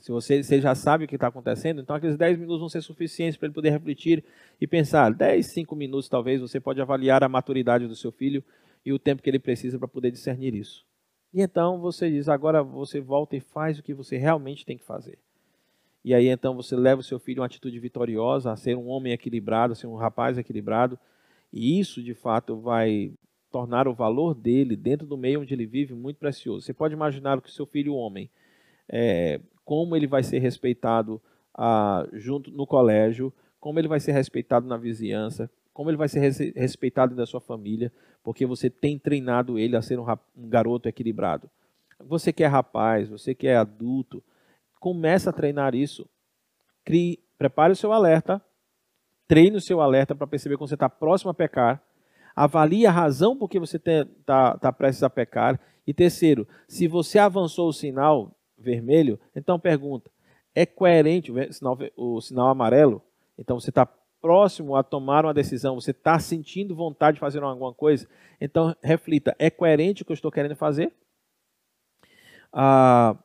Se 0.00 0.10
você, 0.10 0.42
você 0.42 0.60
já 0.60 0.74
sabe 0.74 1.04
o 1.04 1.08
que 1.08 1.14
está 1.14 1.26
acontecendo, 1.26 1.82
então 1.82 1.94
aqueles 1.94 2.16
10 2.16 2.38
minutos 2.38 2.60
vão 2.60 2.68
ser 2.68 2.80
suficientes 2.80 3.36
para 3.36 3.46
ele 3.46 3.54
poder 3.54 3.70
refletir 3.70 4.24
e 4.58 4.66
pensar. 4.66 5.12
10, 5.12 5.46
5 5.46 5.76
minutos 5.76 6.08
talvez, 6.08 6.40
você 6.40 6.58
pode 6.58 6.80
avaliar 6.80 7.22
a 7.22 7.28
maturidade 7.28 7.86
do 7.86 7.94
seu 7.94 8.10
filho 8.10 8.42
e 8.84 8.92
o 8.92 8.98
tempo 8.98 9.22
que 9.22 9.28
ele 9.28 9.38
precisa 9.38 9.78
para 9.78 9.86
poder 9.86 10.10
discernir 10.10 10.54
isso. 10.54 10.86
E 11.34 11.42
então 11.42 11.80
você 11.80 12.10
diz, 12.10 12.28
agora 12.28 12.62
você 12.62 12.98
volta 12.98 13.36
e 13.36 13.40
faz 13.40 13.78
o 13.78 13.82
que 13.82 13.92
você 13.92 14.16
realmente 14.16 14.64
tem 14.64 14.78
que 14.78 14.84
fazer. 14.84 15.18
E 16.02 16.14
aí 16.14 16.28
então 16.28 16.56
você 16.56 16.74
leva 16.74 17.02
o 17.02 17.04
seu 17.04 17.18
filho 17.18 17.40
a 17.40 17.42
uma 17.42 17.46
atitude 17.46 17.78
vitoriosa, 17.78 18.50
a 18.50 18.56
ser 18.56 18.76
um 18.76 18.88
homem 18.88 19.12
equilibrado, 19.12 19.74
a 19.74 19.76
ser 19.76 19.86
um 19.86 19.96
rapaz 19.96 20.38
equilibrado. 20.38 20.98
E 21.52 21.78
isso, 21.78 22.02
de 22.02 22.14
fato, 22.14 22.56
vai 22.56 23.12
tornar 23.50 23.86
o 23.86 23.92
valor 23.92 24.34
dele 24.34 24.76
dentro 24.76 25.06
do 25.06 25.16
meio 25.18 25.40
onde 25.40 25.52
ele 25.52 25.66
vive 25.66 25.92
muito 25.92 26.16
precioso. 26.16 26.64
Você 26.64 26.72
pode 26.72 26.94
imaginar 26.94 27.40
que 27.42 27.48
o 27.48 27.52
seu 27.52 27.66
filho 27.66 27.94
homem 27.94 28.30
é, 28.88 29.40
como 29.70 29.94
ele 29.94 30.08
vai 30.08 30.24
ser 30.24 30.40
respeitado 30.40 31.22
ah, 31.54 32.04
junto 32.14 32.50
no 32.50 32.66
colégio, 32.66 33.32
como 33.60 33.78
ele 33.78 33.86
vai 33.86 34.00
ser 34.00 34.10
respeitado 34.10 34.66
na 34.66 34.76
vizinhança, 34.76 35.48
como 35.72 35.88
ele 35.88 35.96
vai 35.96 36.08
ser 36.08 36.18
respeitado 36.56 37.14
da 37.14 37.24
sua 37.24 37.40
família, 37.40 37.92
porque 38.20 38.44
você 38.44 38.68
tem 38.68 38.98
treinado 38.98 39.60
ele 39.60 39.76
a 39.76 39.80
ser 39.80 39.96
um, 40.00 40.06
um 40.36 40.48
garoto 40.48 40.88
equilibrado. 40.88 41.48
Você 42.00 42.32
que 42.32 42.42
é 42.42 42.48
rapaz, 42.48 43.08
você 43.08 43.32
que 43.32 43.46
é 43.46 43.54
adulto, 43.54 44.20
começa 44.80 45.30
a 45.30 45.32
treinar 45.32 45.72
isso. 45.72 46.04
Crie, 46.84 47.20
prepare 47.38 47.72
o 47.72 47.76
seu 47.76 47.92
alerta, 47.92 48.42
treine 49.28 49.56
o 49.56 49.60
seu 49.60 49.80
alerta 49.80 50.16
para 50.16 50.26
perceber 50.26 50.56
quando 50.56 50.70
você 50.70 50.74
está 50.74 50.88
próximo 50.88 51.30
a 51.30 51.34
pecar, 51.34 51.80
avalie 52.34 52.86
a 52.86 52.90
razão 52.90 53.36
por 53.36 53.48
que 53.48 53.60
você 53.60 53.76
está 53.76 54.58
tá 54.58 54.72
prestes 54.72 55.04
a 55.04 55.08
pecar. 55.08 55.60
E 55.86 55.94
terceiro, 55.94 56.48
se 56.66 56.88
você 56.88 57.20
avançou 57.20 57.68
o 57.68 57.72
sinal, 57.72 58.34
vermelho, 58.62 59.18
então 59.34 59.58
pergunta: 59.58 60.10
é 60.54 60.66
coerente 60.66 61.32
o 61.32 61.52
sinal, 61.52 61.78
o 61.96 62.20
sinal 62.20 62.48
amarelo? 62.48 63.02
Então 63.38 63.58
você 63.58 63.70
está 63.70 63.86
próximo 64.20 64.76
a 64.76 64.82
tomar 64.82 65.24
uma 65.24 65.34
decisão, 65.34 65.80
você 65.80 65.92
está 65.92 66.18
sentindo 66.18 66.76
vontade 66.76 67.14
de 67.14 67.20
fazer 67.20 67.42
alguma 67.42 67.72
coisa, 67.72 68.08
então 68.40 68.74
reflita: 68.82 69.34
é 69.38 69.50
coerente 69.50 70.02
o 70.02 70.04
que 70.04 70.12
eu 70.12 70.14
estou 70.14 70.30
querendo 70.30 70.56
fazer? 70.56 70.92
Ah, 72.52 73.16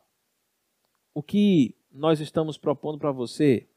o 1.13 1.23
que 1.23 1.75
nós 1.91 2.19
estamos 2.19 2.57
propondo 2.57 2.99
para 2.99 3.11
você 3.11 3.67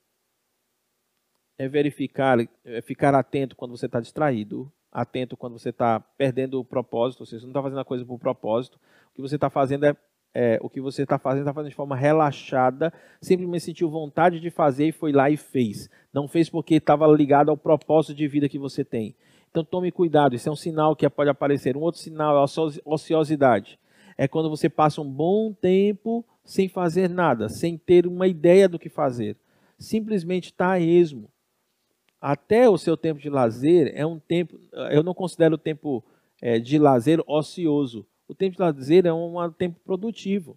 é 1.57 1.69
verificar, 1.69 2.39
é 2.65 2.81
ficar 2.83 3.15
atento 3.15 3.57
quando 3.57 3.77
você 3.77 3.87
está 3.87 4.01
distraído, 4.01 4.73
atento 4.91 5.37
quando 5.37 5.59
você 5.59 5.71
está 5.71 6.01
perdendo 6.01 6.61
o 6.61 6.65
propósito, 6.65 7.21
ou 7.21 7.27
seja, 7.27 7.41
você 7.41 7.47
não 7.47 7.53
está 7.53 7.63
fazendo 7.63 7.81
a 7.81 7.85
coisa 7.85 8.05
por 8.05 8.19
propósito, 8.19 8.79
o 9.11 9.15
que 9.15 9.23
você 9.23 9.37
está 9.37 9.51
fazendo 9.51 9.85
é 9.85 9.97
é, 10.35 10.59
o 10.63 10.69
que 10.69 10.81
você 10.81 11.03
está 11.03 11.19
fazendo, 11.19 11.43
está 11.43 11.55
fazendo 11.55 11.71
de 11.71 11.77
forma 11.77 11.97
relaxada, 11.97 12.93
simplesmente 13.21 13.65
sentiu 13.65 13.91
vontade 13.91 14.41
de 14.41 14.51
fazer 14.51 14.89
e 14.89 14.93
foi 14.93 15.13
lá 15.13 15.31
e 15.31 15.37
fez. 15.37 15.89
Não 16.13 16.29
fez 16.29 16.49
porque 16.49 16.77
estava 16.77 17.07
ligado 17.09 17.51
ao 17.51 17.57
propósito 17.57 18.15
de 18.15 18.29
vida 18.29 18.49
que 18.49 18.59
você 18.59 18.85
tem. 18.85 19.17
Então 19.51 19.65
tome 19.65 19.91
cuidado, 19.91 20.35
isso 20.35 20.49
é 20.49 20.53
um 20.53 20.57
sinal 20.57 20.95
que 20.95 21.09
pode 21.09 21.31
aparecer. 21.31 21.77
Um 21.77 21.81
outro 21.81 22.01
sinal 22.01 22.37
é 22.37 22.41
a 22.41 22.45
ociosidade. 22.85 23.79
É 24.17 24.29
quando 24.29 24.51
você 24.51 24.69
passa 24.69 25.01
um 25.01 25.11
bom 25.11 25.53
tempo 25.53 26.25
sem 26.45 26.69
fazer 26.69 27.09
nada, 27.09 27.49
sem 27.49 27.77
ter 27.77 28.07
uma 28.07 28.27
ideia 28.27 28.69
do 28.69 28.79
que 28.79 28.89
fazer. 28.89 29.37
Simplesmente 29.79 30.47
está 30.47 30.79
esmo. 30.79 31.31
Até 32.21 32.69
o 32.69 32.77
seu 32.77 32.97
tempo 32.97 33.21
de 33.21 33.31
lazer 33.31 33.93
é 33.95 34.05
um 34.05 34.19
tempo, 34.19 34.59
eu 34.91 35.05
não 35.05 35.15
considero 35.15 35.55
o 35.55 35.59
tempo 35.59 36.05
é, 36.43 36.59
de 36.59 36.79
lazer 36.79 37.23
ocioso 37.27 38.05
o 38.29 38.35
tempo 38.35 38.57
de 38.57 38.63
lazer 38.63 39.07
é 39.07 39.13
um 39.13 39.51
tempo 39.51 39.81
produtivo. 39.85 40.57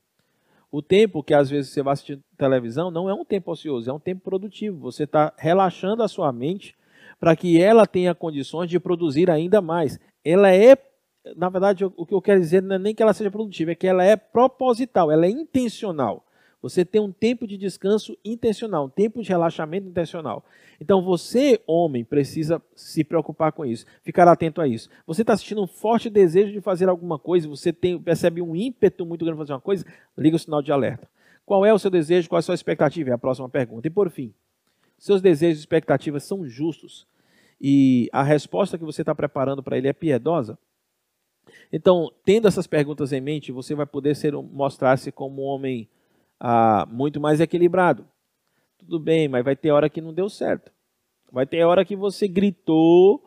O 0.72 0.82
tempo 0.82 1.24
que 1.24 1.34
às 1.34 1.50
vezes 1.50 1.72
você 1.72 1.82
vai 1.82 1.94
assistir 1.94 2.20
televisão 2.38 2.92
não 2.92 3.10
é 3.10 3.14
um 3.14 3.26
tempo 3.26 3.52
ocioso, 3.52 3.90
é 3.90 3.94
um 3.94 4.00
tempo 4.00 4.22
produtivo. 4.22 4.78
Você 4.80 5.04
está 5.04 5.34
relaxando 5.38 6.04
a 6.04 6.08
sua 6.08 6.32
mente 6.32 6.76
para 7.20 7.36
que 7.36 7.62
ela 7.62 7.86
tenha 7.86 8.16
condições 8.16 8.70
de 8.70 8.80
produzir 8.80 9.30
ainda 9.30 9.62
mais. 9.62 10.00
Ela 10.24 10.54
é, 10.54 10.78
na 11.36 11.50
verdade, 11.50 11.86
o 11.86 12.06
que 12.06 12.14
eu 12.14 12.22
quero 12.22 12.40
dizer 12.40 12.62
não 12.62 12.76
é 12.76 12.80
nem 12.80 12.96
que 12.96 13.04
ela 13.04 13.14
seja 13.14 13.30
produtiva, 13.30 13.72
é 13.72 13.76
que 13.76 13.88
ela 13.88 14.04
é 14.04 14.16
proposital, 14.16 15.12
ela 15.12 15.26
é 15.26 15.30
intencional. 15.30 16.26
Você 16.62 16.86
tem 16.86 17.02
um 17.02 17.12
tempo 17.12 17.48
de 17.48 17.58
descanso 17.58 18.16
intencional, 18.24 18.86
um 18.86 18.90
tempo 18.90 19.22
de 19.22 19.30
relaxamento 19.30 19.88
intencional. 19.88 20.46
Então 20.80 21.02
você, 21.02 21.60
homem, 21.66 22.04
precisa 22.04 22.62
se 22.76 23.04
preocupar 23.04 23.52
com 23.52 23.66
isso, 23.66 23.86
ficar 24.04 24.28
atento 24.28 24.62
a 24.62 24.68
isso. 24.68 24.90
Você 25.08 25.22
está 25.22 25.36
sentindo 25.36 25.64
um 25.64 25.68
forte 25.68 26.10
desejo 26.10 26.52
de 26.52 26.62
fazer 26.62 26.88
alguma 26.88 27.18
coisa, 27.18 27.48
você 27.48 27.74
tem, 27.74 28.00
percebe 28.00 28.42
um 28.42 28.56
ímpeto 28.56 29.06
muito 29.06 29.26
grande 29.26 29.38
de 29.38 29.44
fazer 29.44 29.54
uma 29.54 29.62
coisa, 29.62 29.86
liga 30.18 30.36
o 30.36 30.40
sinal 30.40 30.62
de 30.62 30.72
alerta. 30.72 31.10
Qual 31.46 31.66
é 31.66 31.74
o 31.74 31.80
seu 31.80 31.90
desejo, 31.90 32.30
qual 32.30 32.38
é 32.38 32.42
a 32.42 32.44
sua 32.44 32.56
expectativa? 32.56 33.10
É 33.10 33.14
a 33.14 33.18
próxima 33.18 33.50
pergunta. 33.50 33.88
E 33.88 33.92
por 33.92 34.10
fim, 34.10 34.34
seus 34.98 35.22
desejos 35.22 35.60
e 35.60 35.64
expectativas 35.64 36.24
são 36.24 36.48
justos 36.48 37.08
e 37.60 38.10
a 38.12 38.24
resposta 38.24 38.78
que 38.78 38.84
você 38.84 39.04
está 39.04 39.14
preparando 39.14 39.62
para 39.62 39.78
ele 39.78 39.88
é 39.88 39.94
piedosa? 39.94 40.58
Então, 41.72 42.12
tendo 42.26 42.48
essas 42.48 42.66
perguntas 42.66 43.14
em 43.14 43.22
mente, 43.22 43.52
você 43.52 43.76
vai 43.76 43.86
poder 43.86 44.16
ser 44.16 44.34
mostrar-se 44.34 45.12
como 45.12 45.44
um 45.44 45.46
homem 45.46 45.88
ah, 46.44 46.88
muito 46.90 47.22
mais 47.22 47.40
equilibrado. 47.40 48.04
Tudo 48.80 49.00
bem, 49.00 49.28
mas 49.28 49.46
vai 49.46 49.56
ter 49.56 49.70
hora 49.70 49.88
que 49.88 50.02
não 50.02 50.12
deu 50.12 50.28
certo. 50.28 50.72
Vai 51.32 51.46
ter 51.46 51.64
hora 51.64 51.86
que 51.86 51.96
você 51.96 52.28
gritou 52.28 53.24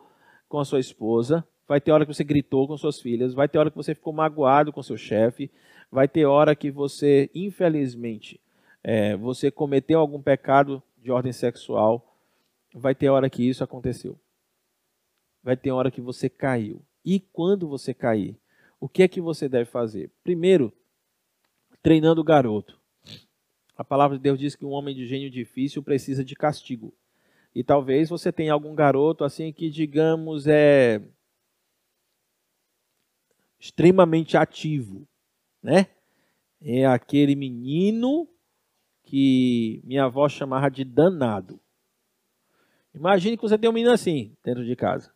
com 0.48 0.58
a 0.58 0.64
sua 0.64 0.80
esposa, 0.80 1.46
vai 1.66 1.80
ter 1.80 1.92
hora 1.92 2.04
que 2.04 2.12
você 2.12 2.24
gritou 2.24 2.66
com 2.66 2.76
suas 2.76 3.00
filhas, 3.00 3.32
vai 3.32 3.48
ter 3.48 3.58
hora 3.58 3.70
que 3.70 3.76
você 3.76 3.94
ficou 3.94 4.12
magoado 4.12 4.72
com 4.72 4.82
seu 4.82 4.96
chefe, 4.96 5.48
vai 5.92 6.08
ter 6.08 6.26
hora 6.26 6.56
que 6.56 6.72
você, 6.72 7.30
infelizmente, 7.32 8.40
é, 8.82 9.16
você 9.16 9.48
cometeu 9.48 10.00
algum 10.00 10.20
pecado 10.20 10.82
de 10.98 11.12
ordem 11.12 11.32
sexual, 11.32 12.18
vai 12.74 12.96
ter 12.96 13.10
hora 13.10 13.30
que 13.30 13.48
isso 13.48 13.62
aconteceu. 13.62 14.18
Vai 15.40 15.56
ter 15.56 15.70
hora 15.70 15.90
que 15.90 16.00
você 16.00 16.28
caiu. 16.28 16.82
E 17.04 17.20
quando 17.20 17.68
você 17.68 17.94
cair, 17.94 18.36
o 18.80 18.88
que 18.88 19.04
é 19.04 19.08
que 19.08 19.20
você 19.20 19.48
deve 19.48 19.70
fazer? 19.70 20.10
Primeiro, 20.24 20.72
treinando 21.80 22.20
o 22.20 22.24
garoto. 22.24 22.82
A 23.76 23.82
palavra 23.84 24.16
de 24.16 24.22
Deus 24.22 24.38
diz 24.38 24.54
que 24.54 24.64
um 24.64 24.70
homem 24.70 24.94
de 24.94 25.06
gênio 25.06 25.30
difícil 25.30 25.82
precisa 25.82 26.24
de 26.24 26.34
castigo. 26.34 26.94
E 27.54 27.62
talvez 27.62 28.08
você 28.08 28.32
tenha 28.32 28.52
algum 28.52 28.74
garoto 28.74 29.24
assim 29.24 29.52
que, 29.52 29.70
digamos, 29.70 30.46
é 30.46 31.00
extremamente 33.58 34.36
ativo, 34.36 35.06
né? 35.62 35.86
É 36.60 36.86
aquele 36.86 37.34
menino 37.34 38.28
que 39.02 39.80
minha 39.84 40.04
avó 40.04 40.28
chamava 40.28 40.70
de 40.70 40.84
danado. 40.84 41.60
Imagine 42.94 43.36
que 43.36 43.42
você 43.42 43.58
tem 43.58 43.68
um 43.68 43.72
menino 43.72 43.92
assim 43.92 44.36
dentro 44.42 44.64
de 44.64 44.76
casa. 44.76 45.12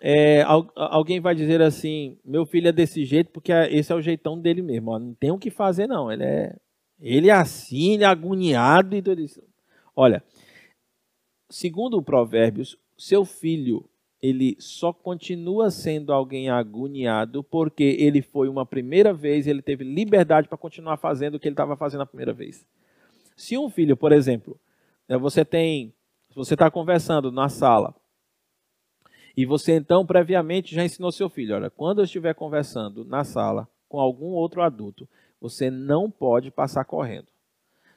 É, 0.00 0.42
alguém 0.74 1.20
vai 1.20 1.34
dizer 1.34 1.62
assim: 1.62 2.18
meu 2.24 2.44
filho 2.44 2.68
é 2.68 2.72
desse 2.72 3.04
jeito 3.04 3.30
porque 3.30 3.52
esse 3.52 3.92
é 3.92 3.94
o 3.94 4.02
jeitão 4.02 4.38
dele 4.38 4.60
mesmo. 4.60 4.90
Ó, 4.90 4.98
não 4.98 5.14
tem 5.14 5.30
o 5.30 5.38
que 5.38 5.50
fazer, 5.50 5.86
não. 5.86 6.10
Ele 6.10 6.24
é, 6.24 6.56
ele 7.02 7.28
é 7.28 7.32
assim, 7.32 7.94
ele 7.94 8.04
é 8.04 8.06
agoniado 8.06 8.94
e 8.94 9.02
tudo 9.02 9.20
isso. 9.20 9.42
Olha, 9.94 10.22
segundo 11.50 11.98
o 11.98 12.02
Provérbios, 12.02 12.78
seu 12.96 13.24
filho 13.24 13.88
ele 14.22 14.56
só 14.60 14.92
continua 14.92 15.68
sendo 15.68 16.12
alguém 16.12 16.48
agoniado 16.48 17.42
porque 17.42 17.96
ele 17.98 18.22
foi 18.22 18.48
uma 18.48 18.64
primeira 18.64 19.12
vez, 19.12 19.48
ele 19.48 19.60
teve 19.60 19.82
liberdade 19.82 20.46
para 20.46 20.56
continuar 20.56 20.96
fazendo 20.96 21.34
o 21.34 21.40
que 21.40 21.48
ele 21.48 21.54
estava 21.54 21.76
fazendo 21.76 22.02
a 22.02 22.06
primeira 22.06 22.32
vez. 22.32 22.64
Se 23.34 23.58
um 23.58 23.68
filho, 23.68 23.96
por 23.96 24.12
exemplo, 24.12 24.56
né, 25.08 25.18
você 25.18 25.44
tem, 25.44 25.92
você 26.36 26.54
está 26.54 26.70
conversando 26.70 27.32
na 27.32 27.48
sala 27.48 27.92
e 29.36 29.44
você 29.44 29.72
então 29.72 30.06
previamente 30.06 30.72
já 30.72 30.84
ensinou 30.84 31.10
seu 31.10 31.28
filho, 31.28 31.56
olha, 31.56 31.68
quando 31.68 31.98
eu 31.98 32.04
estiver 32.04 32.32
conversando 32.32 33.04
na 33.04 33.24
sala 33.24 33.68
com 33.88 33.98
algum 33.98 34.26
outro 34.26 34.62
adulto, 34.62 35.08
você 35.42 35.72
não 35.72 36.08
pode 36.08 36.52
passar 36.52 36.84
correndo. 36.84 37.26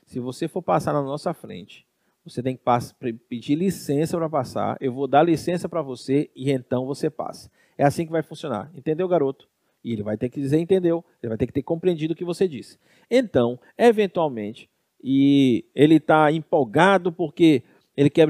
Se 0.04 0.20
você 0.20 0.48
for 0.48 0.64
passar 0.64 0.92
na 0.92 1.02
nossa 1.04 1.32
frente, 1.32 1.86
você 2.26 2.42
tem 2.42 2.58
que 2.58 2.64
passar, 2.64 2.96
pedir 3.30 3.54
licença 3.54 4.18
para 4.18 4.28
passar, 4.28 4.78
eu 4.82 4.92
vou 4.92 5.08
dar 5.08 5.22
licença 5.22 5.70
para 5.70 5.84
você 5.84 6.32
e 6.36 6.52
então 6.52 6.88
você 6.88 7.08
passa. 7.08 7.52
É 7.78 7.84
assim 7.84 8.04
que 8.04 8.12
vai 8.12 8.24
funcionar. 8.24 8.72
Entendeu, 8.74 9.08
garoto? 9.08 9.48
E 9.84 9.94
ele 9.94 10.02
vai 10.02 10.18
ter 10.18 10.30
que 10.30 10.42
dizer 10.42 10.58
entendeu, 10.58 11.06
ele 11.22 11.30
vai 11.30 11.38
ter 11.38 11.46
que 11.46 11.54
ter 11.54 11.62
compreendido 11.62 12.14
o 12.14 12.16
que 12.16 12.26
você 12.26 12.48
disse. 12.48 12.80
Então, 13.12 13.60
eventualmente, 13.78 14.68
e 15.04 15.66
ele 15.76 15.98
está 15.98 16.32
empolgado 16.32 17.12
porque 17.12 17.62
ele 17.96 18.10
quer 18.10 18.28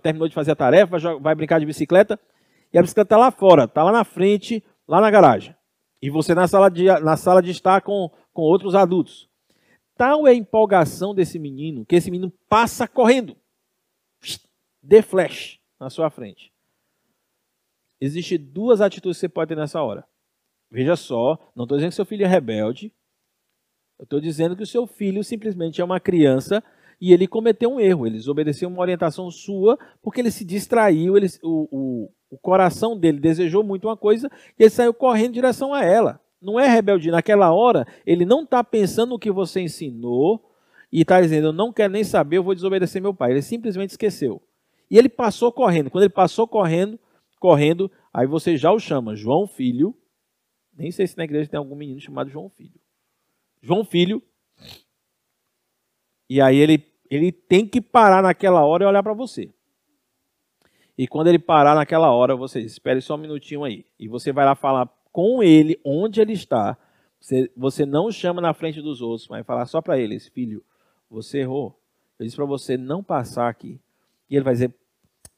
terminou 0.00 0.28
de 0.28 0.34
fazer 0.34 0.52
a 0.52 0.56
tarefa, 0.56 0.98
vai 1.18 1.34
brincar 1.34 1.58
de 1.58 1.66
bicicleta, 1.66 2.18
e 2.72 2.78
a 2.78 2.82
bicicleta 2.82 3.06
está 3.06 3.16
lá 3.16 3.32
fora, 3.32 3.64
está 3.64 3.82
lá 3.82 3.90
na 3.90 4.04
frente, 4.04 4.62
lá 4.86 5.00
na 5.00 5.10
garagem. 5.10 5.52
E 6.02 6.10
você 6.10 6.34
na 6.34 6.48
sala 6.48 6.68
de, 6.68 6.86
na 7.00 7.16
sala 7.16 7.40
de 7.40 7.52
estar 7.52 7.80
com, 7.80 8.10
com 8.32 8.42
outros 8.42 8.74
adultos. 8.74 9.28
Tal 9.96 10.26
é 10.26 10.30
a 10.30 10.34
empolgação 10.34 11.14
desse 11.14 11.38
menino, 11.38 11.84
que 11.84 11.96
esse 11.96 12.10
menino 12.10 12.32
passa 12.48 12.88
correndo. 12.88 13.36
De 14.82 15.00
flash 15.00 15.60
na 15.78 15.88
sua 15.88 16.10
frente. 16.10 16.52
Existem 18.00 18.36
duas 18.36 18.80
atitudes 18.80 19.16
que 19.16 19.20
você 19.20 19.28
pode 19.28 19.50
ter 19.50 19.56
nessa 19.56 19.80
hora. 19.80 20.04
Veja 20.68 20.96
só, 20.96 21.38
não 21.54 21.64
estou 21.64 21.76
dizendo 21.76 21.90
que 21.90 21.96
seu 21.96 22.04
filho 22.04 22.24
é 22.24 22.28
rebelde. 22.28 22.92
Eu 23.98 24.04
estou 24.04 24.20
dizendo 24.20 24.56
que 24.56 24.62
o 24.62 24.66
seu 24.66 24.86
filho 24.86 25.22
simplesmente 25.22 25.80
é 25.80 25.84
uma 25.84 26.00
criança 26.00 26.64
e 27.00 27.12
ele 27.12 27.28
cometeu 27.28 27.70
um 27.70 27.78
erro. 27.78 28.06
Ele 28.06 28.16
desobedeceu 28.16 28.68
uma 28.68 28.80
orientação 28.80 29.30
sua 29.30 29.78
porque 30.02 30.20
ele 30.20 30.30
se 30.30 30.44
distraiu, 30.44 31.16
ele, 31.16 31.26
o, 31.42 31.68
o, 31.70 32.10
o 32.30 32.38
coração 32.38 32.98
dele 32.98 33.20
desejou 33.20 33.62
muito 33.62 33.86
uma 33.86 33.96
coisa 33.96 34.30
e 34.58 34.62
ele 34.62 34.70
saiu 34.70 34.94
correndo 34.94 35.30
em 35.30 35.34
direção 35.34 35.74
a 35.74 35.84
ela. 35.84 36.21
Não 36.42 36.58
é 36.58 36.68
rebeldia. 36.68 37.12
Naquela 37.12 37.52
hora, 37.52 37.86
ele 38.04 38.24
não 38.24 38.42
está 38.42 38.64
pensando 38.64 39.10
no 39.10 39.18
que 39.18 39.30
você 39.30 39.60
ensinou 39.60 40.52
e 40.90 41.02
está 41.02 41.20
dizendo, 41.20 41.48
eu 41.48 41.52
não 41.52 41.72
quero 41.72 41.92
nem 41.92 42.04
saber, 42.04 42.38
eu 42.38 42.42
vou 42.42 42.54
desobedecer 42.54 43.00
meu 43.00 43.14
pai. 43.14 43.30
Ele 43.30 43.42
simplesmente 43.42 43.90
esqueceu. 43.90 44.42
E 44.90 44.98
ele 44.98 45.08
passou 45.08 45.52
correndo. 45.52 45.90
Quando 45.90 46.04
ele 46.04 46.12
passou 46.12 46.46
correndo, 46.46 46.98
correndo, 47.38 47.90
aí 48.12 48.26
você 48.26 48.56
já 48.56 48.72
o 48.72 48.78
chama 48.78 49.14
João 49.14 49.46
Filho. 49.46 49.96
Nem 50.76 50.90
sei 50.90 51.06
se 51.06 51.16
na 51.16 51.24
igreja 51.24 51.48
tem 51.48 51.58
algum 51.58 51.76
menino 51.76 52.00
chamado 52.00 52.28
João 52.28 52.50
Filho. 52.50 52.78
João 53.62 53.84
Filho. 53.84 54.20
E 56.28 56.40
aí 56.40 56.56
ele 56.56 56.92
ele 57.10 57.30
tem 57.30 57.66
que 57.66 57.78
parar 57.78 58.22
naquela 58.22 58.64
hora 58.64 58.84
e 58.84 58.86
olhar 58.86 59.02
para 59.02 59.12
você. 59.12 59.52
E 60.96 61.06
quando 61.06 61.26
ele 61.26 61.38
parar 61.38 61.74
naquela 61.74 62.10
hora, 62.10 62.34
você 62.34 62.58
espere 62.60 63.02
só 63.02 63.16
um 63.16 63.18
minutinho 63.18 63.64
aí. 63.64 63.84
E 63.98 64.08
você 64.08 64.32
vai 64.32 64.46
lá 64.46 64.54
falar 64.54 64.88
com 65.12 65.42
ele 65.42 65.78
onde 65.84 66.20
ele 66.20 66.32
está. 66.32 66.76
Você, 67.20 67.50
você 67.56 67.86
não 67.86 68.10
chama 68.10 68.40
na 68.40 68.52
frente 68.52 68.82
dos 68.82 69.00
outros, 69.00 69.28
mas 69.28 69.46
falar 69.46 69.66
só 69.66 69.80
para 69.80 69.98
eles, 69.98 70.26
filho, 70.28 70.64
você 71.08 71.40
errou. 71.40 71.78
Eu 72.18 72.24
disse 72.24 72.36
para 72.36 72.44
você 72.44 72.76
não 72.76 73.02
passar 73.02 73.48
aqui. 73.48 73.80
E 74.28 74.34
ele 74.34 74.44
vai 74.44 74.54
dizer, 74.54 74.74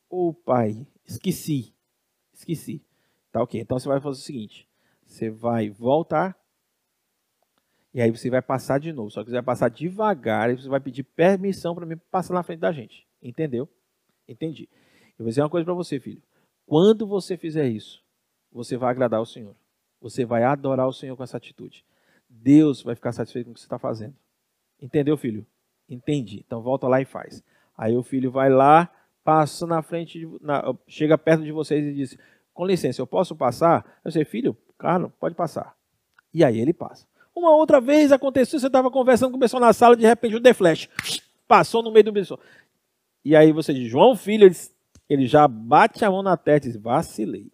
ô 0.09 0.29
oh, 0.29 0.33
pai, 0.33 0.87
esqueci. 1.05 1.75
Esqueci. 2.33 2.83
Tá 3.31 3.43
ok. 3.43 3.61
Então 3.61 3.79
você 3.79 3.89
vai 3.89 4.01
fazer 4.01 4.21
o 4.21 4.23
seguinte: 4.23 4.69
você 5.05 5.29
vai 5.29 5.69
voltar 5.69 6.39
e 7.93 8.01
aí 8.01 8.11
você 8.11 8.29
vai 8.29 8.43
passar 8.43 8.79
de 8.79 8.93
novo. 8.93 9.11
Só 9.11 9.23
que 9.23 9.31
você 9.31 9.35
vai 9.35 9.43
passar 9.43 9.69
devagar 9.69 10.51
e 10.51 10.57
você 10.57 10.69
vai 10.69 10.81
pedir 10.81 11.05
permissão 11.05 11.75
para 11.75 11.87
mim 11.87 11.97
passar 12.11 12.35
na 12.35 12.43
frente 12.43 12.61
da 12.61 12.73
gente. 12.73 13.07
Entendeu? 13.23 13.69
Entendi. 14.29 14.69
Eu 15.19 15.25
vou 15.25 15.29
dizer 15.29 15.43
uma 15.43 15.51
coisa 15.51 15.65
para 15.65 15.75
você, 15.75 16.01
filho. 16.01 16.23
Quando 16.67 17.07
você 17.07 17.37
fizer 17.37 17.69
isso, 17.69 18.03
você 18.51 18.77
vai 18.77 18.91
agradar 18.91 19.21
o 19.21 19.27
Senhor. 19.27 19.55
Você 20.05 20.23
vai 20.23 20.45
adorar 20.45 20.87
o 20.87 20.93
Senhor 20.93 21.17
com 21.17 21.23
essa 21.23 21.39
atitude. 21.39 21.83
Deus 22.29 22.83
vai 22.83 22.95
ficar 22.95 23.11
satisfeito 23.11 23.47
com 23.47 23.53
o 23.53 23.55
que 23.55 23.61
você 23.61 23.65
está 23.65 23.79
fazendo. 23.79 24.15
Entendeu, 24.79 25.17
filho? 25.17 25.47
Entendi. 25.89 26.45
Então 26.47 26.61
volta 26.61 26.87
lá 26.87 27.01
e 27.01 27.07
faz. 27.07 27.43
Aí 27.75 27.97
o 27.97 28.03
filho 28.03 28.31
vai 28.31 28.51
lá, 28.51 28.91
passa 29.25 29.67
na 29.67 29.81
frente, 29.81 30.29
na, 30.43 30.75
chega 30.87 31.17
perto 31.17 31.43
de 31.43 31.51
vocês 31.51 31.83
e 31.83 31.95
diz: 31.95 32.19
Com 32.53 32.67
licença, 32.67 33.01
eu 33.01 33.07
posso 33.07 33.35
passar? 33.35 33.99
Eu 34.05 34.11
sei, 34.11 34.27
filho, 34.27 34.55
claro, 34.77 35.11
pode 35.19 35.35
passar. 35.35 35.75
E 36.35 36.45
aí 36.45 36.61
ele 36.61 36.75
passa. 36.75 37.07
Uma 37.35 37.57
outra 37.57 37.81
vez 37.81 38.13
aconteceu, 38.13 38.61
você 38.61 38.67
estava 38.67 38.91
conversando 38.91 39.31
com 39.31 39.39
o 39.39 39.41
pessoal 39.41 39.63
na 39.63 39.73
sala, 39.73 39.97
de 39.97 40.07
repente 40.07 40.37
o 40.37 40.41
The 40.41 40.53
Flash 40.53 40.87
passou 41.49 41.83
no 41.83 41.91
meio 41.91 42.05
do 42.05 42.13
pessoal. 42.13 42.39
E 43.25 43.35
aí 43.35 43.53
você 43.53 43.73
diz, 43.73 43.91
João 43.91 44.15
Filho, 44.15 44.51
ele 45.09 45.27
já 45.27 45.49
bate 45.49 46.05
a 46.05 46.11
mão 46.11 46.23
na 46.23 46.37
testa 46.37 46.69
e 46.69 46.73
diz, 46.73 46.81
vacilei. 46.81 47.51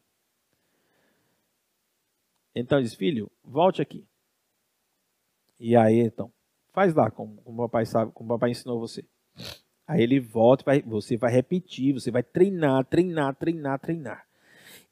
Então 2.55 2.81
diz, 2.81 2.95
filho, 2.95 3.31
volte 3.45 3.81
aqui. 3.81 4.05
E 5.59 5.77
aí, 5.77 6.01
então, 6.01 6.33
faz 6.73 6.95
lá 6.95 7.11
como, 7.11 7.37
como 7.43 7.63
o 7.63 7.69
papai 7.69 7.87
sabe, 7.87 8.13
como 8.13 8.31
o 8.31 8.37
papai 8.37 8.51
ensinou 8.51 8.81
você. 8.81 9.05
Aí 9.87 10.03
ele 10.03 10.21
volta, 10.21 10.65
vai, 10.65 10.83
você 10.83 11.17
vai 11.17 11.33
repetir, 11.33 11.93
você 11.93 12.11
vai 12.11 12.23
treinar, 12.23 12.85
treinar, 12.87 13.35
treinar, 13.35 13.79
treinar. 13.79 14.25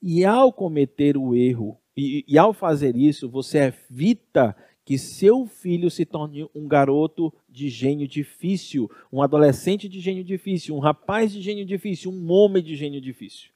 E 0.02 0.24
ao 0.24 0.52
cometer 0.52 1.16
o 1.16 1.34
erro, 1.34 1.78
e, 1.96 2.24
e 2.28 2.38
ao 2.38 2.52
fazer 2.52 2.96
isso, 2.96 3.28
você 3.28 3.58
evita 3.58 4.56
que 4.84 4.96
seu 4.96 5.46
filho 5.46 5.90
se 5.90 6.06
torne 6.06 6.48
um 6.54 6.66
garoto 6.66 7.32
de 7.48 7.68
gênio 7.68 8.08
difícil, 8.08 8.90
um 9.12 9.22
adolescente 9.22 9.88
de 9.88 10.00
gênio 10.00 10.24
difícil, 10.24 10.74
um 10.74 10.78
rapaz 10.78 11.32
de 11.32 11.42
gênio 11.42 11.64
difícil, 11.64 12.10
um 12.10 12.32
homem 12.32 12.62
de 12.62 12.74
gênio 12.74 13.00
difícil. 13.00 13.50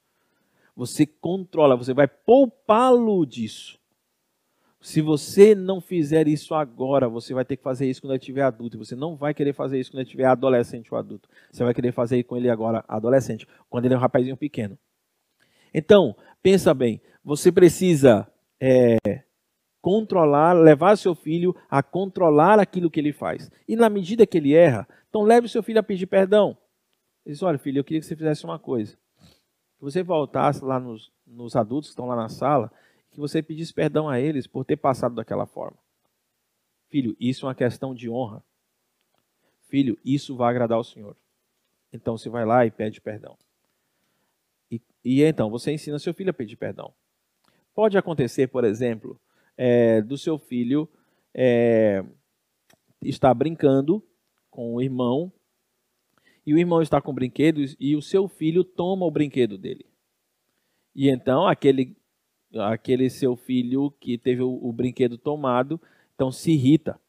Você 0.75 1.05
controla, 1.05 1.75
você 1.75 1.93
vai 1.93 2.07
poupá-lo 2.07 3.25
disso. 3.25 3.79
Se 4.83 4.99
você 4.99 5.55
não 5.55 5.79
fizer 5.79 6.27
isso 6.27 6.53
agora, 6.53 7.07
você 7.07 7.33
vai 7.33 7.45
ter 7.45 7.55
que 7.55 7.63
fazer 7.63 7.89
isso 7.89 8.01
quando 8.01 8.11
ele 8.11 8.19
estiver 8.19 8.41
adulto. 8.41 8.75
E 8.75 8.79
você 8.79 8.97
não 8.97 9.15
vai 9.15 9.33
querer 9.33 9.53
fazer 9.53 9.79
isso 9.79 9.89
quando 9.89 9.99
ele 9.99 10.07
estiver 10.07 10.25
adolescente 10.25 10.93
ou 10.93 10.99
adulto. 10.99 11.29
Você 11.49 11.63
vai 11.63 11.73
querer 11.73 11.93
fazer 11.93 12.21
com 12.23 12.35
ele 12.35 12.49
agora 12.49 12.83
adolescente, 12.85 13.47
quando 13.69 13.85
ele 13.85 13.93
é 13.93 13.97
um 13.97 14.01
rapazinho 14.01 14.35
pequeno. 14.35 14.77
Então, 15.73 16.13
pensa 16.41 16.73
bem, 16.73 17.01
você 17.23 17.49
precisa 17.49 18.27
é, 18.59 18.97
controlar, 19.81 20.51
levar 20.51 20.97
seu 20.97 21.15
filho 21.15 21.55
a 21.69 21.81
controlar 21.81 22.59
aquilo 22.59 22.91
que 22.91 22.99
ele 22.99 23.13
faz. 23.13 23.49
E 23.65 23.77
na 23.77 23.89
medida 23.89 24.27
que 24.27 24.37
ele 24.37 24.53
erra, 24.53 24.85
então 25.07 25.21
leve 25.21 25.47
seu 25.47 25.63
filho 25.63 25.79
a 25.79 25.83
pedir 25.83 26.07
perdão. 26.07 26.57
Ele 27.25 27.33
diz, 27.33 27.41
olha 27.41 27.57
filho, 27.57 27.79
eu 27.79 27.85
queria 27.85 28.01
que 28.01 28.05
você 28.05 28.17
fizesse 28.17 28.43
uma 28.43 28.59
coisa. 28.59 28.97
Que 29.77 29.81
você 29.81 30.03
voltasse 30.03 30.61
lá 30.61 30.77
nos, 30.77 31.09
nos 31.25 31.55
adultos 31.55 31.87
que 31.87 31.93
estão 31.93 32.05
lá 32.05 32.17
na 32.17 32.27
sala, 32.27 32.69
que 33.13 33.19
você 33.19 33.41
pedisse 33.41 33.73
perdão 33.73 34.09
a 34.09 34.19
eles 34.19 34.47
por 34.47 34.65
ter 34.65 34.75
passado 34.75 35.15
daquela 35.15 35.45
forma. 35.45 35.77
Filho, 36.89 37.15
isso 37.19 37.45
é 37.45 37.49
uma 37.49 37.55
questão 37.55 37.93
de 37.95 38.09
honra. 38.09 38.43
Filho, 39.67 39.97
isso 40.03 40.35
vai 40.35 40.49
agradar 40.49 40.77
ao 40.77 40.83
Senhor. 40.83 41.15
Então 41.91 42.17
você 42.17 42.29
vai 42.29 42.45
lá 42.45 42.65
e 42.65 42.71
pede 42.71 42.99
perdão. 42.99 43.37
E, 44.69 44.81
e 45.03 45.23
então 45.23 45.49
você 45.49 45.71
ensina 45.71 45.97
seu 45.99 46.13
filho 46.13 46.31
a 46.31 46.33
pedir 46.33 46.55
perdão. 46.55 46.93
Pode 47.73 47.97
acontecer, 47.97 48.47
por 48.47 48.63
exemplo, 48.63 49.19
é, 49.57 50.01
do 50.01 50.17
seu 50.17 50.37
filho 50.37 50.89
é, 51.33 52.03
estar 53.01 53.33
brincando 53.33 54.03
com 54.49 54.75
o 54.75 54.81
irmão 54.81 55.31
e 56.45 56.53
o 56.53 56.57
irmão 56.57 56.81
está 56.81 57.01
com 57.01 57.13
brinquedos 57.13 57.75
e 57.79 57.95
o 57.95 58.01
seu 58.01 58.27
filho 58.27 58.63
toma 58.63 59.05
o 59.05 59.11
brinquedo 59.11 59.57
dele. 59.57 59.85
E 60.95 61.09
então 61.09 61.47
aquele 61.47 61.95
aquele 62.55 63.09
seu 63.09 63.35
filho 63.35 63.91
que 63.99 64.17
teve 64.17 64.41
o, 64.41 64.59
o 64.61 64.71
brinquedo 64.71 65.17
tomado, 65.17 65.79
então 66.15 66.31
se 66.31 66.51
irrita, 66.51 66.99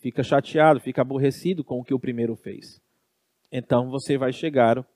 fica 0.00 0.22
chateado, 0.22 0.80
fica 0.80 1.02
aborrecido 1.02 1.62
com 1.62 1.80
o 1.80 1.84
que 1.84 1.94
o 1.94 1.98
primeiro 1.98 2.34
fez. 2.36 2.80
Então 3.50 3.90
você 3.90 4.16
vai 4.16 4.32
chegar 4.32 4.86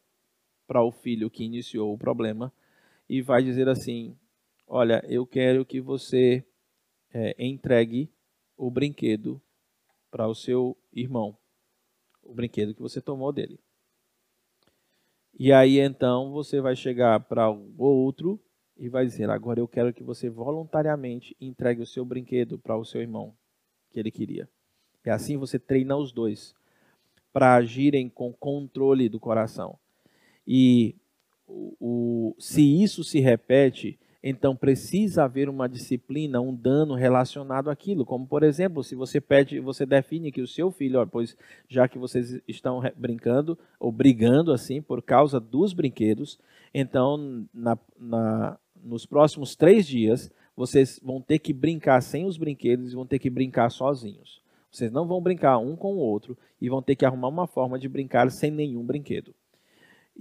para 0.67 0.83
o 0.83 0.91
filho 0.91 1.31
que 1.31 1.45
iniciou 1.45 1.93
o 1.93 1.99
problema 1.99 2.53
e 3.09 3.21
vai 3.21 3.43
dizer 3.43 3.69
assim: 3.69 4.17
Olha, 4.67 5.05
eu 5.09 5.27
quero 5.27 5.65
que 5.65 5.81
você 5.81 6.45
é, 7.13 7.35
entregue 7.39 8.09
o 8.57 8.71
brinquedo 8.71 9.41
para 10.11 10.29
o 10.29 10.35
seu 10.35 10.77
irmão, 10.93 11.37
o 12.23 12.35
brinquedo 12.35 12.75
que 12.75 12.83
você 12.83 13.01
tomou 13.01 13.33
dele. 13.33 13.59
E 15.39 15.53
aí 15.53 15.79
então 15.79 16.33
você 16.33 16.61
vai 16.61 16.77
chegar 16.77 17.21
para 17.21 17.51
o 17.51 17.75
outro 17.79 18.41
e 18.81 18.89
vai 18.89 19.05
dizer: 19.05 19.29
Agora 19.29 19.61
eu 19.61 19.69
quero 19.69 19.93
que 19.93 20.03
você 20.03 20.31
voluntariamente 20.31 21.37
entregue 21.41 21.83
o 21.83 21.87
seu 21.87 22.05
brinquedo 22.05 22.59
para 22.59 22.77
o 22.77 22.85
seu 22.85 23.03
irmão 23.03 23.35
que 23.91 24.01
ele 24.01 24.11
queria. 24.11 24.49
E 25.05 25.11
assim 25.11 25.37
você 25.37 25.59
treina 25.59 25.97
os 25.97 26.11
dois 26.13 26.55
para 27.33 27.55
agirem 27.55 28.09
com 28.09 28.33
controle 28.33 29.09
do 29.09 29.21
coração. 29.21 29.79
E 30.47 30.97
o, 31.47 31.77
o, 31.79 32.37
se 32.39 32.63
isso 32.83 33.05
se 33.05 33.21
repete, 33.21 33.99
então 34.23 34.55
precisa 34.55 35.25
haver 35.25 35.49
uma 35.49 35.69
disciplina, 35.69 36.41
um 36.41 36.55
dano 36.55 36.95
relacionado 36.95 37.71
àquilo. 37.71 38.05
Como 38.05 38.27
por 38.27 38.43
exemplo, 38.43 38.83
se 38.85 38.95
você 38.95 39.21
pede, 39.21 39.61
você 39.61 39.87
define 39.87 40.33
que 40.33 40.43
o 40.43 40.47
seu 40.47 40.71
filho, 40.71 41.01
ó, 41.01 41.07
pois 41.07 41.37
já 41.69 41.89
que 41.89 41.99
vocês 41.99 42.41
estão 42.47 42.83
brincando 42.97 43.59
ou 43.79 43.91
brigando 43.91 44.53
assim 44.53 44.83
por 44.83 45.03
causa 45.03 45.41
dos 45.41 45.73
brinquedos, 45.73 46.39
então 46.75 47.47
na, 47.53 47.79
na, 47.99 48.59
nos 48.83 49.07
próximos 49.07 49.55
três 49.55 49.87
dias 49.87 50.31
vocês 50.57 51.01
vão 51.03 51.21
ter 51.21 51.39
que 51.39 51.53
brincar 51.53 52.03
sem 52.03 52.27
os 52.27 52.37
brinquedos 52.37 52.93
e 52.93 52.95
vão 52.95 53.07
ter 53.07 53.19
que 53.19 53.31
brincar 53.31 53.71
sozinhos. 53.71 54.43
Vocês 54.71 54.93
não 54.93 55.07
vão 55.07 55.21
brincar 55.21 55.59
um 55.59 55.75
com 55.75 55.95
o 55.95 55.99
outro 55.99 56.37
e 56.61 56.69
vão 56.69 56.83
ter 56.83 56.95
que 56.95 57.05
arrumar 57.05 57.29
uma 57.29 57.47
forma 57.47 57.79
de 57.79 57.89
brincar 57.89 58.31
sem 58.31 58.51
nenhum 58.51 58.85
brinquedo. 58.85 59.35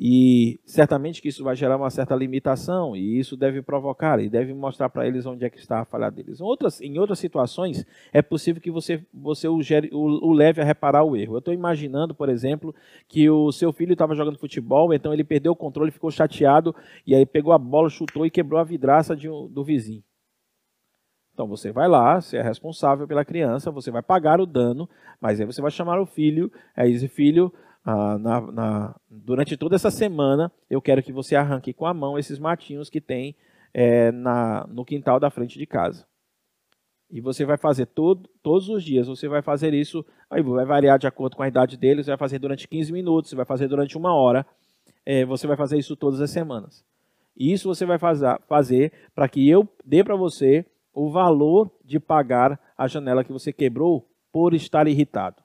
E 0.02 0.62
certamente 0.64 1.22
que 1.22 1.28
isso 1.28 1.44
vai 1.44 1.58
gerar 1.58 1.76
uma 1.76 1.90
certa 1.90 2.16
limitação 2.16 2.96
e 2.96 3.20
isso 3.20 3.36
deve 3.36 3.62
provocar 3.62 4.18
e 4.22 4.30
deve 4.30 4.54
mostrar 4.54 4.88
para 4.88 5.06
eles 5.06 5.26
onde 5.26 5.44
é 5.44 5.50
que 5.50 5.58
está 5.58 5.82
a 5.82 5.86
falha 5.86 6.10
deles. 6.10 6.40
Em 6.40 6.44
outras, 6.44 6.80
em 6.80 6.98
outras 6.98 7.20
situações, 7.20 7.86
é 8.14 8.22
possível 8.22 8.62
que 8.62 8.72
você, 8.72 9.06
você 9.14 9.50
o, 9.50 9.62
gere, 9.62 9.90
o, 9.92 10.30
o 10.30 10.32
leve 10.32 10.62
a 10.62 10.64
reparar 10.64 11.04
o 11.04 11.18
erro. 11.18 11.34
Eu 11.34 11.40
estou 11.40 11.54
imaginando, 11.54 12.16
por 12.16 12.30
exemplo, 12.30 12.74
que 13.10 13.30
o 13.30 13.52
seu 13.52 13.74
filho 13.74 13.92
estava 13.92 14.16
jogando 14.16 14.40
futebol, 14.40 14.94
então 14.94 15.14
ele 15.14 15.26
perdeu 15.26 15.52
o 15.52 15.56
controle, 15.56 15.92
ficou 15.92 16.10
chateado 16.10 16.74
e 17.06 17.14
aí 17.14 17.26
pegou 17.26 17.52
a 17.52 17.58
bola, 17.58 17.90
chutou 17.90 18.26
e 18.26 18.32
quebrou 18.32 18.58
a 18.58 18.64
vidraça 18.64 19.18
de, 19.18 19.28
do 19.28 19.66
vizinho. 19.66 20.02
Então 21.34 21.46
você 21.46 21.74
vai 21.74 21.90
lá, 21.90 22.22
você 22.22 22.38
é 22.38 22.42
responsável 22.42 23.06
pela 23.06 23.26
criança, 23.26 23.70
você 23.70 23.92
vai 23.92 24.02
pagar 24.02 24.40
o 24.40 24.46
dano, 24.46 24.90
mas 25.20 25.42
aí 25.42 25.46
você 25.46 25.62
vai 25.62 25.72
chamar 25.72 26.00
o 26.00 26.06
filho, 26.06 26.50
aí 26.74 26.94
esse 26.94 27.10
filho 27.10 27.52
ah, 27.84 28.18
na, 28.18 28.42
na, 28.42 28.96
durante 29.10 29.56
toda 29.56 29.76
essa 29.76 29.90
semana, 29.90 30.52
eu 30.70 30.82
quero 30.82 31.02
que 31.02 31.12
você 31.12 31.36
arranque 31.36 31.74
com 31.74 31.86
a 31.86 31.94
mão 31.94 32.20
esses 32.20 32.38
matinhos 32.38 32.90
que 32.90 33.00
tem 33.00 33.36
é, 33.74 34.12
na, 34.12 34.68
no 34.68 34.84
quintal 34.84 35.20
da 35.20 35.30
frente 35.30 35.58
de 35.58 35.66
casa. 35.66 36.06
E 37.10 37.22
você 37.22 37.44
vai 37.44 37.58
fazer 37.58 37.88
todo, 37.88 38.30
todos 38.44 38.70
os 38.70 38.84
dias, 38.84 39.08
você 39.08 39.28
vai 39.28 39.42
fazer 39.42 39.74
isso, 39.74 40.06
aí 40.30 40.44
vai 40.44 40.66
variar 40.66 41.00
de 41.00 41.08
acordo 41.08 41.36
com 41.36 41.42
a 41.42 41.48
idade 41.48 41.78
deles, 41.78 42.06
vai 42.06 42.18
fazer 42.18 42.38
durante 42.38 42.68
15 42.68 42.92
minutos, 42.92 43.30
você 43.30 43.36
vai 43.36 43.46
fazer 43.46 43.68
durante 43.68 43.98
uma 43.98 44.14
hora, 44.14 44.46
é, 45.06 45.26
você 45.26 45.48
vai 45.48 45.58
fazer 45.58 45.78
isso 45.78 45.96
todas 45.96 46.22
as 46.22 46.30
semanas. 46.30 46.86
E 47.36 47.52
isso 47.52 47.68
você 47.68 47.86
vai 47.86 47.98
fazer, 47.98 48.40
fazer 48.48 48.92
para 49.16 49.28
que 49.28 49.50
eu 49.50 49.68
dê 49.84 50.04
para 50.04 50.16
você 50.16 50.66
o 50.94 51.10
valor 51.10 51.72
de 51.84 52.00
pagar 52.00 52.60
a 52.78 52.86
janela 52.88 53.24
que 53.24 53.32
você 53.32 53.52
quebrou 53.52 54.08
por 54.32 54.54
estar 54.54 54.88
irritado 54.88 55.42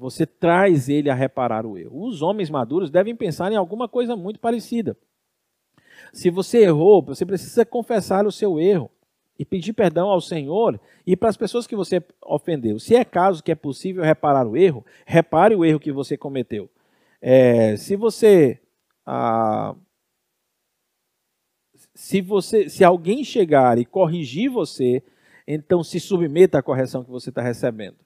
você 0.00 0.24
traz 0.24 0.88
ele 0.88 1.10
a 1.10 1.14
reparar 1.14 1.66
o 1.66 1.76
erro. 1.76 2.06
Os 2.06 2.22
homens 2.22 2.48
maduros 2.48 2.90
devem 2.90 3.14
pensar 3.14 3.52
em 3.52 3.56
alguma 3.56 3.86
coisa 3.86 4.16
muito 4.16 4.40
parecida. 4.40 4.96
Se 6.10 6.30
você 6.30 6.62
errou, 6.62 7.02
você 7.02 7.26
precisa 7.26 7.66
confessar 7.66 8.26
o 8.26 8.32
seu 8.32 8.58
erro 8.58 8.90
e 9.38 9.44
pedir 9.44 9.74
perdão 9.74 10.08
ao 10.08 10.18
Senhor 10.18 10.80
e 11.06 11.14
para 11.14 11.28
as 11.28 11.36
pessoas 11.36 11.66
que 11.66 11.76
você 11.76 12.02
ofendeu. 12.24 12.78
Se 12.78 12.96
é 12.96 13.04
caso 13.04 13.42
que 13.42 13.52
é 13.52 13.54
possível 13.54 14.02
reparar 14.02 14.46
o 14.46 14.56
erro, 14.56 14.86
repare 15.04 15.54
o 15.54 15.66
erro 15.66 15.78
que 15.78 15.92
você 15.92 16.16
cometeu. 16.16 16.70
É, 17.20 17.76
se 17.76 17.94
você 17.94 18.58
ah, 19.04 19.74
se 21.94 22.22
você 22.22 22.70
se 22.70 22.82
alguém 22.82 23.22
chegar 23.22 23.76
e 23.76 23.84
corrigir 23.84 24.50
você, 24.50 25.02
então 25.46 25.84
se 25.84 26.00
submeta 26.00 26.58
à 26.58 26.62
correção 26.62 27.04
que 27.04 27.10
você 27.10 27.28
está 27.28 27.42
recebendo. 27.42 27.98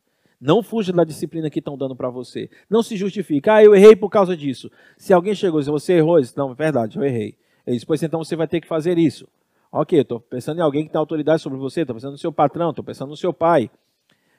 Não 0.44 0.62
fuja 0.62 0.92
da 0.92 1.04
disciplina 1.04 1.48
que 1.48 1.58
estão 1.58 1.74
dando 1.74 1.96
para 1.96 2.10
você. 2.10 2.50
Não 2.68 2.82
se 2.82 2.98
justifique. 2.98 3.48
Ah, 3.48 3.64
eu 3.64 3.74
errei 3.74 3.96
por 3.96 4.10
causa 4.10 4.36
disso. 4.36 4.70
Se 4.94 5.10
alguém 5.10 5.34
chegou 5.34 5.58
e 5.58 5.62
disse, 5.62 5.70
você 5.70 5.94
errou, 5.94 6.20
disse, 6.20 6.36
não, 6.36 6.52
é 6.52 6.54
verdade, 6.54 6.98
eu 6.98 7.02
errei. 7.02 7.34
Ele 7.66 7.76
disse, 7.76 7.86
pois 7.86 8.02
então 8.02 8.22
você 8.22 8.36
vai 8.36 8.46
ter 8.46 8.60
que 8.60 8.68
fazer 8.68 8.98
isso. 8.98 9.26
Ok, 9.72 9.98
estou 9.98 10.20
pensando 10.20 10.58
em 10.58 10.60
alguém 10.60 10.84
que 10.84 10.92
tem 10.92 10.98
autoridade 10.98 11.40
sobre 11.40 11.58
você, 11.58 11.80
estou 11.80 11.96
pensando 11.96 12.12
no 12.12 12.18
seu 12.18 12.30
patrão, 12.30 12.68
estou 12.68 12.84
pensando 12.84 13.08
no 13.08 13.16
seu 13.16 13.32
pai, 13.32 13.70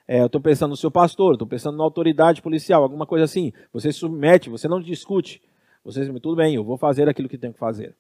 é, 0.08 0.24
estou 0.24 0.40
pensando 0.40 0.70
no 0.70 0.78
seu 0.78 0.92
pastor, 0.92 1.34
estou 1.34 1.48
pensando 1.48 1.76
na 1.76 1.84
autoridade 1.84 2.40
policial, 2.40 2.84
alguma 2.84 3.08
coisa 3.08 3.26
assim. 3.26 3.52
Você 3.74 3.92
se 3.92 3.98
submete, 3.98 4.48
você 4.48 4.68
não 4.68 4.80
discute. 4.80 5.42
Você 5.84 6.06
diz, 6.06 6.22
tudo 6.22 6.36
bem, 6.36 6.54
eu 6.54 6.64
vou 6.64 6.78
fazer 6.78 7.10
aquilo 7.10 7.28
que 7.28 7.36
tenho 7.36 7.54
que 7.54 7.58
fazer. 7.58 7.96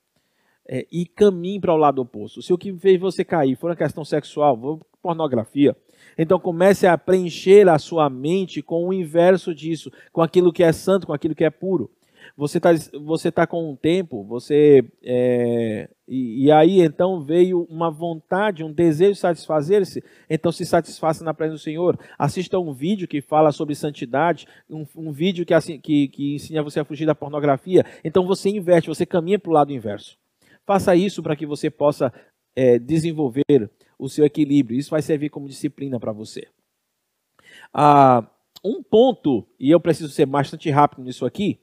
É, 0.68 0.86
e 0.92 1.08
caminhe 1.08 1.60
para 1.60 1.74
o 1.74 1.78
lado 1.78 2.04
oposto. 2.04 2.40
Se 2.44 2.54
o 2.54 2.58
que 2.58 2.72
fez 2.78 3.00
você 3.00 3.26
cair 3.26 3.56
for 3.56 3.72
uma 3.72 3.76
questão 3.76 4.06
sexual, 4.06 4.80
pornografia, 5.02 5.76
então 6.18 6.40
comece 6.40 6.88
a 6.88 6.98
preencher 6.98 7.68
a 7.70 7.78
sua 7.78 8.10
mente 8.10 8.62
com 8.62 8.88
o 8.88 8.94
inverso 8.94 9.54
disso, 9.54 9.92
com 10.12 10.22
aquilo 10.22 10.54
que 10.54 10.64
é 10.64 10.72
santo, 10.72 11.08
com 11.08 11.14
aquilo 11.14 11.36
que 11.36 11.44
é 11.44 11.50
puro. 11.50 11.90
Você 12.38 12.58
está 12.58 12.70
você 13.00 13.32
tá 13.32 13.46
com 13.46 13.72
um 13.72 13.76
tempo, 13.76 14.24
você 14.24 14.84
é, 15.04 15.90
e, 16.08 16.46
e, 16.46 16.52
aí 16.52 16.82
então 16.82 17.24
veio 17.24 17.66
uma 17.70 17.90
vontade, 17.90 18.64
um 18.64 18.72
desejo 18.72 19.14
de 19.14 19.20
satisfazer-se, 19.20 20.04
então 20.30 20.52
se 20.52 20.66
satisfaça 20.66 21.24
na 21.24 21.34
presença 21.34 21.58
do 21.58 21.64
Senhor. 21.64 22.00
Assista 22.18 22.60
um 22.60 22.74
vídeo 22.74 23.08
que 23.08 23.22
fala 23.22 23.52
sobre 23.52 23.74
santidade, 23.76 24.48
um, 24.70 24.86
um 24.96 25.12
vídeo 25.12 25.46
que, 25.46 25.54
assim, 25.54 25.80
que, 25.80 26.08
que 26.10 26.36
ensina 26.36 26.62
você 26.64 26.80
a 26.80 26.86
fugir 26.86 27.06
da 27.06 27.16
pornografia. 27.16 27.86
Então 28.04 28.26
você 28.26 28.50
inverte, 28.50 28.88
você 28.88 29.06
caminha 29.06 29.40
para 29.40 29.50
o 29.50 29.54
lado 29.54 29.72
inverso. 29.72 30.18
Faça 30.66 30.96
isso 30.96 31.24
para 31.24 31.36
que 31.36 31.46
você 31.46 31.70
possa 31.70 32.12
é, 32.56 32.80
desenvolver 32.80 33.70
o 33.98 34.10
seu 34.10 34.26
equilíbrio. 34.26 34.78
Isso 34.78 34.92
vai 34.92 35.02
servir 35.02 35.30
como 35.30 35.48
disciplina 35.48 36.00
para 36.00 36.12
você. 36.12 36.48
Ah, 37.74 38.26
um 38.64 38.82
ponto, 38.82 39.46
e 39.60 39.70
eu 39.70 39.80
preciso 39.80 40.10
ser 40.10 40.26
bastante 40.26 40.70
rápido 40.70 41.04
nisso 41.04 41.26
aqui, 41.26 41.60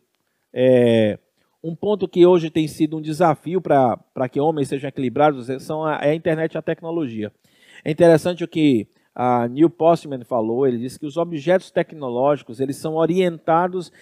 é, 0.52 1.18
um 1.62 1.74
ponto 1.74 2.08
que 2.08 2.26
hoje 2.26 2.50
tem 2.50 2.66
sido 2.66 2.96
um 2.96 3.00
desafio 3.00 3.60
para 3.60 4.28
que 4.30 4.40
homens 4.40 4.68
sejam 4.68 4.88
equilibrados 4.88 5.46
são 5.62 5.84
a, 5.84 6.00
é 6.02 6.10
a 6.10 6.14
internet 6.14 6.54
e 6.54 6.58
a 6.58 6.62
tecnologia. 6.62 7.32
É 7.84 7.90
interessante 7.90 8.42
o 8.44 8.48
que 8.48 8.88
a 9.14 9.46
Neil 9.46 9.68
Postman 9.68 10.24
falou, 10.24 10.66
ele 10.66 10.78
disse 10.78 10.98
que 10.98 11.06
os 11.06 11.16
objetos 11.16 11.70
tecnológicos 11.70 12.60
eles 12.60 12.76
são 12.76 12.94
orientados 12.94 13.92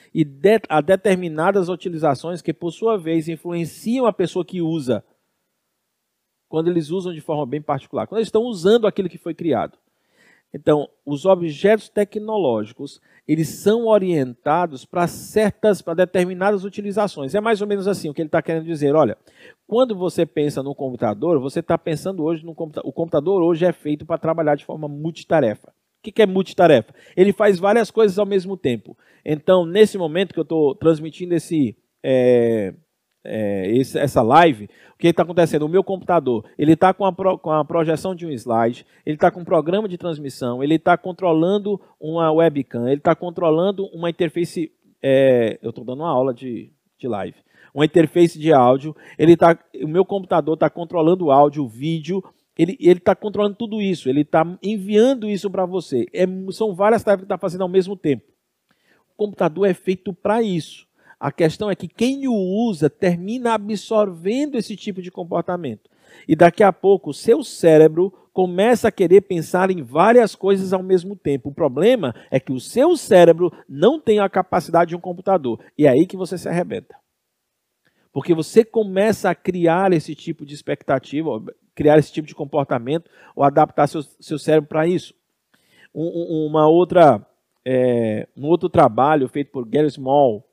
a 0.68 0.80
determinadas 0.80 1.68
utilizações 1.68 2.40
que, 2.40 2.52
por 2.52 2.70
sua 2.70 2.96
vez, 2.96 3.28
influenciam 3.28 4.06
a 4.06 4.12
pessoa 4.12 4.44
que 4.44 4.62
usa 4.62 5.04
quando 6.51 6.68
eles 6.68 6.90
usam 6.90 7.14
de 7.14 7.20
forma 7.20 7.46
bem 7.46 7.62
particular, 7.62 8.09
quando 8.09 8.18
eles 8.18 8.26
estão 8.26 8.42
usando 8.42 8.88
aquilo 8.88 9.09
que 9.09 9.16
foi 9.16 9.32
criado. 9.32 9.78
Então, 10.53 10.88
os 11.07 11.24
objetos 11.24 11.88
tecnológicos, 11.88 13.01
eles 13.26 13.48
são 13.48 13.86
orientados 13.86 14.84
para 14.84 15.07
certas, 15.07 15.80
para 15.80 15.94
determinadas 15.94 16.64
utilizações. 16.64 17.36
É 17.36 17.40
mais 17.40 17.61
ou 17.61 17.68
menos 17.68 17.86
assim 17.86 18.09
o 18.09 18.14
que 18.14 18.20
ele 18.20 18.26
está 18.26 18.42
querendo 18.42 18.64
dizer. 18.64 18.96
Olha, 18.96 19.16
quando 19.64 19.94
você 19.94 20.26
pensa 20.26 20.61
no 20.61 20.74
computador, 20.74 21.38
você 21.38 21.61
está 21.61 21.78
pensando 21.78 22.24
hoje 22.24 22.44
no 22.44 22.53
computador. 22.53 22.90
O 22.90 22.92
computador 22.92 23.42
hoje 23.42 23.64
é 23.64 23.72
feito 23.72 24.05
para 24.05 24.18
trabalhar 24.18 24.57
de 24.57 24.64
forma 24.64 24.88
multitarefa. 24.88 25.68
O 25.68 26.11
que 26.11 26.20
é 26.20 26.26
multitarefa? 26.26 26.92
Ele 27.16 27.32
faz 27.32 27.61
várias 27.61 27.88
coisas 27.88 28.18
ao 28.18 28.26
mesmo 28.26 28.57
tempo. 28.57 28.98
Então, 29.24 29.64
nesse 29.64 29.96
momento 29.96 30.34
que 30.34 30.40
eu 30.40 30.42
estou 30.42 30.74
transmitindo 30.74 31.32
esse, 31.32 31.76
é, 32.03 32.74
é, 33.24 33.70
esse, 33.70 33.98
essa 33.98 34.22
live, 34.22 34.68
o 34.94 34.98
que 34.98 35.08
está 35.08 35.22
acontecendo? 35.22 35.64
O 35.64 35.68
meu 35.68 35.84
computador, 35.84 36.44
ele 36.58 36.72
está 36.72 36.92
com, 36.94 37.10
com, 37.12 37.50
a 37.50 37.64
projeção 37.64 38.14
de 38.14 38.26
um 38.26 38.30
slide, 38.30 38.86
ele 39.04 39.16
está 39.16 39.30
com 39.30 39.40
um 39.40 39.44
programa 39.44 39.88
de 39.88 39.98
transmissão, 39.98 40.62
ele 40.62 40.76
está 40.76 40.96
controlando 40.96 41.80
uma 42.00 42.32
webcam, 42.32 42.86
ele 42.86 42.98
está 42.98 43.14
controlando 43.14 43.86
uma 43.86 44.10
interface. 44.10 44.72
É, 45.02 45.58
eu 45.62 45.70
estou 45.70 45.84
dando 45.84 46.00
uma 46.00 46.10
aula 46.10 46.32
de, 46.32 46.72
de 46.98 47.08
live. 47.08 47.36
Uma 47.72 47.84
interface 47.84 48.38
de 48.38 48.52
áudio, 48.52 48.96
ele 49.18 49.36
tá, 49.36 49.56
o 49.82 49.88
meu 49.88 50.04
computador 50.04 50.54
está 50.54 50.68
controlando 50.68 51.26
o 51.26 51.30
áudio, 51.30 51.64
o 51.64 51.68
vídeo, 51.68 52.22
ele 52.58 52.76
está 52.80 53.14
controlando 53.14 53.56
tudo 53.56 53.80
isso, 53.80 54.08
ele 54.08 54.22
está 54.22 54.44
enviando 54.62 55.28
isso 55.28 55.48
para 55.50 55.64
você. 55.64 56.04
É, 56.12 56.26
são 56.50 56.74
várias 56.74 57.02
tarefas 57.02 57.22
que 57.22 57.26
está 57.26 57.38
fazendo 57.38 57.62
ao 57.62 57.68
mesmo 57.68 57.96
tempo. 57.96 58.24
O 59.14 59.16
computador 59.16 59.68
é 59.68 59.74
feito 59.74 60.12
para 60.12 60.42
isso. 60.42 60.89
A 61.20 61.30
questão 61.30 61.70
é 61.70 61.76
que 61.76 61.86
quem 61.86 62.26
o 62.26 62.32
usa 62.32 62.88
termina 62.88 63.52
absorvendo 63.52 64.56
esse 64.56 64.74
tipo 64.74 65.02
de 65.02 65.10
comportamento. 65.10 65.90
E 66.26 66.34
daqui 66.34 66.62
a 66.62 66.72
pouco 66.72 67.10
o 67.10 67.14
seu 67.14 67.44
cérebro 67.44 68.10
começa 68.32 68.88
a 68.88 68.92
querer 68.92 69.20
pensar 69.20 69.70
em 69.70 69.82
várias 69.82 70.34
coisas 70.34 70.72
ao 70.72 70.82
mesmo 70.82 71.14
tempo. 71.14 71.50
O 71.50 71.54
problema 71.54 72.14
é 72.30 72.40
que 72.40 72.52
o 72.52 72.58
seu 72.58 72.96
cérebro 72.96 73.52
não 73.68 74.00
tem 74.00 74.18
a 74.18 74.30
capacidade 74.30 74.90
de 74.90 74.96
um 74.96 75.00
computador. 75.00 75.60
E 75.76 75.86
é 75.86 75.90
aí 75.90 76.06
que 76.06 76.16
você 76.16 76.38
se 76.38 76.48
arrebenta. 76.48 76.96
Porque 78.12 78.34
você 78.34 78.64
começa 78.64 79.28
a 79.28 79.34
criar 79.34 79.92
esse 79.92 80.14
tipo 80.14 80.46
de 80.46 80.54
expectativa, 80.54 81.30
criar 81.74 81.98
esse 81.98 82.10
tipo 82.10 82.26
de 82.26 82.34
comportamento, 82.34 83.10
ou 83.36 83.44
adaptar 83.44 83.86
seu, 83.86 84.02
seu 84.02 84.38
cérebro 84.38 84.68
para 84.68 84.86
isso. 84.86 85.14
Um, 85.94 86.46
uma 86.48 86.66
outra, 86.66 87.24
é, 87.64 88.26
um 88.34 88.46
outro 88.46 88.70
trabalho 88.70 89.28
feito 89.28 89.52
por 89.52 89.68
Gary 89.68 89.90
Small, 89.90 90.49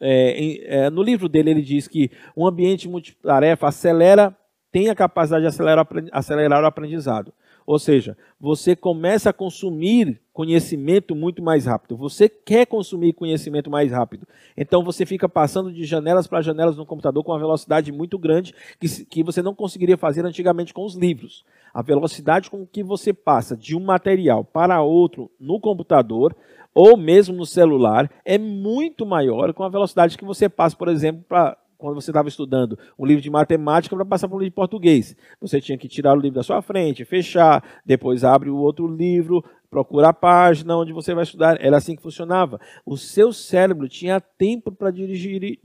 é, 0.00 0.84
é, 0.84 0.90
no 0.90 1.02
livro 1.02 1.28
dele, 1.28 1.50
ele 1.50 1.62
diz 1.62 1.88
que 1.88 2.10
um 2.36 2.46
ambiente 2.46 2.88
multitarefa 2.88 3.68
acelera, 3.68 4.36
tem 4.70 4.88
a 4.88 4.94
capacidade 4.94 5.42
de 5.42 5.48
acelerar, 5.48 5.86
acelerar 6.12 6.62
o 6.62 6.66
aprendizado. 6.66 7.32
Ou 7.66 7.80
seja, 7.80 8.16
você 8.40 8.76
começa 8.76 9.30
a 9.30 9.32
consumir 9.32 10.20
conhecimento 10.32 11.16
muito 11.16 11.42
mais 11.42 11.66
rápido. 11.66 11.96
Você 11.96 12.28
quer 12.28 12.64
consumir 12.64 13.12
conhecimento 13.12 13.68
mais 13.68 13.90
rápido. 13.90 14.26
Então 14.56 14.84
você 14.84 15.04
fica 15.04 15.28
passando 15.28 15.72
de 15.72 15.84
janelas 15.84 16.28
para 16.28 16.42
janelas 16.42 16.76
no 16.76 16.86
computador 16.86 17.24
com 17.24 17.32
uma 17.32 17.38
velocidade 17.38 17.90
muito 17.90 18.16
grande 18.18 18.54
que, 18.78 19.04
que 19.06 19.24
você 19.24 19.42
não 19.42 19.54
conseguiria 19.54 19.96
fazer 19.96 20.24
antigamente 20.24 20.72
com 20.72 20.84
os 20.84 20.94
livros. 20.94 21.44
A 21.74 21.82
velocidade 21.82 22.50
com 22.50 22.64
que 22.64 22.84
você 22.84 23.12
passa 23.12 23.56
de 23.56 23.74
um 23.74 23.80
material 23.80 24.44
para 24.44 24.80
outro 24.80 25.28
no 25.40 25.58
computador 25.58 26.36
ou 26.76 26.94
mesmo 26.94 27.34
no 27.34 27.46
celular, 27.46 28.10
é 28.22 28.36
muito 28.36 29.06
maior 29.06 29.54
com 29.54 29.64
a 29.64 29.68
velocidade 29.70 30.18
que 30.18 30.26
você 30.26 30.46
passa, 30.46 30.76
por 30.76 30.88
exemplo, 30.88 31.24
para 31.26 31.56
quando 31.78 31.94
você 31.94 32.10
estava 32.10 32.28
estudando 32.28 32.78
um 32.98 33.06
livro 33.06 33.22
de 33.22 33.30
matemática 33.30 33.96
para 33.96 34.04
passar 34.04 34.28
para 34.28 34.36
um 34.36 34.40
livro 34.40 34.50
de 34.50 34.56
português. 34.56 35.16
Você 35.40 35.58
tinha 35.58 35.78
que 35.78 35.88
tirar 35.88 36.12
o 36.12 36.20
livro 36.20 36.34
da 36.34 36.42
sua 36.42 36.60
frente, 36.60 37.02
fechar, 37.06 37.64
depois 37.82 38.24
abre 38.24 38.50
o 38.50 38.58
outro 38.58 38.86
livro, 38.86 39.42
procura 39.70 40.08
a 40.08 40.12
página 40.12 40.76
onde 40.76 40.92
você 40.92 41.14
vai 41.14 41.22
estudar. 41.22 41.56
Era 41.64 41.78
assim 41.78 41.96
que 41.96 42.02
funcionava. 42.02 42.60
O 42.84 42.98
seu 42.98 43.32
cérebro 43.32 43.88
tinha 43.88 44.20
tempo 44.20 44.70
para 44.70 44.90
digerir, 44.90 45.58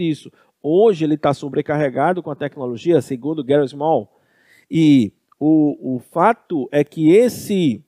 isso. 0.00 0.32
Hoje 0.60 1.04
ele 1.04 1.14
está 1.14 1.32
sobrecarregado 1.32 2.24
com 2.24 2.30
a 2.32 2.36
tecnologia, 2.36 3.00
segundo 3.00 3.44
Gary 3.44 3.68
Small. 3.68 4.12
E 4.68 5.12
o, 5.38 5.94
o 5.96 6.00
fato 6.00 6.68
é 6.72 6.82
que 6.82 7.10
esse, 7.10 7.84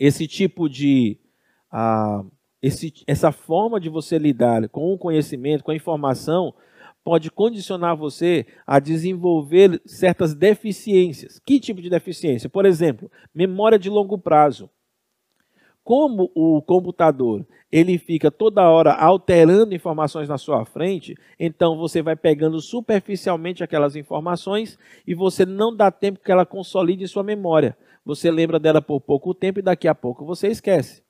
esse 0.00 0.26
tipo 0.26 0.68
de 0.68 1.19
a, 1.70 2.24
esse, 2.62 2.92
essa 3.06 3.32
forma 3.32 3.80
de 3.80 3.88
você 3.88 4.18
lidar 4.18 4.68
com 4.68 4.92
o 4.92 4.98
conhecimento, 4.98 5.64
com 5.64 5.70
a 5.70 5.76
informação, 5.76 6.54
pode 7.02 7.30
condicionar 7.30 7.96
você 7.96 8.46
a 8.66 8.78
desenvolver 8.78 9.80
certas 9.86 10.34
deficiências. 10.34 11.38
Que 11.38 11.58
tipo 11.58 11.80
de 11.80 11.88
deficiência? 11.88 12.48
Por 12.48 12.66
exemplo, 12.66 13.10
memória 13.34 13.78
de 13.78 13.88
longo 13.88 14.18
prazo. 14.18 14.68
Como 15.82 16.30
o 16.34 16.60
computador 16.62 17.46
ele 17.72 17.98
fica 17.98 18.30
toda 18.30 18.68
hora 18.68 18.92
alterando 18.92 19.74
informações 19.74 20.28
na 20.28 20.36
sua 20.36 20.64
frente, 20.64 21.14
então 21.38 21.76
você 21.76 22.02
vai 22.02 22.16
pegando 22.16 22.60
superficialmente 22.60 23.62
aquelas 23.62 23.94
informações 23.94 24.78
e 25.06 25.14
você 25.14 25.46
não 25.46 25.74
dá 25.74 25.90
tempo 25.90 26.20
que 26.20 26.32
ela 26.32 26.44
consolide 26.44 27.06
sua 27.06 27.22
memória. 27.22 27.76
Você 28.04 28.30
lembra 28.30 28.58
dela 28.58 28.82
por 28.82 29.00
pouco 29.00 29.32
tempo 29.32 29.60
e 29.60 29.62
daqui 29.62 29.86
a 29.86 29.94
pouco 29.94 30.24
você 30.24 30.48
esquece. 30.48 31.02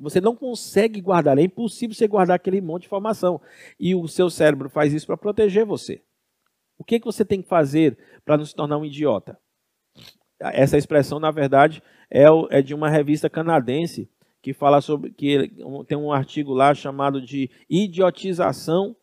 Você 0.00 0.20
não 0.20 0.36
consegue 0.36 1.00
guardar, 1.00 1.36
é 1.38 1.42
impossível 1.42 1.94
você 1.94 2.06
guardar 2.06 2.36
aquele 2.36 2.60
monte 2.60 2.82
de 2.82 2.86
informação. 2.86 3.40
E 3.78 3.94
o 3.94 4.06
seu 4.06 4.30
cérebro 4.30 4.70
faz 4.70 4.92
isso 4.92 5.06
para 5.06 5.16
proteger 5.16 5.64
você. 5.64 6.02
O 6.78 6.84
que, 6.84 7.00
que 7.00 7.06
você 7.06 7.24
tem 7.24 7.42
que 7.42 7.48
fazer 7.48 7.98
para 8.24 8.36
não 8.36 8.44
se 8.44 8.54
tornar 8.54 8.78
um 8.78 8.84
idiota? 8.84 9.38
Essa 10.40 10.78
expressão, 10.78 11.18
na 11.18 11.32
verdade, 11.32 11.82
é, 12.08 12.24
é 12.50 12.62
de 12.62 12.74
uma 12.74 12.88
revista 12.88 13.28
canadense 13.28 14.08
que 14.40 14.52
fala 14.52 14.80
sobre 14.80 15.10
que 15.10 15.50
tem 15.88 15.98
um 15.98 16.12
artigo 16.12 16.54
lá 16.54 16.72
chamado 16.72 17.20
de 17.20 17.50
idiotização 17.68 18.94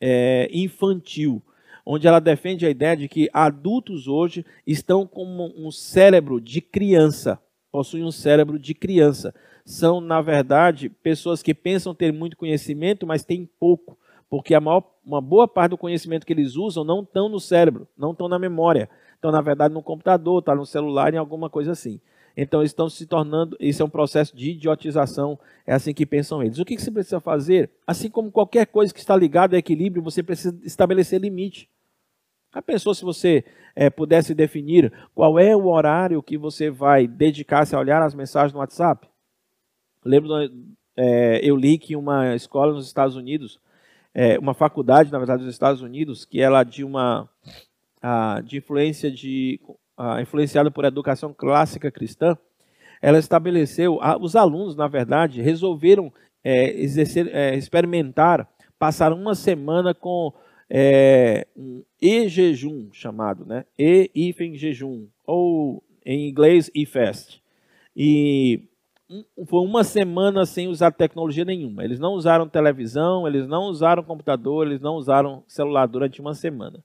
é, 0.00 0.48
infantil, 0.50 1.42
onde 1.84 2.08
ela 2.08 2.20
defende 2.20 2.64
a 2.64 2.70
ideia 2.70 2.96
de 2.96 3.06
que 3.06 3.28
adultos 3.34 4.08
hoje 4.08 4.46
estão 4.66 5.06
com 5.06 5.52
um 5.54 5.70
cérebro 5.70 6.40
de 6.40 6.62
criança, 6.62 7.38
possuem 7.70 8.02
um 8.02 8.10
cérebro 8.10 8.58
de 8.58 8.74
criança 8.74 9.34
são, 9.66 10.00
na 10.00 10.22
verdade, 10.22 10.88
pessoas 10.88 11.42
que 11.42 11.52
pensam 11.52 11.92
ter 11.92 12.12
muito 12.12 12.36
conhecimento, 12.36 13.04
mas 13.04 13.24
têm 13.24 13.50
pouco, 13.58 13.98
porque 14.30 14.54
a 14.54 14.60
maior, 14.60 14.84
uma 15.04 15.20
boa 15.20 15.48
parte 15.48 15.70
do 15.70 15.78
conhecimento 15.78 16.24
que 16.24 16.32
eles 16.32 16.54
usam 16.54 16.84
não 16.84 17.00
estão 17.00 17.28
no 17.28 17.40
cérebro, 17.40 17.88
não 17.98 18.12
estão 18.12 18.28
na 18.28 18.38
memória. 18.38 18.88
Estão, 19.16 19.32
na 19.32 19.40
verdade, 19.40 19.74
no 19.74 19.82
computador, 19.82 20.38
está 20.38 20.54
no 20.54 20.64
celular, 20.64 21.12
em 21.12 21.16
alguma 21.16 21.50
coisa 21.50 21.72
assim. 21.72 22.00
Então, 22.36 22.60
eles 22.60 22.70
estão 22.70 22.88
se 22.88 23.06
tornando, 23.06 23.56
isso 23.58 23.82
é 23.82 23.84
um 23.84 23.90
processo 23.90 24.36
de 24.36 24.50
idiotização, 24.50 25.36
é 25.66 25.74
assim 25.74 25.92
que 25.92 26.06
pensam 26.06 26.42
eles. 26.42 26.60
O 26.60 26.64
que, 26.64 26.76
que 26.76 26.82
você 26.82 26.90
precisa 26.92 27.18
fazer? 27.18 27.68
Assim 27.84 28.08
como 28.08 28.30
qualquer 28.30 28.66
coisa 28.66 28.94
que 28.94 29.00
está 29.00 29.16
ligada 29.16 29.56
a 29.56 29.58
equilíbrio, 29.58 30.02
você 30.02 30.22
precisa 30.22 30.56
estabelecer 30.62 31.20
limite. 31.20 31.68
Já 32.54 32.62
pensou 32.62 32.94
se 32.94 33.02
você 33.02 33.44
é, 33.74 33.90
pudesse 33.90 34.32
definir 34.32 34.92
qual 35.12 35.40
é 35.40 35.56
o 35.56 35.66
horário 35.66 36.22
que 36.22 36.38
você 36.38 36.70
vai 36.70 37.08
dedicar-se 37.08 37.74
a 37.74 37.80
olhar 37.80 38.00
as 38.00 38.14
mensagens 38.14 38.52
no 38.52 38.60
WhatsApp? 38.60 39.08
Lembro, 40.06 40.30
é, 40.96 41.40
eu 41.42 41.56
li 41.56 41.78
que 41.78 41.96
uma 41.96 42.34
escola 42.34 42.72
nos 42.72 42.86
Estados 42.86 43.16
Unidos, 43.16 43.60
é, 44.14 44.38
uma 44.38 44.54
faculdade, 44.54 45.12
na 45.12 45.18
verdade, 45.18 45.44
nos 45.44 45.52
Estados 45.52 45.82
Unidos, 45.82 46.24
que 46.24 46.40
ela 46.40 46.64
de 46.64 46.82
uma 46.82 47.28
a, 48.00 48.40
de 48.40 48.58
influência 48.58 49.10
de 49.10 49.60
a, 49.96 50.22
influenciada 50.22 50.70
por 50.70 50.84
educação 50.84 51.34
clássica 51.34 51.90
cristã, 51.90 52.36
ela 53.02 53.18
estabeleceu, 53.18 53.98
a, 54.00 54.16
os 54.16 54.34
alunos, 54.34 54.74
na 54.76 54.88
verdade, 54.88 55.42
resolveram 55.42 56.12
é, 56.42 56.70
exercer, 56.80 57.28
é, 57.34 57.54
experimentar, 57.56 58.48
passar 58.78 59.12
uma 59.12 59.34
semana 59.34 59.92
com 59.92 60.32
é, 60.70 61.46
um 61.56 61.82
e-jejum 62.00 62.88
chamado, 62.92 63.44
né? 63.44 63.64
E-hífen 63.78 64.56
jejum, 64.56 65.06
ou 65.26 65.82
em 66.04 66.28
inglês 66.28 66.70
e-fast. 66.74 67.42
E 67.96 68.62
foi 69.46 69.60
uma 69.60 69.84
semana 69.84 70.44
sem 70.44 70.66
usar 70.66 70.90
tecnologia 70.90 71.44
nenhuma. 71.44 71.84
Eles 71.84 72.00
não 72.00 72.12
usaram 72.12 72.48
televisão, 72.48 73.26
eles 73.26 73.46
não 73.46 73.64
usaram 73.64 74.02
computador, 74.02 74.66
eles 74.66 74.80
não 74.80 74.96
usaram 74.96 75.44
celular 75.46 75.86
durante 75.86 76.20
uma 76.20 76.34
semana. 76.34 76.82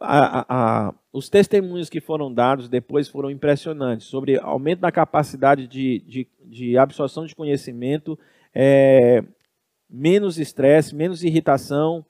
A, 0.00 0.40
a, 0.40 0.44
a, 0.48 0.94
os 1.12 1.28
testemunhos 1.28 1.88
que 1.88 2.00
foram 2.00 2.32
dados 2.32 2.68
depois 2.68 3.08
foram 3.08 3.30
impressionantes 3.30 4.06
sobre 4.06 4.38
aumento 4.38 4.80
da 4.80 4.92
capacidade 4.92 5.66
de, 5.66 6.00
de, 6.00 6.28
de 6.44 6.78
absorção 6.78 7.24
de 7.26 7.34
conhecimento, 7.34 8.18
é, 8.54 9.22
menos 9.88 10.38
estresse, 10.38 10.94
menos 10.94 11.22
irritação 11.22 12.04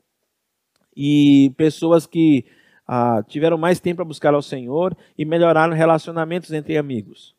e 0.97 1.53
pessoas 1.57 2.07
que 2.07 2.45
ah, 2.87 3.23
tiveram 3.27 3.59
mais 3.59 3.81
tempo 3.81 3.97
para 3.97 4.05
buscar 4.05 4.35
ao 4.35 4.43
Senhor 4.43 4.97
e 5.19 5.25
melhoraram 5.25 5.75
relacionamentos 5.75 6.53
entre 6.53 6.77
amigos 6.77 7.36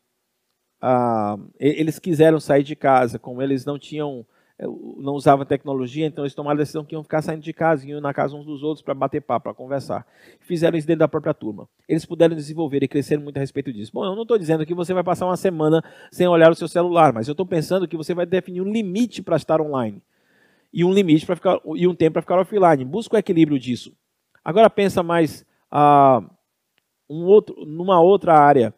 ah, 0.80 1.36
eles 1.58 1.98
quiseram 1.98 2.38
sair 2.38 2.62
de 2.62 2.76
casa, 2.76 3.18
como 3.18 3.42
eles 3.42 3.64
não 3.64 3.78
tinham, 3.78 4.24
eh, 4.58 4.66
não 4.98 5.14
usavam 5.14 5.44
tecnologia, 5.44 6.06
então 6.06 6.24
eles 6.24 6.34
tomaram 6.34 6.56
a 6.56 6.60
decisão 6.60 6.84
que 6.84 6.94
iam 6.94 7.02
ficar 7.02 7.20
saindo 7.20 7.42
de 7.42 7.52
casa, 7.52 7.86
iam 7.86 8.00
na 8.00 8.14
casa 8.14 8.36
uns 8.36 8.46
dos 8.46 8.62
outros 8.62 8.82
para 8.82 8.94
bater 8.94 9.20
papo, 9.20 9.44
para 9.44 9.54
conversar. 9.54 10.06
Fizeram 10.40 10.78
isso 10.78 10.86
dentro 10.86 11.00
da 11.00 11.08
própria 11.08 11.34
turma. 11.34 11.68
Eles 11.88 12.04
puderam 12.04 12.36
desenvolver 12.36 12.82
e 12.82 12.88
crescer 12.88 13.18
muito 13.18 13.36
a 13.36 13.40
respeito 13.40 13.72
disso. 13.72 13.90
Bom, 13.92 14.04
eu 14.04 14.14
não 14.14 14.22
estou 14.22 14.38
dizendo 14.38 14.64
que 14.64 14.74
você 14.74 14.94
vai 14.94 15.02
passar 15.02 15.26
uma 15.26 15.36
semana 15.36 15.82
sem 16.12 16.28
olhar 16.28 16.50
o 16.50 16.54
seu 16.54 16.68
celular, 16.68 17.12
mas 17.12 17.26
eu 17.26 17.32
estou 17.32 17.46
pensando 17.46 17.88
que 17.88 17.96
você 17.96 18.14
vai 18.14 18.26
definir 18.26 18.60
um 18.60 18.70
limite 18.70 19.22
para 19.22 19.36
estar 19.36 19.60
online 19.60 20.02
e 20.72 20.84
um 20.84 20.92
limite 20.92 21.26
para 21.26 21.34
ficar 21.34 21.58
e 21.74 21.88
um 21.88 21.94
tempo 21.94 22.14
para 22.14 22.22
ficar 22.22 22.38
offline. 22.38 22.84
Busca 22.84 23.16
o 23.16 23.18
equilíbrio 23.18 23.58
disso. 23.58 23.92
Agora 24.44 24.70
pensa 24.70 25.02
mais 25.02 25.44
ah, 25.70 26.22
um 27.08 27.24
outro, 27.24 27.66
numa 27.66 28.00
outra 28.00 28.34
área 28.34 28.72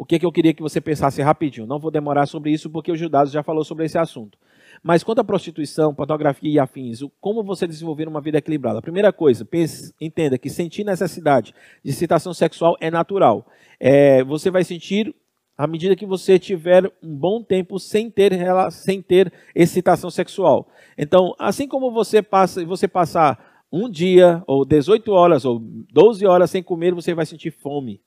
o 0.00 0.04
que, 0.06 0.18
que 0.18 0.24
eu 0.24 0.32
queria 0.32 0.54
que 0.54 0.62
você 0.62 0.80
pensasse 0.80 1.20
rapidinho. 1.20 1.66
Não 1.66 1.78
vou 1.78 1.90
demorar 1.90 2.24
sobre 2.24 2.50
isso 2.50 2.70
porque 2.70 2.90
o 2.90 2.96
Judas 2.96 3.30
já 3.30 3.42
falou 3.42 3.62
sobre 3.62 3.84
esse 3.84 3.98
assunto. 3.98 4.38
Mas 4.82 5.04
quanto 5.04 5.18
à 5.18 5.24
prostituição, 5.24 5.94
pornografia 5.94 6.50
e 6.50 6.58
afins, 6.58 7.00
como 7.20 7.44
você 7.44 7.66
desenvolver 7.66 8.08
uma 8.08 8.18
vida 8.18 8.38
equilibrada? 8.38 8.78
A 8.78 8.82
primeira 8.82 9.12
coisa, 9.12 9.44
pense, 9.44 9.92
entenda 10.00 10.38
que 10.38 10.48
sentir 10.48 10.84
necessidade 10.84 11.54
de 11.84 11.90
excitação 11.90 12.32
sexual 12.32 12.78
é 12.80 12.90
natural. 12.90 13.46
É, 13.78 14.24
você 14.24 14.50
vai 14.50 14.64
sentir 14.64 15.14
à 15.54 15.66
medida 15.66 15.94
que 15.94 16.06
você 16.06 16.38
tiver 16.38 16.90
um 17.02 17.14
bom 17.14 17.42
tempo 17.42 17.78
sem 17.78 18.10
ter, 18.10 18.32
sem 18.70 19.02
ter 19.02 19.30
excitação 19.54 20.08
sexual. 20.08 20.66
Então, 20.96 21.34
assim 21.38 21.68
como 21.68 21.92
você 21.92 22.22
passa, 22.22 22.64
você 22.64 22.88
passar 22.88 23.66
um 23.70 23.86
dia, 23.86 24.42
ou 24.46 24.64
18 24.64 25.12
horas, 25.12 25.44
ou 25.44 25.58
12 25.58 26.26
horas 26.26 26.50
sem 26.50 26.62
comer, 26.62 26.94
você 26.94 27.12
vai 27.12 27.26
sentir 27.26 27.50
fome. 27.50 28.00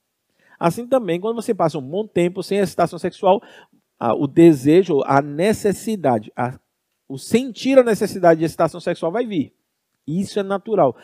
Assim 0.58 0.86
também, 0.86 1.20
quando 1.20 1.36
você 1.36 1.54
passa 1.54 1.78
um 1.78 1.82
bom 1.82 2.06
tempo 2.06 2.42
sem 2.42 2.58
excitação 2.58 2.98
sexual, 2.98 3.42
o 4.18 4.26
desejo, 4.26 5.00
a 5.04 5.22
necessidade, 5.22 6.32
a, 6.36 6.58
o 7.08 7.18
sentir 7.18 7.78
a 7.78 7.82
necessidade 7.82 8.40
de 8.40 8.46
excitação 8.46 8.80
sexual 8.80 9.12
vai 9.12 9.26
vir. 9.26 9.52
Isso 10.06 10.38
é 10.38 10.42
natural. 10.42 10.96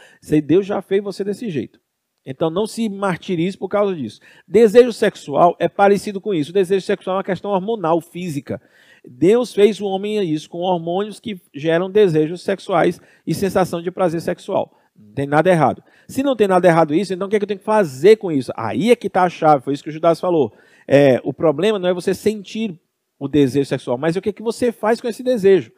Deus 0.44 0.66
já 0.66 0.82
fez 0.82 1.02
você 1.02 1.24
desse 1.24 1.48
jeito. 1.48 1.80
Então 2.24 2.50
não 2.50 2.66
se 2.66 2.88
martirize 2.88 3.56
por 3.56 3.68
causa 3.68 3.94
disso. 3.94 4.20
Desejo 4.46 4.92
sexual 4.92 5.56
é 5.58 5.68
parecido 5.68 6.20
com 6.20 6.34
isso. 6.34 6.50
O 6.50 6.54
desejo 6.54 6.84
sexual 6.84 7.16
é 7.16 7.18
uma 7.18 7.24
questão 7.24 7.50
hormonal, 7.50 8.00
física. 8.00 8.60
Deus 9.02 9.54
fez 9.54 9.80
o 9.80 9.86
homem 9.86 10.22
isso 10.30 10.48
com 10.50 10.58
hormônios 10.58 11.18
que 11.18 11.40
geram 11.54 11.90
desejos 11.90 12.42
sexuais 12.42 13.00
e 13.26 13.34
sensação 13.34 13.80
de 13.80 13.90
prazer 13.90 14.20
sexual. 14.20 14.76
Não 14.94 15.14
tem 15.14 15.26
nada 15.26 15.48
errado. 15.48 15.82
Se 16.10 16.24
não 16.24 16.34
tem 16.34 16.48
nada 16.48 16.66
errado 16.66 16.92
isso, 16.92 17.14
então 17.14 17.28
o 17.28 17.30
que, 17.30 17.36
é 17.36 17.38
que 17.38 17.44
eu 17.44 17.48
tenho 17.48 17.60
que 17.60 17.64
fazer 17.64 18.16
com 18.16 18.32
isso? 18.32 18.50
Aí 18.56 18.90
é 18.90 18.96
que 18.96 19.06
está 19.06 19.22
a 19.22 19.30
chave, 19.30 19.62
foi 19.62 19.74
isso 19.74 19.82
que 19.82 19.90
o 19.90 19.92
Judas 19.92 20.18
falou. 20.18 20.52
É, 20.86 21.20
o 21.22 21.32
problema 21.32 21.78
não 21.78 21.88
é 21.88 21.94
você 21.94 22.12
sentir 22.12 22.76
o 23.16 23.28
desejo 23.28 23.68
sexual, 23.68 23.96
mas 23.96 24.16
o 24.16 24.20
que, 24.20 24.30
é 24.30 24.32
que 24.32 24.42
você 24.42 24.72
faz 24.72 25.00
com 25.00 25.06
esse 25.06 25.22
desejo. 25.22 25.70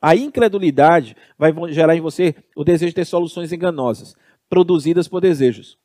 A 0.00 0.16
incredulidade 0.16 1.16
vai 1.38 1.52
gerar 1.70 1.94
em 1.94 2.00
você 2.00 2.34
o 2.56 2.64
desejo 2.64 2.90
de 2.90 2.96
ter 2.96 3.04
soluções 3.04 3.52
enganosas, 3.52 4.16
produzidas 4.50 5.06
por 5.06 5.20
desejos, 5.20 5.78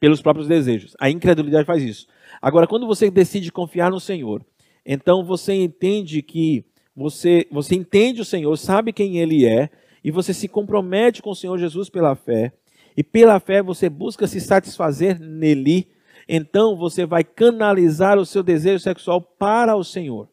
pelos 0.00 0.20
próprios 0.20 0.48
desejos. 0.48 0.96
A 1.00 1.08
incredulidade 1.08 1.64
faz 1.64 1.82
isso. 1.82 2.08
Agora, 2.42 2.66
quando 2.66 2.88
você 2.88 3.08
decide 3.08 3.52
confiar 3.52 3.90
no 3.90 4.00
Senhor, 4.00 4.44
então 4.84 5.24
você 5.24 5.54
entende 5.54 6.22
que 6.22 6.64
você, 6.94 7.46
você 7.52 7.76
entende 7.76 8.20
o 8.20 8.24
Senhor, 8.24 8.56
sabe 8.56 8.92
quem 8.92 9.18
Ele 9.18 9.46
é, 9.46 9.70
e 10.08 10.10
você 10.10 10.32
se 10.32 10.48
compromete 10.48 11.22
com 11.22 11.30
o 11.30 11.36
Senhor 11.36 11.58
Jesus 11.58 11.88
pela 11.88 12.14
fé, 12.16 12.52
e 12.96 13.04
pela 13.04 13.38
fé 13.38 13.62
você 13.62 13.88
busca 13.88 14.26
se 14.26 14.40
satisfazer 14.40 15.20
nele 15.20 15.86
então 16.28 16.76
você 16.76 17.06
vai 17.06 17.24
canalizar 17.24 18.18
o 18.18 18.26
seu 18.26 18.42
desejo 18.42 18.80
sexual 18.80 19.20
para 19.22 19.74
o 19.74 19.82
Senhor. 19.82 20.28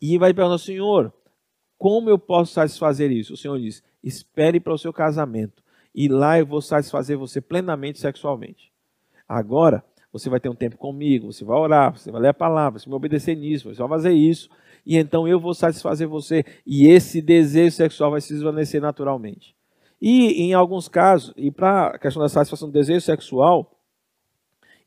E 0.00 0.16
vai 0.16 0.32
perguntar, 0.32 0.58
Senhor, 0.58 1.12
como 1.76 2.08
eu 2.08 2.18
posso 2.18 2.52
satisfazer 2.52 3.10
isso? 3.10 3.34
O 3.34 3.36
Senhor 3.36 3.58
diz: 3.58 3.82
espere 4.02 4.60
para 4.60 4.72
o 4.72 4.78
seu 4.78 4.92
casamento. 4.92 5.60
E 5.92 6.08
lá 6.08 6.38
eu 6.38 6.46
vou 6.46 6.62
satisfazer 6.62 7.16
você 7.18 7.40
plenamente 7.40 7.98
sexualmente. 7.98 8.72
Agora, 9.28 9.84
você 10.12 10.30
vai 10.30 10.38
ter 10.38 10.48
um 10.48 10.54
tempo 10.54 10.76
comigo, 10.76 11.32
você 11.32 11.44
vai 11.44 11.58
orar, 11.58 11.98
você 11.98 12.10
vai 12.10 12.20
ler 12.20 12.28
a 12.28 12.34
palavra, 12.34 12.78
você 12.78 12.88
vai 12.88 12.96
obedecer 12.96 13.34
nisso, 13.34 13.74
você 13.74 13.80
vai 13.80 13.88
fazer 13.88 14.12
isso. 14.12 14.48
E 14.84 14.96
então 14.96 15.26
eu 15.28 15.38
vou 15.38 15.54
satisfazer 15.54 16.08
você. 16.08 16.44
E 16.66 16.86
esse 16.88 17.22
desejo 17.22 17.76
sexual 17.76 18.10
vai 18.10 18.20
se 18.20 18.32
desvanecer 18.32 18.80
naturalmente. 18.80 19.54
E 20.00 20.42
em 20.42 20.52
alguns 20.52 20.88
casos, 20.88 21.32
e 21.36 21.50
para 21.50 21.88
a 21.88 21.98
questão 21.98 22.22
da 22.22 22.28
satisfação 22.28 22.68
do 22.68 22.72
desejo 22.72 23.00
sexual, 23.00 23.78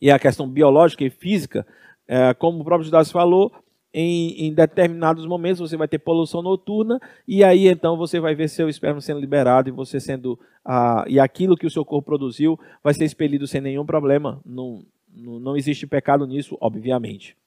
e 0.02 0.12
a 0.12 0.20
questão 0.20 0.48
biológica 0.48 1.04
e 1.06 1.10
física, 1.10 1.66
é, 2.08 2.34
como 2.34 2.60
o 2.60 2.64
próprio 2.66 2.86
Judas 2.86 3.12
falou, 3.12 3.52
em, 3.94 4.48
em, 4.48 4.54
determinados 4.54 5.26
momentos 5.26 5.62
você 5.62 5.78
vai 5.78 5.88
ter 5.88 6.00
poluição 6.00 6.42
noturna 6.42 7.00
e 7.26 7.46
aí 7.46 7.70
então 7.70 7.96
você 7.96 8.20
vai 8.20 8.36
ver 8.36 8.50
seu 8.50 8.68
esperma 8.68 9.00
sendo 9.00 9.22
liberado 9.22 9.70
e 9.70 9.72
você 9.72 10.02
sendo 10.02 10.38
ah, 10.66 11.06
e 11.08 11.18
aquilo 11.18 11.56
que 11.56 11.66
o 11.66 11.70
seu 11.70 11.86
corpo 11.86 12.06
produziu 12.06 12.60
vai 12.84 12.94
ser 12.94 13.06
expelido 13.06 13.48
sem 13.48 13.62
nenhum 13.62 13.86
problema. 13.86 14.42
Não, 14.46 14.84
não, 15.16 15.40
não 15.40 15.56
existe 15.56 15.88
pecado 15.88 16.28
nisso, 16.28 16.58
obviamente. 16.60 17.38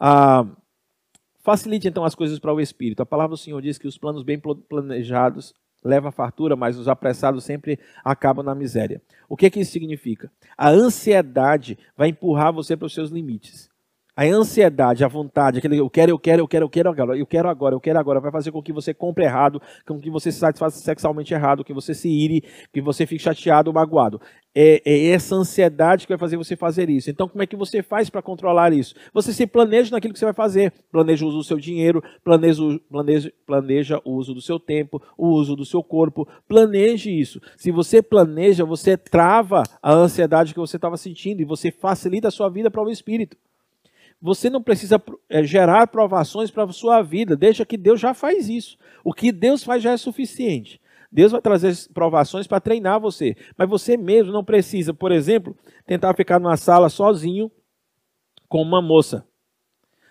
Ah, 0.00 0.46
facilite 1.46 1.86
então 1.86 2.04
as 2.04 2.16
coisas 2.16 2.40
para 2.40 2.52
o 2.52 2.60
espírito. 2.60 3.02
A 3.02 3.06
palavra 3.06 3.30
do 3.30 3.36
Senhor 3.36 3.62
diz 3.62 3.78
que 3.78 3.86
os 3.86 3.96
planos 3.96 4.24
bem 4.24 4.36
planejados 4.68 5.54
leva 5.84 6.08
a 6.08 6.12
fartura, 6.12 6.56
mas 6.56 6.76
os 6.76 6.88
apressados 6.88 7.44
sempre 7.44 7.78
acabam 8.04 8.44
na 8.44 8.52
miséria. 8.52 9.00
O 9.28 9.36
que, 9.36 9.48
que 9.48 9.60
isso 9.60 9.70
significa? 9.70 10.28
A 10.58 10.70
ansiedade 10.70 11.78
vai 11.96 12.08
empurrar 12.08 12.52
você 12.52 12.76
para 12.76 12.86
os 12.86 12.92
seus 12.92 13.10
limites. 13.10 13.70
A 14.16 14.24
ansiedade, 14.24 15.04
a 15.04 15.08
vontade, 15.08 15.58
aquele 15.58 15.76
eu 15.78 15.90
quero, 15.90 16.10
eu 16.10 16.18
quero, 16.18 16.40
eu 16.40 16.48
quero, 16.48 16.64
eu 16.64 16.68
quero 16.70 16.88
agora, 16.88 17.18
eu 17.18 17.26
quero 17.26 17.48
agora, 17.48 17.74
eu 17.74 17.80
quero 17.80 17.98
agora, 17.98 18.18
vai 18.18 18.32
fazer 18.32 18.50
com 18.50 18.62
que 18.62 18.72
você 18.72 18.94
compre 18.94 19.24
errado, 19.24 19.60
com 19.86 20.00
que 20.00 20.08
você 20.08 20.32
se 20.32 20.38
satisfaça 20.38 20.78
sexualmente 20.78 21.34
errado, 21.34 21.62
que 21.62 21.74
você 21.74 21.94
se 21.94 22.08
ire, 22.08 22.42
que 22.72 22.80
você 22.80 23.06
fique 23.06 23.22
chateado 23.22 23.72
magoado. 23.72 24.18
É, 24.58 24.80
é, 24.86 25.08
essa 25.08 25.34
ansiedade 25.34 26.06
que 26.06 26.12
vai 26.14 26.18
fazer 26.18 26.38
você 26.38 26.56
fazer 26.56 26.88
isso. 26.88 27.10
Então, 27.10 27.28
como 27.28 27.42
é 27.42 27.46
que 27.46 27.54
você 27.54 27.82
faz 27.82 28.08
para 28.08 28.22
controlar 28.22 28.72
isso? 28.72 28.94
Você 29.12 29.30
se 29.30 29.46
planeja 29.46 29.90
naquilo 29.90 30.14
que 30.14 30.18
você 30.18 30.24
vai 30.24 30.32
fazer. 30.32 30.72
Planeja 30.90 31.26
o 31.26 31.28
uso 31.28 31.36
do 31.36 31.44
seu 31.44 31.58
dinheiro, 31.58 32.02
planeja, 32.24 32.62
planeja, 32.88 33.32
planeja 33.44 34.00
o 34.02 34.12
uso 34.12 34.32
do 34.32 34.40
seu 34.40 34.58
tempo, 34.58 35.02
o 35.14 35.28
uso 35.28 35.54
do 35.54 35.66
seu 35.66 35.82
corpo. 35.82 36.26
Planeje 36.48 37.10
isso. 37.10 37.38
Se 37.54 37.70
você 37.70 38.00
planeja, 38.00 38.64
você 38.64 38.96
trava 38.96 39.62
a 39.82 39.92
ansiedade 39.92 40.54
que 40.54 40.60
você 40.60 40.76
estava 40.76 40.96
sentindo 40.96 41.42
e 41.42 41.44
você 41.44 41.70
facilita 41.70 42.28
a 42.28 42.30
sua 42.30 42.48
vida 42.48 42.70
para 42.70 42.82
o 42.82 42.90
espírito. 42.90 43.36
Você 44.22 44.48
não 44.48 44.62
precisa 44.62 45.02
é, 45.28 45.44
gerar 45.44 45.86
provações 45.88 46.50
para 46.50 46.64
a 46.64 46.72
sua 46.72 47.02
vida, 47.02 47.36
deixa 47.36 47.66
que 47.66 47.76
Deus 47.76 48.00
já 48.00 48.14
faz 48.14 48.48
isso. 48.48 48.78
O 49.04 49.12
que 49.12 49.30
Deus 49.30 49.62
faz 49.62 49.82
já 49.82 49.92
é 49.92 49.96
suficiente. 49.98 50.80
Deus 51.10 51.32
vai 51.32 51.40
trazer 51.40 51.74
provações 51.92 52.46
para 52.46 52.60
treinar 52.60 53.00
você, 53.00 53.36
mas 53.56 53.68
você 53.68 53.96
mesmo 53.96 54.32
não 54.32 54.44
precisa, 54.44 54.92
por 54.92 55.12
exemplo, 55.12 55.56
tentar 55.86 56.14
ficar 56.14 56.38
numa 56.38 56.56
sala 56.56 56.88
sozinho 56.88 57.50
com 58.48 58.62
uma 58.62 58.82
moça. 58.82 59.26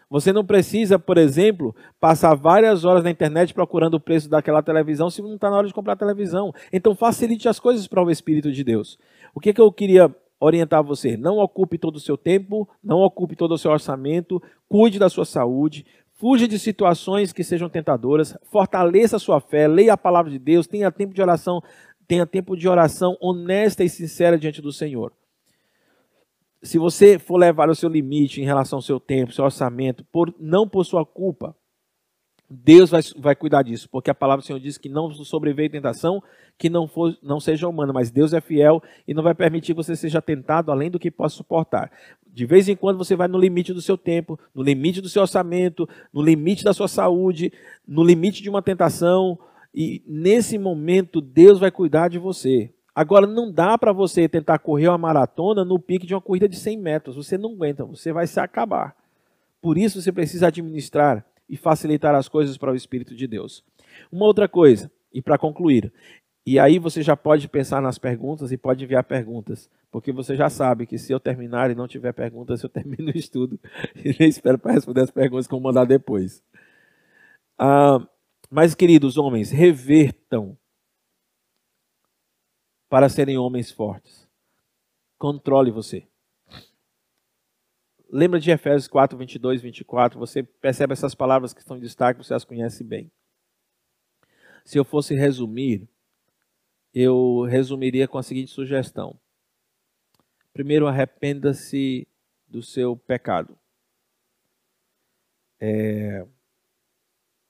Você 0.10 0.32
não 0.32 0.46
precisa, 0.46 1.00
por 1.00 1.18
exemplo, 1.18 1.76
passar 2.00 2.36
várias 2.36 2.86
horas 2.86 3.04
na 3.04 3.10
internet 3.10 3.54
procurando 3.54 3.96
o 3.96 4.00
preço 4.00 4.30
daquela 4.30 4.62
televisão 4.62 5.10
se 5.10 5.22
não 5.22 5.36
está 5.36 5.50
na 5.50 5.58
hora 5.58 5.68
de 5.68 5.74
comprar 5.74 5.96
televisão. 5.96 6.54
Então 6.72 6.96
facilite 6.96 7.50
as 7.50 7.60
coisas 7.60 7.88
para 7.88 8.04
o 8.04 8.12
Espírito 8.12 8.52
de 8.52 8.64
Deus. 8.64 8.98
O 9.34 9.39
que, 9.39 9.52
que 9.52 9.60
eu 9.60 9.72
queria 9.72 10.14
orientar 10.39 10.84
você. 10.84 11.18
Não 11.18 11.38
ocupe 11.38 11.78
todo 11.78 11.96
o 11.96 12.00
seu 12.00 12.18
tempo, 12.18 12.68
não 12.84 13.00
ocupe 13.00 13.36
todo 13.36 13.54
o 13.54 13.58
seu 13.58 13.72
orçamento, 13.72 14.41
cuide 14.68 15.00
da 15.00 15.10
sua 15.10 15.26
saúde, 15.26 15.86
fuja 16.26 16.47
de 16.47 16.57
situações 16.57 17.32
que 17.32 17.43
sejam 17.43 17.69
tentadoras, 17.69 18.36
fortaleça 18.51 19.17
a 19.17 19.19
sua 19.19 19.39
fé, 19.39 19.67
leia 19.67 19.93
a 19.93 19.97
palavra 19.97 20.32
de 20.32 20.39
Deus, 20.39 20.65
tenha 20.65 20.91
tempo 20.91 21.13
de 21.13 21.21
oração, 21.21 21.61
tenha 22.07 22.26
tempo 22.26 22.57
de 22.57 22.67
oração 22.67 23.15
honesta 23.21 23.84
e 23.84 23.89
sincera 23.89 24.36
diante 24.36 24.59
do 24.59 24.73
Senhor. 24.73 25.13
Se 26.63 26.80
você 26.80 27.19
for 27.19 27.38
levar 27.38 27.69
o 27.69 27.76
seu 27.76 27.88
limite 27.88 28.41
em 28.41 28.43
relação 28.43 28.80
ao 28.80 28.82
seu 28.82 28.99
tempo, 28.99 29.34
seu 29.34 29.45
orçamento, 29.45 30.03
por, 30.05 30.34
não 30.39 30.67
por 30.67 30.84
sua 30.84 31.05
culpa, 31.05 31.55
Deus 32.49 32.89
vai, 32.89 33.01
vai 33.17 33.36
cuidar 33.36 33.61
disso, 33.61 33.88
porque 33.91 34.09
a 34.09 34.15
palavra 34.15 34.41
do 34.41 34.47
Senhor 34.47 34.59
diz 34.59 34.80
que 34.80 34.89
não 34.89 35.11
sobreveio 35.11 35.69
tentação 35.69 36.23
que 36.57 36.71
não, 36.71 36.88
for, 36.88 37.15
não 37.21 37.39
seja 37.39 37.67
humana, 37.67 37.93
mas 37.93 38.09
Deus 38.09 38.34
é 38.34 38.41
fiel 38.41 38.82
e 39.07 39.13
não 39.13 39.21
vai 39.21 39.36
permitir 39.36 39.73
que 39.73 39.84
você 39.84 39.95
seja 39.95 40.23
tentado 40.23 40.71
além 40.71 40.89
do 40.89 40.97
que 40.97 41.11
possa 41.11 41.36
suportar. 41.36 41.91
De 42.36 42.46
vez 42.46 42.68
em 42.68 42.76
quando 42.76 42.98
você 42.98 43.16
vai 43.16 43.30
no 43.30 43.40
limite 43.40 43.72
do 43.72 43.82
seu 43.82 43.98
tempo, 43.98 44.38
no 44.54 44.62
limite 44.62 45.00
do 45.00 45.08
seu 45.08 45.22
orçamento, 45.22 45.88
no 46.12 46.22
limite 46.22 46.66
da 46.66 46.74
sua 46.74 46.90
saúde, 46.90 47.50
no 47.88 48.04
limite 48.04 48.44
de 48.44 48.50
uma 48.50 48.62
tentação, 48.62 49.40
e 49.74 50.04
nesse 50.06 50.58
momento 50.58 51.22
Deus 51.22 51.60
vai 51.60 51.72
cuidar 51.72 52.10
de 52.10 52.20
você. 52.20 52.74
Agora, 52.94 53.26
não 53.26 53.50
dá 53.50 53.78
para 53.78 53.94
você 53.94 54.28
tentar 54.28 54.60
correr 54.60 54.90
uma 54.90 54.98
maratona 54.98 55.64
no 55.64 55.80
pique 55.80 56.06
de 56.06 56.14
uma 56.14 56.20
corrida 56.20 56.50
de 56.50 56.58
100 56.58 56.78
metros. 56.78 57.16
Você 57.16 57.38
não 57.38 57.54
aguenta, 57.54 57.86
você 57.86 58.12
vai 58.12 58.28
se 58.28 58.38
acabar. 58.38 58.98
Por 59.62 59.78
isso 59.78 60.02
você 60.02 60.12
precisa 60.12 60.48
administrar 60.48 61.26
e 61.50 61.56
facilitar 61.56 62.14
as 62.16 62.28
coisas 62.28 62.58
para 62.58 62.74
o 62.74 62.76
Espírito 62.76 63.16
de 63.16 63.28
Deus. 63.28 63.64
Uma 64.12 64.26
outra 64.26 64.50
coisa, 64.50 64.92
e 65.14 65.22
para 65.22 65.38
concluir, 65.38 65.90
e 66.46 66.60
aí 66.60 66.78
você 66.78 67.02
já 67.02 67.18
pode 67.18 67.48
pensar 67.48 67.82
nas 67.82 67.98
perguntas 67.98 68.52
e 68.52 68.58
pode 68.58 68.84
enviar 68.84 69.04
perguntas, 69.04 69.70
porque 69.89 70.12
você 70.12 70.36
já 70.36 70.48
sabe 70.48 70.86
que 70.86 70.98
se 70.98 71.12
eu 71.12 71.20
terminar 71.20 71.72
e 71.72 71.76
não 71.76 71.88
tiver 71.88 72.14
perguntas, 72.14 72.62
eu 72.62 72.70
termino 72.70 73.12
o 73.12 73.18
estudo 73.18 73.60
e 73.96 74.16
nem 74.20 74.30
espero 74.30 74.60
para 74.60 74.74
responder 74.74 75.02
as 75.02 75.12
perguntas 75.12 75.48
que 75.48 75.54
eu 75.56 75.60
mandar 75.60 75.86
depois. 75.86 76.43
Ah, 77.58 78.06
mas, 78.50 78.76
queridos 78.76 79.18
homens, 79.18 79.50
revertam 79.50 80.56
para 82.88 83.10
serem 83.10 83.38
homens 83.38 83.72
fortes. 83.72 84.30
Controle 85.18 85.72
você. 85.72 86.08
Lembra 88.10 88.39
de 88.39 88.52
Efésios 88.52 88.88
4, 88.88 89.18
22, 89.18 89.62
24? 89.62 90.20
Você 90.20 90.43
percebe 90.43 90.93
essas 90.93 91.16
palavras 91.16 91.54
que 91.54 91.60
estão 91.60 91.76
em 91.76 91.82
destaque, 91.82 92.24
você 92.24 92.34
as 92.34 92.46
conhece 92.46 92.84
bem. 92.84 93.12
Se 94.64 94.78
eu 94.78 94.86
fosse 94.86 95.16
resumir, 95.16 95.88
eu 96.96 97.41
resumiria 97.43 98.08
com 98.08 98.18
a 98.18 98.24
seguinte 98.24 98.52
sugestão. 98.52 99.20
Primeiro, 100.54 100.88
arrependa-se 100.88 102.08
do 102.48 102.64
seu 102.64 102.96
pecado. 102.96 103.58
É... 105.60 106.26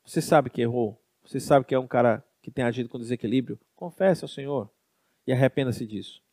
Você 0.04 0.20
sabe 0.20 0.50
que 0.50 0.62
errou? 0.62 1.00
Você 1.24 1.40
sabe 1.40 1.64
que 1.64 1.76
é 1.76 1.80
um 1.80 1.88
cara 1.88 2.26
que 2.42 2.50
tem 2.50 2.64
agido 2.66 2.90
com 2.90 2.98
desequilíbrio? 2.98 3.60
Confesse 3.76 4.24
ao 4.24 4.28
Senhor 4.28 4.68
e 5.28 5.32
arrependa-se 5.32 5.86
disso. 5.86 6.24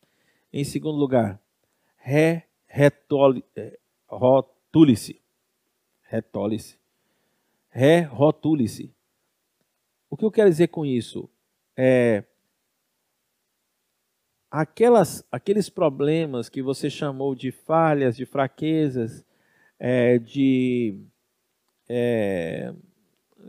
Em 0.51 0.63
segundo 0.63 0.97
lugar, 0.97 1.39
re, 1.97 2.43
eh, 2.69 3.79
rotule-se. 4.07 5.21
Retole-se. 6.03 6.77
Re-rotule-se. 7.69 8.91
O 10.09 10.17
que 10.17 10.25
eu 10.25 10.31
quero 10.31 10.49
dizer 10.49 10.67
com 10.67 10.85
isso? 10.85 11.27
É, 11.75 12.23
aquelas, 14.53 15.25
aqueles 15.31 15.67
problemas 15.67 16.47
que 16.47 16.61
você 16.61 16.87
chamou 16.87 17.33
de 17.33 17.51
falhas, 17.51 18.15
de 18.15 18.23
fraquezas, 18.23 19.25
é, 19.79 20.19
de, 20.19 21.03
é, 21.89 22.71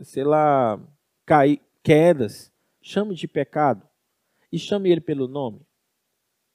sei 0.01 0.23
lá, 0.23 0.79
cai, 1.23 1.61
quedas, 1.83 2.51
chame 2.81 3.13
de 3.13 3.27
pecado 3.27 3.87
e 4.51 4.57
chame 4.57 4.89
ele 4.89 4.99
pelo 4.99 5.27
nome. 5.27 5.61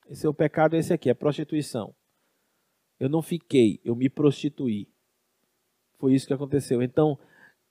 Esse 0.09 0.27
é 0.27 0.29
o 0.29 0.35
pecado, 0.35 0.75
esse 0.75 0.93
aqui, 0.93 1.09
é 1.09 1.15
prostituição. 1.15 1.95
Eu 2.99 3.09
não 3.09 3.23
fiquei, 3.23 3.81
eu 3.85 3.95
me 3.95 4.09
prostituí. 4.09 4.89
Foi 5.97 6.13
isso 6.13 6.27
que 6.27 6.35
aconteceu. 6.35 6.83
Então, 6.83 7.17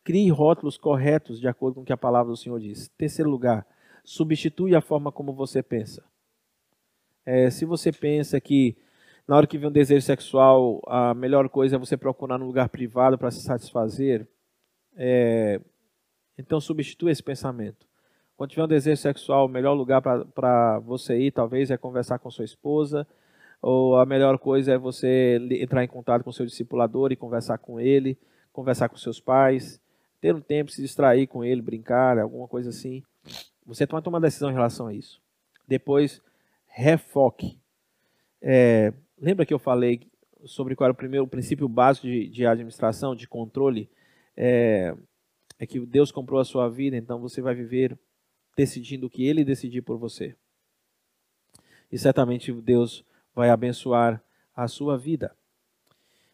crie 0.02 0.30
rótulos 0.30 0.78
corretos 0.78 1.42
de 1.42 1.48
acordo 1.50 1.76
com 1.76 1.82
o 1.82 1.86
que 1.86 1.92
a 1.92 1.98
palavra 1.98 2.32
do 2.32 2.38
Senhor 2.38 2.58
diz. 2.58 2.88
Terceiro 2.98 3.30
lugar, 3.30 3.68
substitui 4.06 4.74
a 4.74 4.82
forma 4.82 5.12
como 5.12 5.34
você 5.34 5.62
pensa. 5.62 6.10
É, 7.26 7.50
se 7.50 7.66
você 7.66 7.92
pensa 7.92 8.40
que 8.40 8.78
na 9.28 9.36
hora 9.36 9.46
que 9.46 9.58
vem 9.58 9.70
um 9.70 9.72
desejo 9.72 10.04
sexual, 10.06 10.82
a 10.88 11.14
melhor 11.14 11.48
coisa 11.50 11.76
é 11.76 11.80
você 11.80 11.96
procurar 11.96 12.42
um 12.42 12.46
lugar 12.46 12.68
privado 12.70 13.18
para 13.18 13.30
se 13.30 13.42
satisfazer, 13.42 14.28
é, 14.96 15.62
então 16.38 16.60
substitua 16.60 17.12
esse 17.12 17.22
pensamento. 17.22 17.88
Quando 18.36 18.50
tiver 18.50 18.64
um 18.64 18.68
desejo 18.68 19.02
sexual, 19.02 19.46
o 19.46 19.50
melhor 19.50 19.74
lugar 19.74 20.02
para 20.02 20.80
você 20.80 21.20
ir, 21.20 21.32
talvez, 21.32 21.70
é 21.70 21.78
conversar 21.78 22.20
com 22.20 22.32
sua 22.32 22.46
esposa, 22.46 23.06
ou 23.62 23.98
a 23.98 24.06
melhor 24.06 24.40
coisa 24.40 24.74
é 24.74 24.78
você 24.78 25.38
entrar 25.52 25.84
em 25.84 25.88
contato 25.88 26.24
com 26.24 26.32
seu 26.32 26.46
discipulador 26.46 27.12
e 27.12 27.18
conversar 27.18 27.58
com 27.58 27.80
ele, 27.80 28.18
conversar 28.52 28.90
com 28.90 28.96
seus 28.96 29.20
pais, 29.20 29.82
ter 30.22 30.34
um 30.34 30.42
tempo, 30.42 30.72
se 30.72 30.82
distrair 30.82 31.28
com 31.28 31.44
ele, 31.44 31.62
brincar, 31.62 32.18
alguma 32.18 32.48
coisa 32.48 32.70
assim. 32.70 33.04
Você 33.66 33.86
vai 33.86 34.02
tomar 34.02 34.18
uma 34.18 34.22
decisão 34.22 34.50
em 34.50 34.54
relação 34.54 34.88
a 34.88 34.94
isso. 34.94 35.22
Depois, 35.68 36.22
refoque. 36.70 37.60
É, 38.42 38.94
lembra 39.20 39.46
que 39.46 39.54
eu 39.54 39.60
falei 39.60 40.08
sobre 40.46 40.76
qual 40.76 40.86
era 40.86 40.94
o 40.94 40.98
primeiro 40.98 41.28
princípio 41.28 41.68
básico 41.68 42.08
de, 42.08 42.30
de 42.30 42.46
administração, 42.46 43.16
de 43.16 43.28
controle? 43.28 43.90
É, 44.38 44.96
é 45.60 45.68
que 45.68 45.80
Deus 45.86 46.12
comprou 46.12 46.40
a 46.40 46.46
sua 46.46 46.70
vida, 46.70 46.96
então 46.96 47.20
você 47.20 47.42
vai 47.42 47.54
viver 47.54 47.98
decidindo 48.56 49.08
o 49.08 49.10
que 49.10 49.26
Ele 49.26 49.44
decidir 49.44 49.82
por 49.82 49.98
você. 49.98 50.36
E 51.92 51.98
certamente 51.98 52.52
Deus 52.54 53.04
vai 53.36 53.50
abençoar 53.50 54.24
a 54.56 54.68
sua 54.68 54.98
vida. 54.98 55.36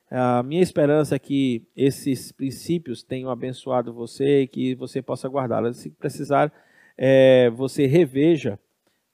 A 0.09 0.43
minha 0.43 0.61
esperança 0.61 1.15
é 1.15 1.19
que 1.19 1.67
esses 1.75 2.31
princípios 2.31 3.03
tenham 3.03 3.29
abençoado 3.29 3.93
você 3.93 4.41
e 4.41 4.47
que 4.47 4.75
você 4.75 5.01
possa 5.01 5.27
guardá-los. 5.27 5.77
Se 5.77 5.89
precisar, 5.89 6.53
é, 6.97 7.49
você 7.49 7.87
reveja 7.87 8.59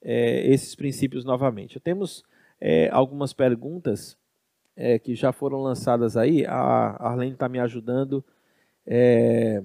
é, 0.02 0.48
esses 0.48 0.76
princípios 0.76 1.24
novamente. 1.24 1.80
Temos 1.80 2.24
é, 2.60 2.90
algumas 2.90 3.34
perguntas 3.34 4.18
é, 4.76 4.98
que 5.00 5.16
já 5.16 5.32
foram 5.32 5.62
lançadas 5.62 6.18
aí. 6.18 6.46
A 6.46 6.98
Arlene 7.00 7.34
está 7.34 7.48
me 7.48 7.60
ajudando 7.60 8.24
é, 8.86 9.64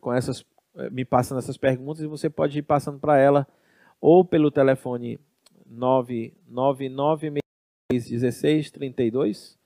com 0.00 0.12
essas, 0.12 0.44
é, 0.76 0.90
me 0.90 1.04
passando 1.04 1.38
essas 1.38 1.56
perguntas 1.56 2.02
e 2.02 2.06
você 2.06 2.30
pode 2.30 2.58
ir 2.58 2.62
passando 2.62 2.98
para 2.98 3.18
ela 3.18 3.46
ou 4.00 4.24
pelo 4.24 4.50
telefone 4.50 5.18
999 5.66 7.40
16 7.90 8.70
32 8.70 9.58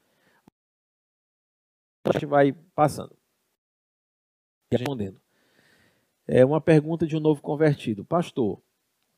a 2.04 2.12
gente 2.12 2.26
vai 2.26 2.52
passando 2.74 3.16
e 4.72 4.76
respondendo. 4.76 5.20
É 6.26 6.44
uma 6.44 6.60
pergunta 6.60 7.06
de 7.06 7.16
um 7.16 7.20
novo 7.20 7.40
convertido. 7.40 8.04
Pastor, 8.04 8.60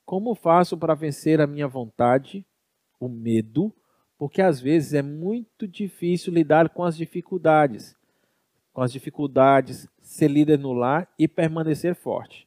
como 0.04 0.34
faço 0.34 0.76
para 0.76 0.94
vencer 0.94 1.40
a 1.40 1.46
minha 1.46 1.66
vontade, 1.66 2.44
o 3.00 3.08
medo, 3.08 3.74
porque 4.18 4.40
às 4.40 4.60
vezes 4.60 4.94
é 4.94 5.02
muito 5.02 5.66
difícil 5.66 6.32
lidar 6.32 6.68
com 6.68 6.84
as 6.84 6.96
dificuldades, 6.96 7.96
com 8.72 8.82
as 8.82 8.92
dificuldades, 8.92 9.88
ser 10.00 10.28
líder 10.28 10.58
no 10.58 10.72
lar 10.72 11.08
e 11.18 11.26
permanecer 11.26 11.94
forte. 11.94 12.46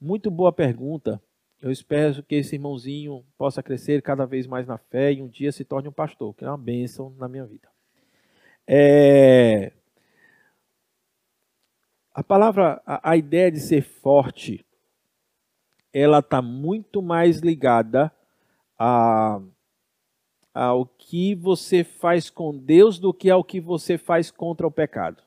Muito 0.00 0.30
boa 0.30 0.52
pergunta. 0.52 1.20
Eu 1.60 1.70
espero 1.70 2.22
que 2.22 2.36
esse 2.36 2.56
irmãozinho 2.56 3.22
possa 3.36 3.62
crescer 3.62 4.00
cada 4.00 4.24
vez 4.24 4.46
mais 4.46 4.66
na 4.66 4.78
fé 4.78 5.12
e 5.12 5.20
um 5.20 5.28
dia 5.28 5.52
se 5.52 5.64
torne 5.64 5.88
um 5.88 5.92
pastor, 5.92 6.34
que 6.34 6.44
é 6.44 6.48
uma 6.48 6.56
bênção 6.56 7.14
na 7.18 7.28
minha 7.28 7.44
vida. 7.44 7.68
É... 8.66 9.72
A 12.14 12.22
palavra, 12.24 12.80
a, 12.86 13.10
a 13.10 13.16
ideia 13.16 13.50
de 13.50 13.60
ser 13.60 13.82
forte, 13.82 14.64
ela 15.92 16.20
está 16.20 16.40
muito 16.40 17.02
mais 17.02 17.40
ligada 17.40 18.12
a, 18.78 19.40
ao 20.54 20.86
que 20.86 21.34
você 21.34 21.82
faz 21.84 22.30
com 22.30 22.56
Deus 22.56 22.98
do 22.98 23.12
que 23.12 23.28
ao 23.30 23.44
que 23.44 23.60
você 23.60 23.98
faz 23.98 24.30
contra 24.30 24.66
o 24.66 24.70
pecado. 24.70 25.22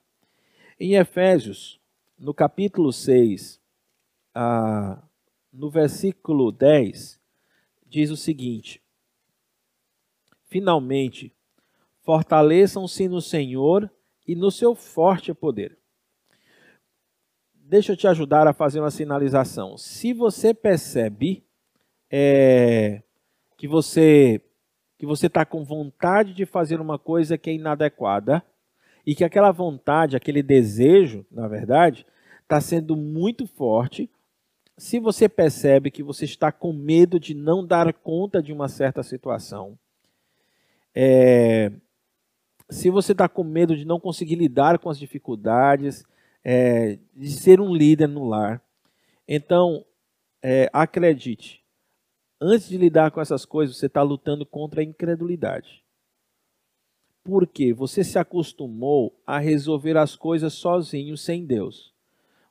Em 0.80 0.96
Efésios, 0.96 1.80
no 2.18 2.34
capítulo 2.34 2.92
6, 2.92 3.62
ah, 4.34 5.02
no 5.52 5.70
versículo 5.70 6.52
10, 6.52 7.20
diz 7.86 8.10
o 8.10 8.18
seguinte: 8.18 8.82
Finalmente, 10.46 11.36
fortaleçam-se 12.02 13.08
no 13.08 13.22
Senhor 13.22 13.92
e 14.28 14.36
no 14.36 14.50
seu 14.50 14.74
forte 14.74 15.34
poder. 15.34 15.78
Deixa 17.66 17.94
eu 17.94 17.98
te 17.98 18.06
ajudar 18.08 18.46
a 18.46 18.52
fazer 18.52 18.82
uma 18.82 18.92
sinalização. 18.92 19.78
Se 19.78 20.12
você 20.12 20.54
percebe 20.54 21.46
é, 22.12 23.02
que 23.56 23.70
você 23.70 24.42
que 24.98 25.06
você 25.06 25.28
está 25.28 25.46
com 25.46 25.64
vontade 25.64 26.34
de 26.34 26.46
fazer 26.46 26.82
uma 26.82 27.00
coisa 27.00 27.38
que 27.38 27.50
é 27.50 27.54
inadequada 27.54 28.44
e 29.06 29.16
que 29.16 29.24
aquela 29.24 29.52
vontade, 29.52 30.16
aquele 30.16 30.44
desejo, 30.44 31.26
na 31.32 31.48
verdade, 31.48 32.06
está 32.42 32.60
sendo 32.60 32.98
muito 32.98 33.48
forte. 33.48 34.10
Se 34.78 35.00
você 35.00 35.30
percebe 35.30 35.90
que 35.90 36.04
você 36.04 36.26
está 36.26 36.52
com 36.52 36.74
medo 36.74 37.18
de 37.18 37.34
não 37.34 37.66
dar 37.66 37.92
conta 37.94 38.42
de 38.42 38.52
uma 38.52 38.68
certa 38.68 39.04
situação, 39.04 39.78
é, 40.94 41.72
se 42.70 42.90
você 42.90 43.14
está 43.14 43.30
com 43.30 43.44
medo 43.44 43.76
de 43.76 43.86
não 43.86 44.02
conseguir 44.02 44.36
lidar 44.36 44.80
com 44.80 44.90
as 44.90 45.00
dificuldades, 45.00 46.06
é, 46.44 47.00
de 47.16 47.32
ser 47.32 47.62
um 47.62 47.74
líder 47.74 48.08
no 48.08 48.28
lar, 48.28 48.62
então 49.28 49.86
é, 50.42 50.70
acredite, 50.74 51.64
antes 52.40 52.68
de 52.68 52.78
lidar 52.78 53.12
com 53.12 53.22
essas 53.22 53.46
coisas, 53.46 53.78
você 53.78 53.86
está 53.86 54.02
lutando 54.02 54.46
contra 54.46 54.82
a 54.82 54.84
incredulidade. 54.84 55.84
Porque 57.24 57.72
você 57.72 58.04
se 58.04 58.20
acostumou 58.20 59.18
a 59.26 59.40
resolver 59.40 59.96
as 59.96 60.16
coisas 60.16 60.54
sozinho, 60.54 61.16
sem 61.16 61.46
Deus. 61.46 61.94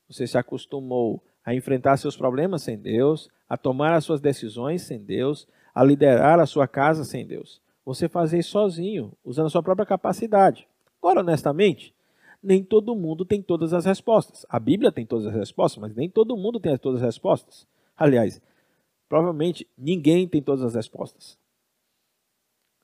Você 0.08 0.26
se 0.26 0.38
acostumou 0.38 1.22
a 1.44 1.54
enfrentar 1.54 1.98
seus 1.98 2.16
problemas 2.16 2.62
sem 2.62 2.78
Deus, 2.78 3.28
a 3.46 3.58
tomar 3.58 3.92
as 3.92 4.04
suas 4.04 4.20
decisões 4.20 4.82
sem 4.82 4.98
Deus, 4.98 5.46
a 5.74 5.84
liderar 5.84 6.40
a 6.40 6.46
sua 6.46 6.66
casa 6.66 7.04
sem 7.04 7.26
Deus. 7.26 7.60
Você 7.84 8.08
fazer 8.08 8.38
isso 8.38 8.50
sozinho, 8.50 9.12
usando 9.24 9.46
a 9.46 9.50
sua 9.50 9.62
própria 9.62 9.84
capacidade. 9.84 10.66
Agora, 11.02 11.20
honestamente, 11.20 11.94
nem 12.42 12.64
todo 12.64 12.96
mundo 12.96 13.24
tem 13.24 13.40
todas 13.40 13.72
as 13.72 13.84
respostas. 13.84 14.44
A 14.48 14.58
Bíblia 14.58 14.90
tem 14.90 15.06
todas 15.06 15.26
as 15.26 15.34
respostas, 15.34 15.80
mas 15.80 15.94
nem 15.94 16.10
todo 16.10 16.36
mundo 16.36 16.58
tem 16.58 16.76
todas 16.76 17.00
as 17.00 17.06
respostas. 17.06 17.66
Aliás, 17.96 18.40
provavelmente 19.08 19.66
ninguém 19.78 20.26
tem 20.26 20.42
todas 20.42 20.64
as 20.64 20.74
respostas. 20.74 21.38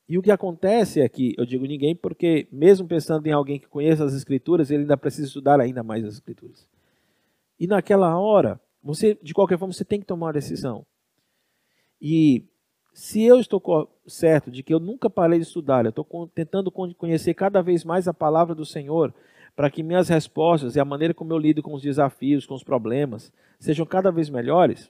E 0.07 0.17
o 0.17 0.21
que 0.23 0.31
acontece 0.31 1.01
é 1.01 1.07
que, 1.07 1.35
eu 1.37 1.45
digo 1.45 1.65
ninguém 1.65 1.95
porque, 1.95 2.47
mesmo 2.51 2.87
pensando 2.87 3.27
em 3.27 3.31
alguém 3.31 3.59
que 3.59 3.67
conheça 3.67 4.03
as 4.03 4.13
Escrituras, 4.13 4.71
ele 4.71 4.81
ainda 4.81 4.97
precisa 4.97 5.27
estudar 5.27 5.59
ainda 5.59 5.83
mais 5.83 6.03
as 6.03 6.15
Escrituras. 6.15 6.67
E 7.59 7.67
naquela 7.67 8.17
hora, 8.17 8.59
você, 8.81 9.19
de 9.21 9.35
qualquer 9.35 9.59
forma, 9.59 9.73
você 9.73 9.85
tem 9.85 9.99
que 9.99 10.07
tomar 10.07 10.27
uma 10.27 10.33
decisão. 10.33 10.83
E 12.01 12.43
se 12.91 13.21
eu 13.21 13.39
estou 13.39 13.61
certo 14.07 14.49
de 14.49 14.63
que 14.63 14.73
eu 14.73 14.79
nunca 14.79 15.09
parei 15.09 15.37
de 15.37 15.45
estudar, 15.45 15.85
eu 15.85 15.89
estou 15.89 16.27
tentando 16.33 16.71
conhecer 16.71 17.33
cada 17.35 17.61
vez 17.61 17.83
mais 17.83 18.07
a 18.07 18.13
palavra 18.13 18.55
do 18.55 18.65
Senhor, 18.65 19.13
para 19.59 19.69
que 19.69 19.83
minhas 19.83 20.07
respostas 20.07 20.77
e 20.77 20.79
a 20.79 20.85
maneira 20.85 21.13
como 21.13 21.33
eu 21.33 21.37
lido 21.37 21.61
com 21.61 21.73
os 21.73 21.81
desafios, 21.81 22.45
com 22.45 22.53
os 22.53 22.63
problemas, 22.63 23.29
sejam 23.59 23.85
cada 23.85 24.09
vez 24.09 24.29
melhores, 24.29 24.89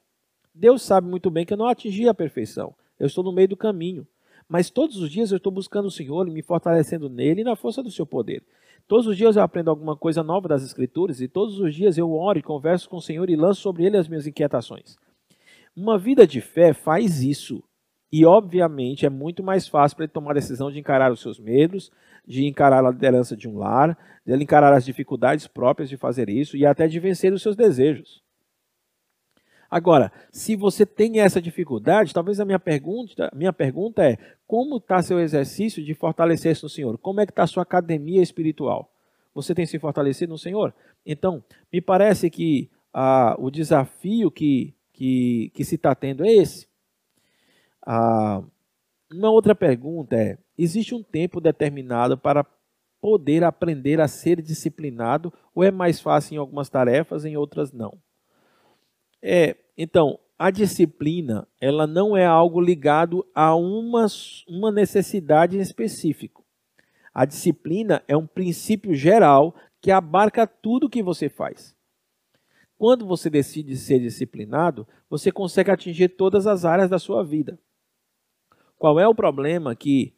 Deus 0.54 0.84
sabe 0.84 1.08
muito 1.08 1.32
bem 1.32 1.44
que 1.44 1.52
eu 1.52 1.58
não 1.58 1.66
atingi 1.66 2.08
a 2.08 2.14
perfeição. 2.14 2.76
Eu 3.00 3.08
estou 3.08 3.24
no 3.24 3.32
meio 3.32 3.48
do 3.48 3.58
caminho. 3.58 4.06
Mas 4.48 4.70
todos 4.70 4.98
os 4.98 5.10
dias 5.10 5.32
eu 5.32 5.38
estou 5.38 5.52
buscando 5.52 5.88
o 5.88 5.92
Senhor 5.92 6.28
e 6.28 6.30
me 6.30 6.44
fortalecendo 6.44 7.10
nele 7.10 7.42
e 7.42 7.44
na 7.44 7.56
força 7.56 7.82
do 7.82 7.90
seu 7.90 8.06
poder. 8.06 8.44
Todos 8.88 9.08
os 9.08 9.18
dias 9.18 9.38
eu 9.38 9.42
aprendo 9.42 9.72
alguma 9.72 9.98
coisa 9.98 10.22
nova 10.22 10.48
das 10.48 10.62
Escrituras 10.62 11.20
e 11.20 11.28
todos 11.28 11.60
os 11.60 11.74
dias 11.74 11.98
eu 11.98 12.14
oro 12.14 12.38
e 12.38 12.44
converso 12.44 12.88
com 12.88 12.98
o 12.98 13.02
Senhor 13.02 13.28
e 13.28 13.36
lanço 13.36 13.62
sobre 13.62 13.86
Ele 13.86 13.98
as 13.98 14.08
minhas 14.08 14.28
inquietações. 14.28 14.98
Uma 15.76 15.98
vida 15.98 16.28
de 16.28 16.42
fé 16.42 16.74
faz 16.74 17.24
isso. 17.24 17.64
E, 18.12 18.24
obviamente, 18.24 19.04
é 19.04 19.10
muito 19.10 19.42
mais 19.42 19.68
fácil 19.68 19.96
para 19.96 20.06
ele 20.06 20.14
tomar 20.14 20.32
a 20.32 20.36
decisão 20.36 20.72
de 20.72 20.78
encarar 20.78 21.12
os 21.12 21.22
seus 21.22 21.40
medos, 21.40 21.92
de 22.30 22.46
encarar 22.46 22.86
a 22.86 22.92
liderança 22.92 23.36
de 23.36 23.50
um 23.50 23.58
lar, 23.58 23.98
de 24.24 24.36
encarar 24.36 24.72
as 24.72 24.86
dificuldades 24.86 25.48
próprias 25.48 25.90
de 25.90 25.98
fazer 25.98 26.30
isso 26.30 26.56
e 26.56 26.64
até 26.64 26.88
de 26.88 27.00
vencer 27.00 27.34
os 27.34 27.42
seus 27.42 27.56
desejos. 27.56 28.24
Agora, 29.68 30.12
se 30.32 30.56
você 30.56 30.86
tem 30.86 31.22
essa 31.22 31.42
dificuldade, 31.42 32.14
talvez 32.14 32.40
a 32.40 32.46
minha 32.46 32.60
pergunta, 32.60 33.32
minha 33.34 33.52
pergunta 33.52 34.04
é: 34.04 34.18
como 34.46 34.78
está 34.78 35.02
seu 35.02 35.20
exercício 35.20 35.84
de 35.84 35.96
fortalecer-se 35.96 36.62
no 36.62 36.70
Senhor? 36.70 37.00
Como 37.00 37.20
é 37.20 37.26
que 37.26 37.32
está 37.32 37.48
sua 37.48 37.64
academia 37.64 38.22
espiritual? 38.22 38.92
Você 39.34 39.56
tem 39.56 39.66
se 39.66 39.80
fortalecido 39.80 40.32
no 40.32 40.38
Senhor? 40.38 40.74
Então, 41.04 41.44
me 41.74 41.82
parece 41.82 42.30
que 42.30 42.70
ah, 42.94 43.36
o 43.40 43.50
desafio 43.50 44.30
que, 44.30 44.76
que, 44.94 45.52
que 45.56 45.64
se 45.64 45.76
está 45.76 45.96
tendo 45.96 46.24
é 46.24 46.32
esse. 46.32 46.68
Ah, 47.86 48.44
uma 49.12 49.32
outra 49.32 49.56
pergunta 49.56 50.16
é: 50.16 50.38
existe 50.64 50.94
um 50.94 51.02
tempo 51.02 51.40
determinado 51.40 52.18
para 52.18 52.46
poder 53.02 53.44
aprender 53.44 54.02
a 54.02 54.08
ser 54.08 54.42
disciplinado 54.42 55.34
ou 55.56 55.64
é 55.64 55.72
mais 55.72 56.00
fácil 56.02 56.36
em 56.36 56.38
algumas 56.38 56.70
tarefas, 56.70 57.24
em 57.24 57.38
outras 57.38 57.72
não? 57.72 57.98
É, 59.22 59.56
então, 59.78 60.20
a 60.38 60.52
disciplina, 60.52 61.48
ela 61.60 61.88
não 61.88 62.16
é 62.16 62.26
algo 62.26 62.60
ligado 62.62 63.26
a 63.34 63.56
uma, 63.56 64.06
uma 64.48 64.72
necessidade 64.72 65.58
em 65.58 65.62
específico. 65.62 66.46
A 67.14 67.26
disciplina 67.26 68.04
é 68.08 68.16
um 68.16 68.28
princípio 68.28 68.94
geral 68.94 69.56
que 69.82 69.92
abarca 69.92 70.46
tudo 70.46 70.90
que 70.90 71.02
você 71.02 71.30
faz. 71.30 71.76
Quando 72.78 73.06
você 73.06 73.30
decide 73.30 73.76
ser 73.76 74.00
disciplinado, 74.00 74.88
você 75.10 75.32
consegue 75.32 75.72
atingir 75.72 76.10
todas 76.10 76.48
as 76.48 76.64
áreas 76.64 76.90
da 76.90 77.00
sua 77.00 77.24
vida. 77.24 77.60
Qual 78.78 78.98
é 78.98 79.06
o 79.06 79.16
problema 79.16 79.76
que 79.76 80.14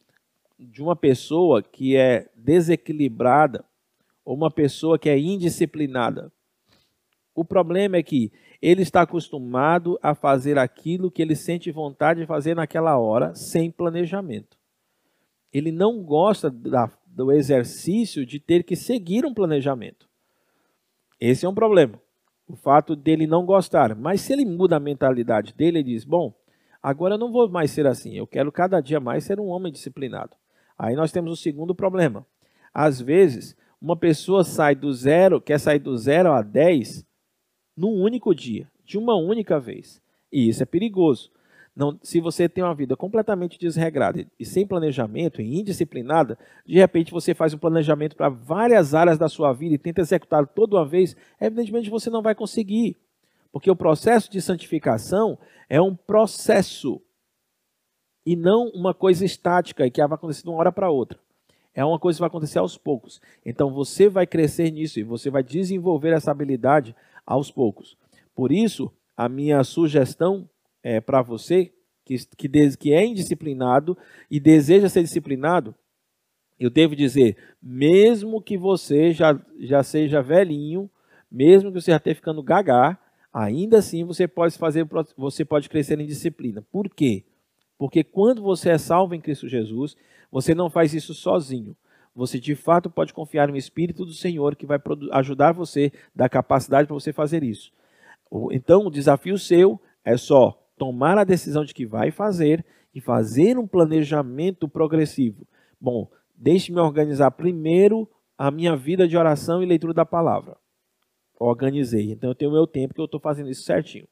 de 0.62 0.82
uma 0.82 0.94
pessoa 0.94 1.62
que 1.62 1.96
é 1.96 2.28
desequilibrada 2.34 3.64
ou 4.24 4.34
uma 4.36 4.50
pessoa 4.50 4.98
que 4.98 5.08
é 5.08 5.18
indisciplinada? 5.18 6.32
O 7.34 7.44
problema 7.44 7.96
é 7.96 8.02
que 8.02 8.30
ele 8.60 8.82
está 8.82 9.02
acostumado 9.02 9.98
a 10.02 10.14
fazer 10.14 10.58
aquilo 10.58 11.10
que 11.10 11.20
ele 11.20 11.34
sente 11.34 11.70
vontade 11.70 12.20
de 12.20 12.26
fazer 12.26 12.54
naquela 12.54 12.98
hora, 12.98 13.34
sem 13.34 13.70
planejamento. 13.70 14.56
Ele 15.52 15.72
não 15.72 16.02
gosta 16.02 16.50
da, 16.50 16.90
do 17.06 17.32
exercício 17.32 18.24
de 18.24 18.38
ter 18.38 18.62
que 18.62 18.76
seguir 18.76 19.26
um 19.26 19.34
planejamento. 19.34 20.08
Esse 21.20 21.44
é 21.44 21.48
um 21.48 21.54
problema. 21.54 22.00
O 22.46 22.54
fato 22.54 22.94
dele 22.94 23.26
não 23.26 23.46
gostar. 23.46 23.94
Mas 23.94 24.20
se 24.20 24.32
ele 24.32 24.44
muda 24.44 24.76
a 24.76 24.80
mentalidade 24.80 25.54
dele 25.54 25.80
e 25.80 25.84
diz: 25.84 26.04
Bom, 26.04 26.34
agora 26.82 27.14
eu 27.14 27.18
não 27.18 27.32
vou 27.32 27.48
mais 27.48 27.70
ser 27.70 27.86
assim, 27.86 28.14
eu 28.14 28.26
quero 28.26 28.52
cada 28.52 28.80
dia 28.80 29.00
mais 29.00 29.24
ser 29.24 29.40
um 29.40 29.46
homem 29.46 29.72
disciplinado. 29.72 30.36
Aí 30.82 30.96
nós 30.96 31.12
temos 31.12 31.30
o 31.30 31.36
segundo 31.36 31.76
problema. 31.76 32.26
Às 32.74 33.00
vezes, 33.00 33.56
uma 33.80 33.96
pessoa 33.96 34.42
sai 34.42 34.74
do 34.74 34.92
zero, 34.92 35.40
quer 35.40 35.60
sair 35.60 35.78
do 35.78 35.96
zero 35.96 36.32
a 36.32 36.42
10 36.42 37.06
num 37.76 38.02
único 38.02 38.34
dia, 38.34 38.68
de 38.84 38.98
uma 38.98 39.14
única 39.14 39.60
vez. 39.60 40.02
E 40.32 40.48
isso 40.48 40.60
é 40.60 40.66
perigoso. 40.66 41.30
Não, 41.74 41.96
se 42.02 42.20
você 42.20 42.48
tem 42.48 42.64
uma 42.64 42.74
vida 42.74 42.96
completamente 42.96 43.60
desregrada 43.60 44.26
e 44.36 44.44
sem 44.44 44.66
planejamento 44.66 45.40
e 45.40 45.60
indisciplinada, 45.60 46.36
de 46.66 46.74
repente 46.74 47.12
você 47.12 47.32
faz 47.32 47.54
um 47.54 47.58
planejamento 47.58 48.16
para 48.16 48.28
várias 48.28 48.92
áreas 48.92 49.16
da 49.16 49.28
sua 49.28 49.52
vida 49.52 49.76
e 49.76 49.78
tenta 49.78 50.00
executar 50.00 50.44
toda 50.48 50.74
uma 50.74 50.84
vez, 50.84 51.14
evidentemente 51.40 51.88
você 51.90 52.10
não 52.10 52.22
vai 52.22 52.34
conseguir. 52.34 52.96
Porque 53.52 53.70
o 53.70 53.76
processo 53.76 54.28
de 54.28 54.42
santificação 54.42 55.38
é 55.70 55.80
um 55.80 55.94
processo 55.94 57.00
e 58.24 58.36
não 58.36 58.68
uma 58.68 58.94
coisa 58.94 59.24
estática 59.24 59.86
e 59.86 59.90
que 59.90 60.04
vai 60.06 60.14
acontecer 60.14 60.42
de 60.42 60.48
uma 60.48 60.58
hora 60.58 60.72
para 60.72 60.90
outra. 60.90 61.18
É 61.74 61.84
uma 61.84 61.98
coisa 61.98 62.18
que 62.18 62.20
vai 62.20 62.28
acontecer 62.28 62.58
aos 62.58 62.76
poucos. 62.76 63.20
Então 63.44 63.72
você 63.72 64.08
vai 64.08 64.26
crescer 64.26 64.70
nisso 64.70 65.00
e 65.00 65.02
você 65.02 65.30
vai 65.30 65.42
desenvolver 65.42 66.12
essa 66.12 66.30
habilidade 66.30 66.94
aos 67.26 67.50
poucos. 67.50 67.96
Por 68.34 68.52
isso, 68.52 68.92
a 69.16 69.28
minha 69.28 69.62
sugestão 69.64 70.48
é 70.82 71.00
para 71.00 71.22
você 71.22 71.72
que, 72.04 72.16
que, 72.36 72.48
que 72.76 72.92
é 72.92 73.04
indisciplinado 73.04 73.96
e 74.30 74.38
deseja 74.40 74.88
ser 74.88 75.02
disciplinado, 75.02 75.74
eu 76.58 76.70
devo 76.70 76.94
dizer, 76.94 77.36
mesmo 77.60 78.40
que 78.40 78.56
você 78.56 79.12
já, 79.12 79.38
já 79.58 79.82
seja 79.82 80.22
velhinho, 80.22 80.90
mesmo 81.30 81.72
que 81.72 81.80
você 81.80 81.90
já 81.90 81.96
esteja 81.96 82.16
ficando 82.16 82.42
gagá, 82.42 82.98
ainda 83.32 83.78
assim 83.78 84.04
você 84.04 84.28
pode 84.28 84.56
fazer, 84.58 84.86
você 85.16 85.44
pode 85.44 85.68
crescer 85.68 85.98
em 85.98 86.06
disciplina. 86.06 86.62
Por 86.70 86.88
quê? 86.88 87.24
Porque 87.82 88.04
quando 88.04 88.42
você 88.42 88.70
é 88.70 88.78
salvo 88.78 89.14
em 89.14 89.20
Cristo 89.20 89.48
Jesus, 89.48 89.96
você 90.30 90.54
não 90.54 90.70
faz 90.70 90.94
isso 90.94 91.12
sozinho 91.14 91.76
você 92.14 92.38
de 92.38 92.54
fato 92.54 92.90
pode 92.90 93.12
confiar 93.14 93.48
no 93.48 93.56
Espírito 93.56 94.04
do 94.04 94.12
Senhor 94.12 94.54
que 94.54 94.66
vai 94.66 94.78
ajudar 95.12 95.52
você, 95.52 95.90
dar 96.14 96.28
capacidade 96.28 96.86
para 96.86 96.94
você 96.94 97.12
fazer 97.12 97.42
isso. 97.42 97.72
Então, 98.50 98.86
o 98.86 98.90
desafio 98.90 99.38
seu 99.38 99.80
é 100.04 100.16
só 100.16 100.58
tomar 100.76 101.16
a 101.18 101.24
decisão 101.24 101.64
de 101.64 101.72
que 101.72 101.86
vai 101.86 102.10
fazer 102.10 102.64
e 102.94 103.00
fazer 103.00 103.58
um 103.58 103.66
planejamento 103.66 104.68
progressivo. 104.68 105.46
Bom, 105.80 106.10
deixe-me 106.36 106.80
organizar 106.80 107.30
primeiro 107.30 108.08
a 108.36 108.50
minha 108.50 108.76
vida 108.76 109.08
de 109.08 109.16
oração 109.16 109.62
e 109.62 109.66
leitura 109.66 109.94
da 109.94 110.04
palavra. 110.04 110.56
Organizei. 111.38 112.12
Então, 112.12 112.30
eu 112.30 112.34
tenho 112.34 112.50
o 112.50 112.54
meu 112.54 112.66
tempo 112.66 112.94
que 112.94 113.00
eu 113.00 113.06
estou 113.06 113.20
fazendo 113.20 113.50
isso 113.50 113.62
certinho. 113.62 114.06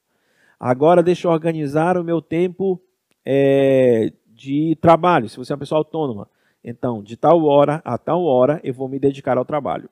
Agora, 0.58 1.02
deixa 1.02 1.28
eu 1.28 1.32
organizar 1.32 1.96
o 1.96 2.04
meu 2.04 2.20
tempo 2.20 2.80
é, 3.24 4.12
de 4.26 4.76
trabalho, 4.80 5.28
se 5.28 5.36
você 5.36 5.52
é 5.52 5.54
uma 5.54 5.60
pessoa 5.60 5.78
autônoma. 5.78 6.28
Então, 6.62 7.02
de 7.02 7.16
tal 7.16 7.44
hora 7.44 7.80
a 7.84 7.96
tal 7.96 8.24
hora 8.24 8.60
eu 8.62 8.74
vou 8.74 8.88
me 8.88 8.98
dedicar 8.98 9.38
ao 9.38 9.44
trabalho. 9.44 9.88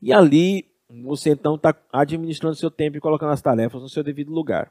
E 0.00 0.12
ali 0.12 0.66
você 1.02 1.30
então 1.30 1.54
está 1.54 1.74
administrando 1.92 2.56
seu 2.56 2.70
tempo 2.70 2.96
e 2.96 3.00
colocando 3.00 3.32
as 3.32 3.40
tarefas 3.40 3.80
no 3.80 3.88
seu 3.88 4.02
devido 4.02 4.30
lugar. 4.30 4.70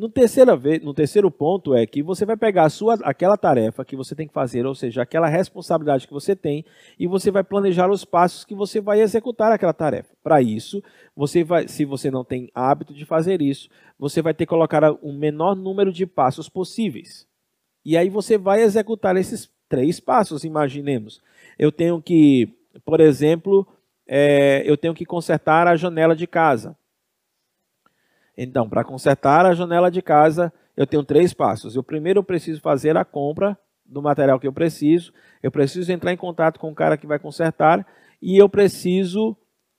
No 0.00 0.08
terceiro, 0.08 0.58
no 0.82 0.94
terceiro 0.94 1.30
ponto 1.30 1.74
é 1.74 1.84
que 1.84 2.02
você 2.02 2.24
vai 2.24 2.34
pegar 2.34 2.70
sua, 2.70 2.94
aquela 3.02 3.36
tarefa 3.36 3.84
que 3.84 3.94
você 3.94 4.14
tem 4.14 4.26
que 4.26 4.32
fazer, 4.32 4.64
ou 4.64 4.74
seja, 4.74 5.02
aquela 5.02 5.28
responsabilidade 5.28 6.06
que 6.06 6.12
você 6.14 6.34
tem, 6.34 6.64
e 6.98 7.06
você 7.06 7.30
vai 7.30 7.44
planejar 7.44 7.90
os 7.90 8.02
passos 8.02 8.42
que 8.42 8.54
você 8.54 8.80
vai 8.80 9.02
executar 9.02 9.52
aquela 9.52 9.74
tarefa. 9.74 10.08
Para 10.22 10.40
isso, 10.40 10.82
você 11.14 11.44
vai, 11.44 11.68
se 11.68 11.84
você 11.84 12.10
não 12.10 12.24
tem 12.24 12.50
hábito 12.54 12.94
de 12.94 13.04
fazer 13.04 13.42
isso, 13.42 13.68
você 13.98 14.22
vai 14.22 14.32
ter 14.32 14.46
que 14.46 14.48
colocar 14.48 14.90
o 14.90 15.12
menor 15.12 15.54
número 15.54 15.92
de 15.92 16.06
passos 16.06 16.48
possíveis. 16.48 17.26
E 17.84 17.94
aí 17.94 18.08
você 18.08 18.38
vai 18.38 18.62
executar 18.62 19.18
esses 19.18 19.50
três 19.68 20.00
passos, 20.00 20.44
imaginemos. 20.44 21.20
Eu 21.58 21.70
tenho 21.70 22.00
que, 22.00 22.48
por 22.86 23.00
exemplo, 23.00 23.68
é, 24.08 24.62
eu 24.64 24.78
tenho 24.78 24.94
que 24.94 25.04
consertar 25.04 25.68
a 25.68 25.76
janela 25.76 26.16
de 26.16 26.26
casa. 26.26 26.74
Então, 28.36 28.68
para 28.68 28.84
consertar 28.84 29.44
a 29.46 29.54
janela 29.54 29.90
de 29.90 30.00
casa, 30.00 30.52
eu 30.76 30.86
tenho 30.86 31.04
três 31.04 31.34
passos. 31.34 31.76
O 31.76 31.82
primeiro, 31.82 32.20
eu 32.20 32.24
preciso 32.24 32.60
fazer 32.60 32.96
a 32.96 33.04
compra 33.04 33.58
do 33.84 34.00
material 34.00 34.38
que 34.38 34.46
eu 34.46 34.52
preciso. 34.52 35.12
Eu 35.42 35.50
preciso 35.50 35.92
entrar 35.92 36.12
em 36.12 36.16
contato 36.16 36.58
com 36.58 36.70
o 36.70 36.74
cara 36.74 36.96
que 36.96 37.06
vai 37.06 37.18
consertar 37.18 37.86
e 38.22 38.36
eu 38.36 38.48
preciso 38.48 39.36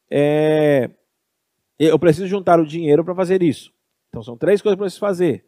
é, 0.09 0.89
eu 1.79 1.97
preciso 1.97 2.27
juntar 2.27 2.59
o 2.59 2.65
dinheiro 2.65 3.03
para 3.03 3.15
fazer 3.15 3.41
isso. 3.41 3.71
Então, 4.09 4.21
são 4.21 4.37
três 4.37 4.61
coisas 4.61 4.75
que 4.75 4.81
eu 4.81 4.85
preciso 4.85 4.99
fazer. 4.99 5.45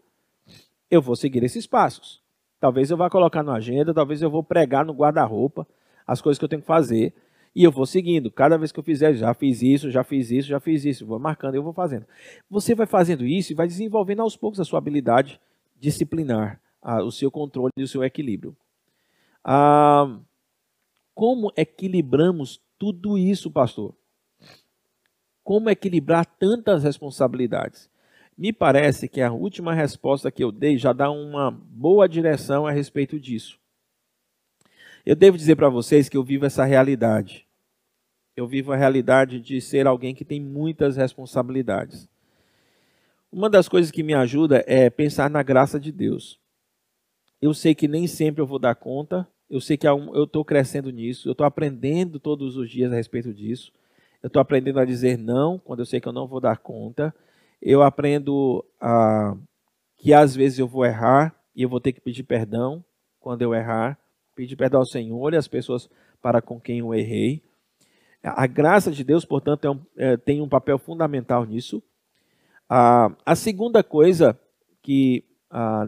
Eu 0.90 1.02
vou 1.02 1.16
seguir 1.16 1.44
esses 1.44 1.68
passos. 1.68 2.22
Talvez 2.60 2.90
eu 2.90 2.96
vá 2.96 3.10
colocar 3.10 3.44
na 3.44 3.56
agenda, 3.56 3.94
talvez 3.94 4.22
eu 4.22 4.32
vou 4.32 4.42
pregar 4.42 4.86
no 4.86 4.94
guarda-roupa 4.94 5.68
as 6.08 6.22
coisas 6.22 6.40
que 6.40 6.46
eu 6.46 6.50
tenho 6.50 6.62
que 6.62 6.68
fazer. 6.68 7.14
E 7.56 7.64
eu 7.64 7.72
vou 7.72 7.86
seguindo. 7.86 8.32
Cada 8.32 8.58
vez 8.58 8.72
que 8.72 8.80
eu 8.80 8.84
fizer, 8.84 9.14
já 9.14 9.34
fiz 9.34 9.62
isso, 9.62 9.92
já 9.92 10.04
fiz 10.04 10.32
isso, 10.32 10.48
já 10.48 10.60
fiz 10.60 10.86
isso. 10.86 11.06
Vou 11.06 11.20
marcando, 11.20 11.56
eu 11.56 11.64
vou 11.64 11.74
fazendo. 11.74 12.06
Você 12.50 12.74
vai 12.74 12.88
fazendo 12.88 13.26
isso 13.26 13.52
e 13.52 13.56
vai 13.56 13.68
desenvolvendo 13.68 14.22
aos 14.22 14.36
poucos 14.36 14.60
a 14.60 14.64
sua 14.64 14.80
habilidade 14.80 15.40
disciplinar, 15.80 16.60
o 17.06 17.12
seu 17.12 17.30
controle 17.30 17.72
e 17.78 17.84
o 17.84 17.88
seu 17.88 18.04
equilíbrio. 18.04 18.56
Ah, 19.44 20.20
como 21.14 21.52
equilibramos 21.56 22.60
tudo 22.80 23.18
isso, 23.18 23.52
pastor? 23.52 23.94
Como 25.44 25.70
equilibrar 25.70 26.26
tantas 26.26 26.84
responsabilidades? 26.84 27.90
Me 28.36 28.52
parece 28.52 29.08
que 29.08 29.22
a 29.22 29.32
última 29.32 29.74
resposta 29.74 30.32
que 30.32 30.44
eu 30.44 30.52
dei 30.52 30.78
já 30.78 30.92
dá 30.92 31.12
uma 31.12 31.52
boa 31.52 32.10
direção 32.10 32.66
a 32.66 32.72
respeito 32.72 33.20
disso. 33.20 33.60
Eu 35.06 35.18
devo 35.18 35.38
dizer 35.38 35.58
para 35.58 35.68
vocês 35.68 36.08
que 36.08 36.16
eu 36.16 36.24
vivo 36.24 36.46
essa 36.46 36.64
realidade. 36.64 37.46
Eu 38.38 38.48
vivo 38.48 38.72
a 38.72 38.78
realidade 38.78 39.40
de 39.42 39.60
ser 39.60 39.86
alguém 39.86 40.16
que 40.16 40.24
tem 40.24 40.40
muitas 40.40 40.96
responsabilidades. 40.96 42.08
Uma 43.30 43.50
das 43.50 43.68
coisas 43.68 43.92
que 43.92 44.02
me 44.02 44.14
ajuda 44.14 44.64
é 44.66 44.90
pensar 44.90 45.30
na 45.30 45.44
graça 45.44 45.78
de 45.78 45.92
Deus. 45.92 46.40
Eu 47.42 47.54
sei 47.54 47.76
que 47.76 47.88
nem 47.88 48.08
sempre 48.08 48.42
eu 48.42 48.48
vou 48.48 48.60
dar 48.60 48.76
conta, 48.76 49.28
Eu 49.50 49.60
sei 49.60 49.78
que 49.78 49.86
eu 49.86 50.24
estou 50.24 50.44
crescendo 50.44 50.90
nisso, 50.90 51.28
eu 51.28 51.34
estou 51.34 51.46
aprendendo 51.46 52.20
todos 52.20 52.56
os 52.56 52.70
dias 52.72 52.92
a 52.92 52.96
respeito 52.96 53.32
disso. 53.34 53.72
Eu 54.22 54.28
estou 54.28 54.42
aprendendo 54.42 54.80
a 54.80 54.86
dizer 54.86 55.18
não 55.18 55.60
quando 55.60 55.80
eu 55.80 55.86
sei 55.86 56.00
que 56.00 56.08
eu 56.08 56.14
não 56.14 56.26
vou 56.26 56.40
dar 56.40 56.58
conta. 56.58 57.14
Eu 57.62 57.84
aprendo 57.84 58.66
a, 58.80 59.36
que 59.98 60.14
às 60.14 60.34
vezes 60.34 60.58
eu 60.60 60.68
vou 60.68 60.86
errar 60.86 61.36
e 61.54 61.62
eu 61.62 61.70
vou 61.70 61.80
ter 61.82 61.92
que 61.92 62.02
pedir 62.02 62.24
perdão 62.24 62.84
quando 63.20 63.42
eu 63.42 63.54
errar. 63.54 64.00
Pedir 64.36 64.56
perdão 64.56 64.80
ao 64.80 64.86
Senhor 64.86 65.34
e 65.34 65.38
às 65.38 65.48
pessoas 65.48 65.90
para 66.22 66.42
com 66.42 66.60
quem 66.60 66.80
eu 66.80 66.94
errei. 66.94 67.42
A 68.24 68.48
graça 68.48 68.92
de 68.92 69.04
Deus, 69.04 69.26
portanto, 69.26 69.66
é 69.66 69.72
um, 69.72 69.80
é, 69.98 70.18
tem 70.18 70.42
um 70.42 70.48
papel 70.48 70.80
fundamental 70.80 71.46
nisso. 71.46 71.84
a 72.70 73.36
segunda 73.36 73.84
coisa 73.84 74.40
que, 74.82 75.24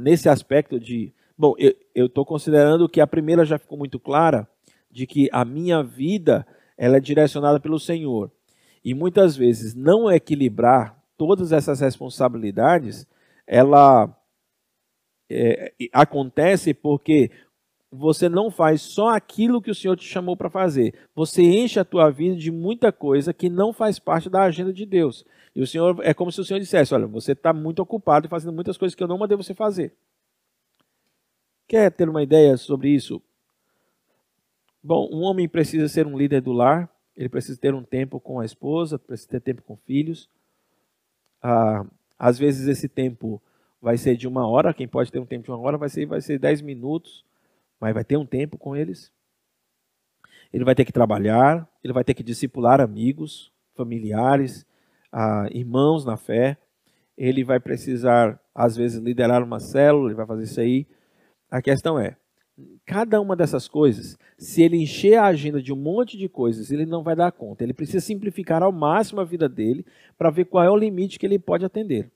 nesse 0.02 0.28
aspecto 0.30 0.80
de. 0.80 1.14
Bom, 1.38 1.56
eu 1.94 2.06
estou 2.06 2.26
considerando 2.26 2.88
que 2.88 3.02
a 3.02 3.08
primeira 3.08 3.46
já 3.46 3.58
ficou 3.58 3.78
muito 3.78 4.00
clara, 4.00 4.48
de 4.92 5.08
que 5.08 5.30
a 5.32 5.44
minha 5.44 5.82
vida 5.82 6.46
ela 6.78 6.98
é 6.98 7.00
direcionada 7.00 7.60
pelo 7.60 7.80
Senhor. 7.80 8.32
E 8.84 8.94
muitas 8.94 9.36
vezes 9.36 9.74
não 9.74 10.12
equilibrar 10.12 11.02
todas 11.18 11.52
essas 11.52 11.80
responsabilidades, 11.80 13.08
ela 13.48 14.16
é, 15.30 15.74
acontece 15.92 16.74
porque 16.74 17.32
você 17.96 18.28
não 18.28 18.52
faz 18.52 18.82
só 18.82 19.10
aquilo 19.10 19.62
que 19.62 19.72
o 19.72 19.76
Senhor 19.76 19.96
te 19.96 20.06
chamou 20.06 20.36
para 20.36 20.50
fazer. 20.50 20.94
Você 21.16 21.42
enche 21.42 21.80
a 21.80 21.86
tua 21.86 22.10
vida 22.10 22.36
de 22.36 22.52
muita 22.52 22.92
coisa 22.92 23.34
que 23.34 23.50
não 23.50 23.72
faz 23.72 23.98
parte 23.98 24.30
da 24.30 24.44
agenda 24.44 24.74
de 24.74 24.86
Deus. 24.86 25.26
E 25.56 25.62
o 25.62 25.68
Senhor 25.68 25.98
é 26.04 26.14
como 26.14 26.32
se 26.32 26.42
o 26.42 26.46
Senhor 26.46 26.60
dissesse: 26.60 26.94
Olha, 26.94 27.08
você 27.08 27.32
está 27.32 27.54
muito 27.54 27.82
ocupado 27.82 28.28
e 28.28 28.30
fazendo 28.30 28.54
muitas 28.54 28.78
coisas 28.78 28.96
que 28.96 29.04
eu 29.04 29.08
não 29.08 29.18
mandei 29.18 29.38
você 29.38 29.54
fazer. 29.54 29.94
Quer 31.68 31.92
ter 31.92 32.10
uma 32.10 32.22
ideia 32.22 32.58
sobre 32.58 32.90
isso? 32.90 33.22
Bom, 34.84 35.10
um 35.12 35.22
homem 35.24 35.48
precisa 35.48 35.88
ser 35.88 36.06
um 36.06 36.18
líder 36.18 36.42
do 36.42 36.52
lar, 36.52 36.90
ele 37.18 37.30
precisa 37.30 37.60
ter 37.60 37.74
um 37.74 37.84
tempo 37.84 38.20
com 38.20 38.40
a 38.40 38.46
esposa, 38.46 39.00
precisa 39.00 39.30
ter 39.30 39.40
tempo 39.40 39.64
com 39.64 39.76
filhos. 39.78 40.30
Ah, 41.42 41.86
às 42.20 42.38
vezes 42.38 42.68
esse 42.68 42.88
tempo 42.88 43.42
vai 43.82 43.98
ser 43.98 44.16
de 44.16 44.28
uma 44.28 44.48
hora, 44.48 44.74
quem 44.74 44.88
pode 44.88 45.12
ter 45.12 45.20
um 45.20 45.26
tempo 45.26 45.46
de 45.46 45.52
uma 45.52 45.60
hora 45.60 45.78
vai 45.78 45.90
ser, 45.90 46.06
vai 46.06 46.22
ser 46.22 46.38
dez 46.38 46.62
minutos 46.62 47.24
mas 47.86 47.94
vai 47.94 48.04
ter 48.04 48.18
um 48.18 48.26
tempo 48.26 48.58
com 48.58 48.76
eles. 48.76 49.12
Ele 50.52 50.66
vai 50.66 50.74
ter 50.74 50.86
que 50.86 50.92
trabalhar, 50.92 51.70
ele 51.84 51.94
vai 51.94 52.04
ter 52.04 52.16
que 52.16 52.24
discipular 52.24 52.82
amigos, 52.82 53.52
familiares, 53.76 54.66
ah, 55.12 55.48
irmãos 55.52 56.04
na 56.04 56.18
fé. 56.18 56.58
Ele 57.16 57.44
vai 57.44 57.60
precisar, 57.60 58.42
às 58.56 58.76
vezes, 58.76 59.00
liderar 59.00 59.44
uma 59.44 59.60
célula, 59.60 60.08
ele 60.08 60.16
vai 60.16 60.26
fazer 60.26 60.44
isso 60.46 60.60
aí. 60.60 60.88
A 61.48 61.62
questão 61.62 62.00
é, 62.00 62.18
cada 62.88 63.22
uma 63.22 63.36
dessas 63.36 63.68
coisas, 63.68 64.18
se 64.36 64.64
ele 64.64 64.78
encher 64.78 65.20
a 65.20 65.26
agenda 65.26 65.62
de 65.62 65.72
um 65.72 65.76
monte 65.76 66.18
de 66.18 66.28
coisas, 66.28 66.72
ele 66.72 66.88
não 66.88 67.04
vai 67.04 67.16
dar 67.16 67.32
conta. 67.32 67.64
Ele 67.64 67.74
precisa 67.74 68.04
simplificar 68.04 68.64
ao 68.64 68.72
máximo 68.72 69.22
a 69.22 69.24
vida 69.24 69.48
dele 69.48 69.86
para 70.18 70.32
ver 70.32 70.46
qual 70.46 70.64
é 70.64 70.72
o 70.72 70.76
limite 70.76 71.20
que 71.20 71.26
ele 71.28 71.38
pode 71.38 71.64
atender. 71.64 72.12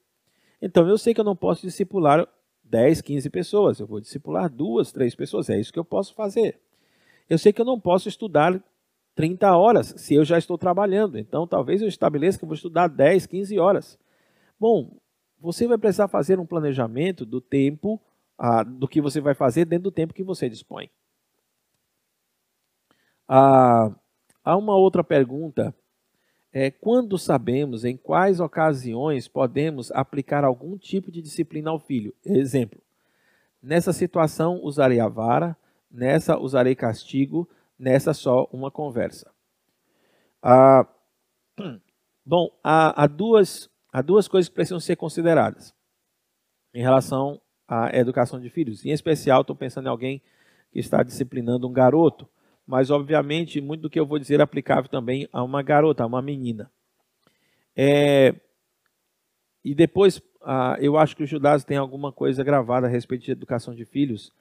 Então, 0.60 0.90
eu 0.90 0.98
sei 0.98 1.14
que 1.14 1.22
eu 1.22 1.26
não 1.26 1.36
posso 1.36 1.62
discipular 1.62 2.28
10, 2.70 3.02
15 3.02 3.30
pessoas, 3.30 3.80
eu 3.80 3.88
vou 3.88 4.00
discipular 4.00 4.50
duas, 4.50 4.92
três 4.92 5.16
pessoas, 5.16 5.50
é 5.50 5.60
isso 5.60 5.74
que 5.74 5.80
eu 5.80 5.86
posso 5.86 6.14
fazer. 6.14 6.60
Eu 7.30 7.38
sei 7.38 7.52
que 7.52 7.60
eu 7.60 7.66
não 7.66 7.80
posso 7.80 8.08
estudar 8.08 8.64
30 9.16 9.56
horas 9.58 9.94
se 9.98 10.14
eu 10.14 10.24
já 10.24 10.38
estou 10.38 10.58
trabalhando, 10.58 11.18
então 11.18 11.48
talvez 11.48 11.82
eu 11.82 11.88
estabeleça 11.88 12.38
que 12.38 12.46
eu 12.46 12.48
vou 12.48 12.56
estudar 12.56 12.88
10, 12.88 13.26
15 13.26 13.60
horas. 13.60 13.98
Bom, 14.60 14.98
você 15.40 15.68
vai 15.68 15.78
precisar 15.78 16.08
fazer 16.08 16.40
um 16.40 16.46
planejamento 16.46 17.26
do 17.26 17.42
tempo, 17.42 18.00
ah, 18.38 18.64
do 18.64 18.88
que 18.88 19.02
você 19.02 19.20
vai 19.20 19.34
fazer 19.34 19.66
dentro 19.66 19.84
do 19.84 19.92
tempo 19.92 20.14
que 20.14 20.24
você 20.24 20.48
dispõe. 20.48 20.90
Ah, 23.28 23.92
há 24.44 24.58
uma 24.58 24.76
outra 24.76 25.04
pergunta 25.04 25.74
é, 26.52 26.72
quando 26.72 27.18
sabemos 27.18 27.86
em 27.86 27.96
quais 27.96 28.40
ocasiões 28.40 29.28
podemos 29.28 29.92
aplicar 29.92 30.44
algum 30.44 30.78
tipo 30.78 31.12
de 31.12 31.22
disciplina 31.22 31.70
ao 31.70 31.80
filho. 31.80 32.14
Exemplo: 32.26 32.82
nessa 33.62 33.94
situação 33.94 34.60
usarei 34.64 35.00
a 35.00 35.08
vara, 35.08 35.56
nessa 35.90 36.38
usarei 36.38 36.76
castigo, 36.76 37.48
nessa 37.78 38.14
só 38.14 38.48
uma 38.52 38.72
conversa. 38.72 39.32
Ah, 40.42 40.88
bom, 42.26 42.50
há, 42.64 43.04
há, 43.04 43.08
duas, 43.08 43.70
há 43.92 44.02
duas 44.02 44.28
coisas 44.28 44.50
que 44.50 44.56
precisam 44.56 44.80
ser 44.80 44.96
consideradas 44.96 45.74
em 46.74 46.82
relação 46.82 47.40
à 47.68 47.96
educação 47.96 48.40
de 48.40 48.50
filhos. 48.50 48.86
Em 48.86 48.92
especial, 48.92 49.42
estou 49.42 49.56
pensando 49.56 49.88
em 49.88 49.90
alguém 49.90 50.22
que 50.72 50.80
está 50.80 51.04
disciplinando 51.04 51.68
um 51.68 51.74
garoto 51.74 52.28
mas 52.70 52.92
obviamente 52.92 53.60
muito 53.60 53.82
do 53.82 53.90
que 53.90 54.00
eu 54.00 54.06
vou 54.06 54.20
dizer 54.20 54.40
é 54.40 54.44
aplicável 54.44 54.88
também 54.88 55.28
a 55.34 55.44
uma 55.44 55.64
garota, 55.64 56.04
a 56.04 56.06
uma 56.06 56.22
menina. 56.22 56.70
É, 57.76 58.36
e 59.66 59.74
depois, 59.74 60.22
ah, 60.44 60.78
eu 60.80 60.96
acho 60.96 61.16
que 61.16 61.24
o 61.24 61.26
Judas 61.26 61.64
tem 61.64 61.78
alguma 61.78 62.12
coisa 62.12 62.44
gravada 62.44 62.86
a 62.86 62.90
respeito 62.90 63.26
de 63.26 63.32
educação 63.32 63.74
de 63.74 63.86
filhos, 63.86 64.32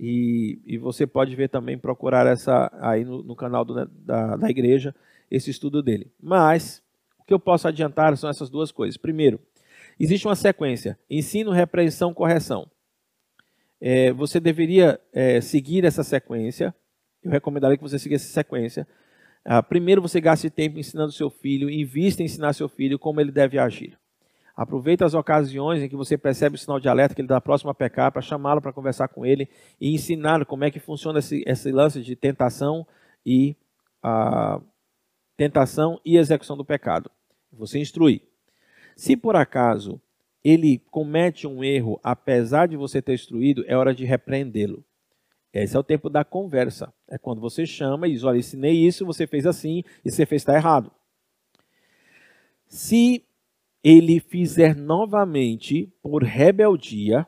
e, 0.00 0.60
e 0.66 0.76
você 0.78 1.06
pode 1.06 1.36
ver 1.36 1.48
também, 1.48 1.78
procurar 1.78 2.26
essa 2.26 2.76
aí 2.80 3.04
no, 3.04 3.22
no 3.22 3.36
canal 3.36 3.64
do, 3.64 3.86
da, 3.86 4.34
da 4.34 4.50
igreja, 4.50 4.92
esse 5.30 5.48
estudo 5.48 5.80
dele. 5.80 6.10
Mas, 6.20 6.82
o 7.20 7.24
que 7.24 7.32
eu 7.32 7.38
posso 7.38 7.68
adiantar 7.68 8.16
são 8.16 8.28
essas 8.28 8.50
duas 8.50 8.72
coisas. 8.72 8.96
Primeiro, 8.96 9.38
existe 9.98 10.26
uma 10.26 10.34
sequência: 10.34 10.98
ensino, 11.08 11.52
repreensão, 11.52 12.12
correção. 12.12 12.68
É, 13.80 14.12
você 14.12 14.40
deveria 14.40 15.00
é, 15.12 15.40
seguir 15.40 15.84
essa 15.84 16.02
sequência 16.02 16.74
eu 17.26 17.32
recomendaria 17.32 17.76
que 17.76 17.82
você 17.82 17.98
seguisse 17.98 18.24
essa 18.24 18.34
sequência. 18.34 18.86
Uh, 19.44 19.62
primeiro, 19.68 20.00
você 20.00 20.20
gaste 20.20 20.48
tempo 20.48 20.78
ensinando 20.78 21.12
seu 21.12 21.28
filho, 21.28 21.68
invista 21.68 22.22
em 22.22 22.26
ensinar 22.26 22.52
seu 22.52 22.68
filho 22.68 22.98
como 22.98 23.20
ele 23.20 23.32
deve 23.32 23.58
agir. 23.58 23.98
Aproveita 24.56 25.04
as 25.04 25.12
ocasiões 25.12 25.82
em 25.82 25.88
que 25.88 25.96
você 25.96 26.16
percebe 26.16 26.56
o 26.56 26.58
sinal 26.58 26.80
de 26.80 26.88
alerta 26.88 27.14
que 27.14 27.20
ele 27.20 27.26
está 27.26 27.40
próximo 27.40 27.70
a 27.70 27.74
pecar, 27.74 28.10
para 28.10 28.22
chamá-lo 28.22 28.62
para 28.62 28.72
conversar 28.72 29.08
com 29.08 29.26
ele 29.26 29.48
e 29.80 29.92
ensinar 29.92 30.46
como 30.46 30.64
é 30.64 30.70
que 30.70 30.80
funciona 30.80 31.18
esse, 31.18 31.42
esse 31.46 31.70
lance 31.70 32.00
de 32.00 32.16
tentação 32.16 32.86
e 33.24 33.56
uh, 34.04 34.64
tentação 35.36 36.00
e 36.04 36.16
execução 36.16 36.56
do 36.56 36.64
pecado. 36.64 37.10
Você 37.52 37.78
instrui. 37.78 38.22
Se 38.96 39.16
por 39.16 39.36
acaso 39.36 40.00
ele 40.42 40.80
comete 40.90 41.46
um 41.46 41.62
erro, 41.62 42.00
apesar 42.02 42.66
de 42.66 42.76
você 42.76 43.02
ter 43.02 43.14
instruído, 43.14 43.64
é 43.66 43.76
hora 43.76 43.92
de 43.92 44.04
repreendê-lo. 44.04 44.84
Esse 45.62 45.74
é 45.74 45.78
o 45.78 45.84
tempo 45.84 46.10
da 46.10 46.22
conversa. 46.22 46.92
É 47.08 47.16
quando 47.16 47.40
você 47.40 47.64
chama 47.64 48.06
e 48.06 48.12
diz: 48.12 48.24
Olha, 48.24 48.38
ensinei 48.38 48.74
isso, 48.74 49.06
você 49.06 49.26
fez 49.26 49.46
assim, 49.46 49.82
e 50.04 50.10
você 50.10 50.26
fez 50.26 50.42
está 50.42 50.54
errado. 50.54 50.90
Se 52.68 53.24
ele 53.82 54.20
fizer 54.20 54.76
novamente 54.76 55.90
por 56.02 56.22
rebeldia, 56.22 57.26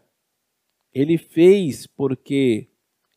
ele 0.93 1.17
fez 1.17 1.87
porque 1.87 2.69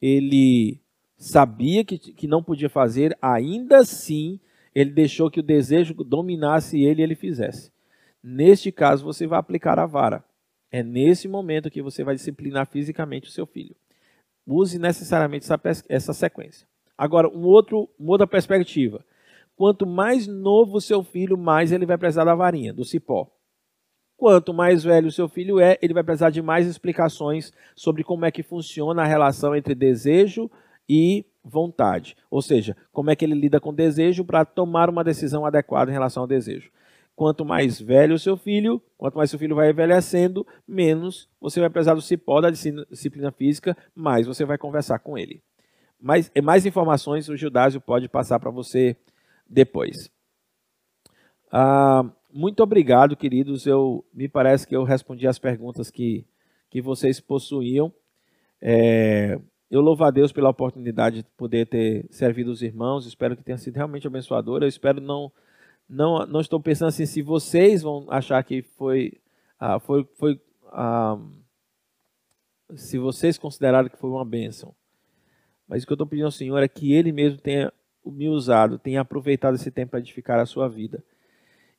ele 0.01 0.79
sabia 1.17 1.83
que, 1.83 1.97
que 1.97 2.27
não 2.27 2.41
podia 2.41 2.69
fazer, 2.69 3.17
ainda 3.21 3.79
assim 3.79 4.39
ele 4.73 4.91
deixou 4.91 5.29
que 5.29 5.39
o 5.39 5.43
desejo 5.43 5.93
dominasse 5.93 6.81
ele 6.81 7.01
e 7.01 7.03
ele 7.03 7.15
fizesse. 7.15 7.71
Neste 8.23 8.71
caso, 8.71 9.03
você 9.03 9.27
vai 9.27 9.39
aplicar 9.39 9.77
a 9.77 9.85
vara. 9.85 10.23
É 10.71 10.81
nesse 10.81 11.27
momento 11.27 11.69
que 11.69 11.81
você 11.81 12.03
vai 12.03 12.15
disciplinar 12.15 12.67
fisicamente 12.67 13.27
o 13.27 13.31
seu 13.31 13.45
filho 13.45 13.75
use 14.45 14.77
necessariamente 14.77 15.45
essa, 15.45 15.83
essa 15.87 16.13
sequência. 16.13 16.67
Agora, 16.97 17.27
um 17.27 17.45
outro, 17.45 17.89
uma 17.99 18.11
outra 18.11 18.27
perspectiva. 18.27 19.03
Quanto 19.55 19.85
mais 19.85 20.27
novo 20.27 20.77
o 20.77 20.81
seu 20.81 21.03
filho, 21.03 21.37
mais 21.37 21.71
ele 21.71 21.85
vai 21.85 21.97
precisar 21.97 22.25
da 22.25 22.35
varinha, 22.35 22.73
do 22.73 22.85
cipó. 22.85 23.27
Quanto 24.17 24.53
mais 24.53 24.83
velho 24.83 25.07
o 25.07 25.11
seu 25.11 25.27
filho 25.27 25.59
é, 25.59 25.79
ele 25.81 25.95
vai 25.95 26.03
precisar 26.03 26.29
de 26.29 26.41
mais 26.41 26.67
explicações 26.67 27.51
sobre 27.75 28.03
como 28.03 28.23
é 28.25 28.31
que 28.31 28.43
funciona 28.43 29.01
a 29.01 29.05
relação 29.05 29.55
entre 29.55 29.73
desejo 29.73 30.49
e 30.87 31.25
vontade. 31.43 32.15
Ou 32.29 32.41
seja, 32.41 32.77
como 32.91 33.09
é 33.09 33.15
que 33.15 33.25
ele 33.25 33.33
lida 33.33 33.59
com 33.59 33.73
desejo 33.73 34.23
para 34.23 34.45
tomar 34.45 34.89
uma 34.89 35.03
decisão 35.03 35.45
adequada 35.45 35.89
em 35.89 35.93
relação 35.93 36.21
ao 36.21 36.27
desejo. 36.27 36.71
Quanto 37.15 37.45
mais 37.45 37.79
velho 37.79 38.15
o 38.15 38.19
seu 38.19 38.35
filho, 38.35 38.81
quanto 38.97 39.15
mais 39.17 39.29
seu 39.29 39.37
filho 39.37 39.55
vai 39.55 39.69
envelhecendo, 39.69 40.45
menos 40.67 41.29
você 41.39 41.59
vai 41.59 41.69
precisar 41.69 41.93
do 41.93 42.01
cipó 42.01 42.41
da 42.41 42.49
disciplina 42.49 43.31
física, 43.31 43.77
mais 43.93 44.25
você 44.25 44.45
vai 44.45 44.57
conversar 44.57 44.99
com 44.99 45.17
ele. 45.17 45.43
Mais, 45.99 46.31
mais 46.43 46.65
informações 46.65 47.29
o 47.29 47.37
Gildásio 47.37 47.79
pode 47.79 48.09
passar 48.09 48.39
para 48.39 48.49
você 48.49 48.97
depois. 49.47 50.09
Ah, 51.51 52.09
muito 52.33 52.63
obrigado, 52.63 53.15
queridos. 53.15 53.67
Eu 53.67 54.05
me 54.13 54.27
parece 54.27 54.65
que 54.65 54.75
eu 54.75 54.83
respondi 54.83 55.27
as 55.27 55.37
perguntas 55.37 55.91
que, 55.91 56.25
que 56.69 56.81
vocês 56.81 57.19
possuíam. 57.19 57.93
É, 58.61 59.39
eu 59.69 59.81
louvo 59.81 60.03
a 60.03 60.11
Deus 60.11 60.31
pela 60.31 60.49
oportunidade 60.49 61.23
de 61.23 61.29
poder 61.37 61.67
ter 61.67 62.05
servido 62.09 62.51
os 62.51 62.61
irmãos. 62.61 63.05
Espero 63.05 63.35
que 63.35 63.43
tenha 63.43 63.57
sido 63.57 63.75
realmente 63.75 64.07
abençoador. 64.07 64.63
Eu 64.63 64.67
espero 64.67 65.01
não 65.01 65.31
não, 65.91 66.25
não 66.25 66.39
estou 66.39 66.59
pensando 66.61 66.87
assim, 66.87 67.05
se 67.05 67.21
vocês 67.21 67.81
vão 67.81 68.05
achar 68.09 68.41
que 68.45 68.61
foi, 68.61 69.19
ah, 69.59 69.77
foi, 69.77 70.05
foi 70.15 70.41
ah, 70.67 71.19
se 72.75 72.97
vocês 72.97 73.37
consideraram 73.37 73.89
que 73.89 73.97
foi 73.97 74.09
uma 74.09 74.23
bênção. 74.23 74.73
Mas 75.67 75.83
o 75.83 75.85
que 75.85 75.91
eu 75.91 75.95
estou 75.95 76.07
pedindo 76.07 76.25
ao 76.25 76.31
Senhor 76.31 76.63
é 76.63 76.67
que 76.67 76.93
Ele 76.93 77.11
mesmo 77.11 77.39
tenha 77.39 77.73
me 78.05 78.29
usado, 78.29 78.79
tenha 78.79 79.01
aproveitado 79.01 79.55
esse 79.55 79.69
tempo 79.69 79.91
para 79.91 79.99
edificar 79.99 80.39
a 80.39 80.45
sua 80.45 80.69
vida. 80.69 81.03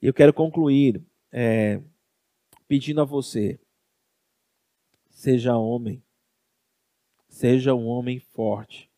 E 0.00 0.06
eu 0.06 0.12
quero 0.12 0.34
concluir 0.34 1.02
é, 1.32 1.80
pedindo 2.68 3.00
a 3.00 3.04
você: 3.04 3.58
seja 5.08 5.56
homem, 5.56 6.02
seja 7.28 7.74
um 7.74 7.86
homem 7.86 8.20
forte, 8.20 8.90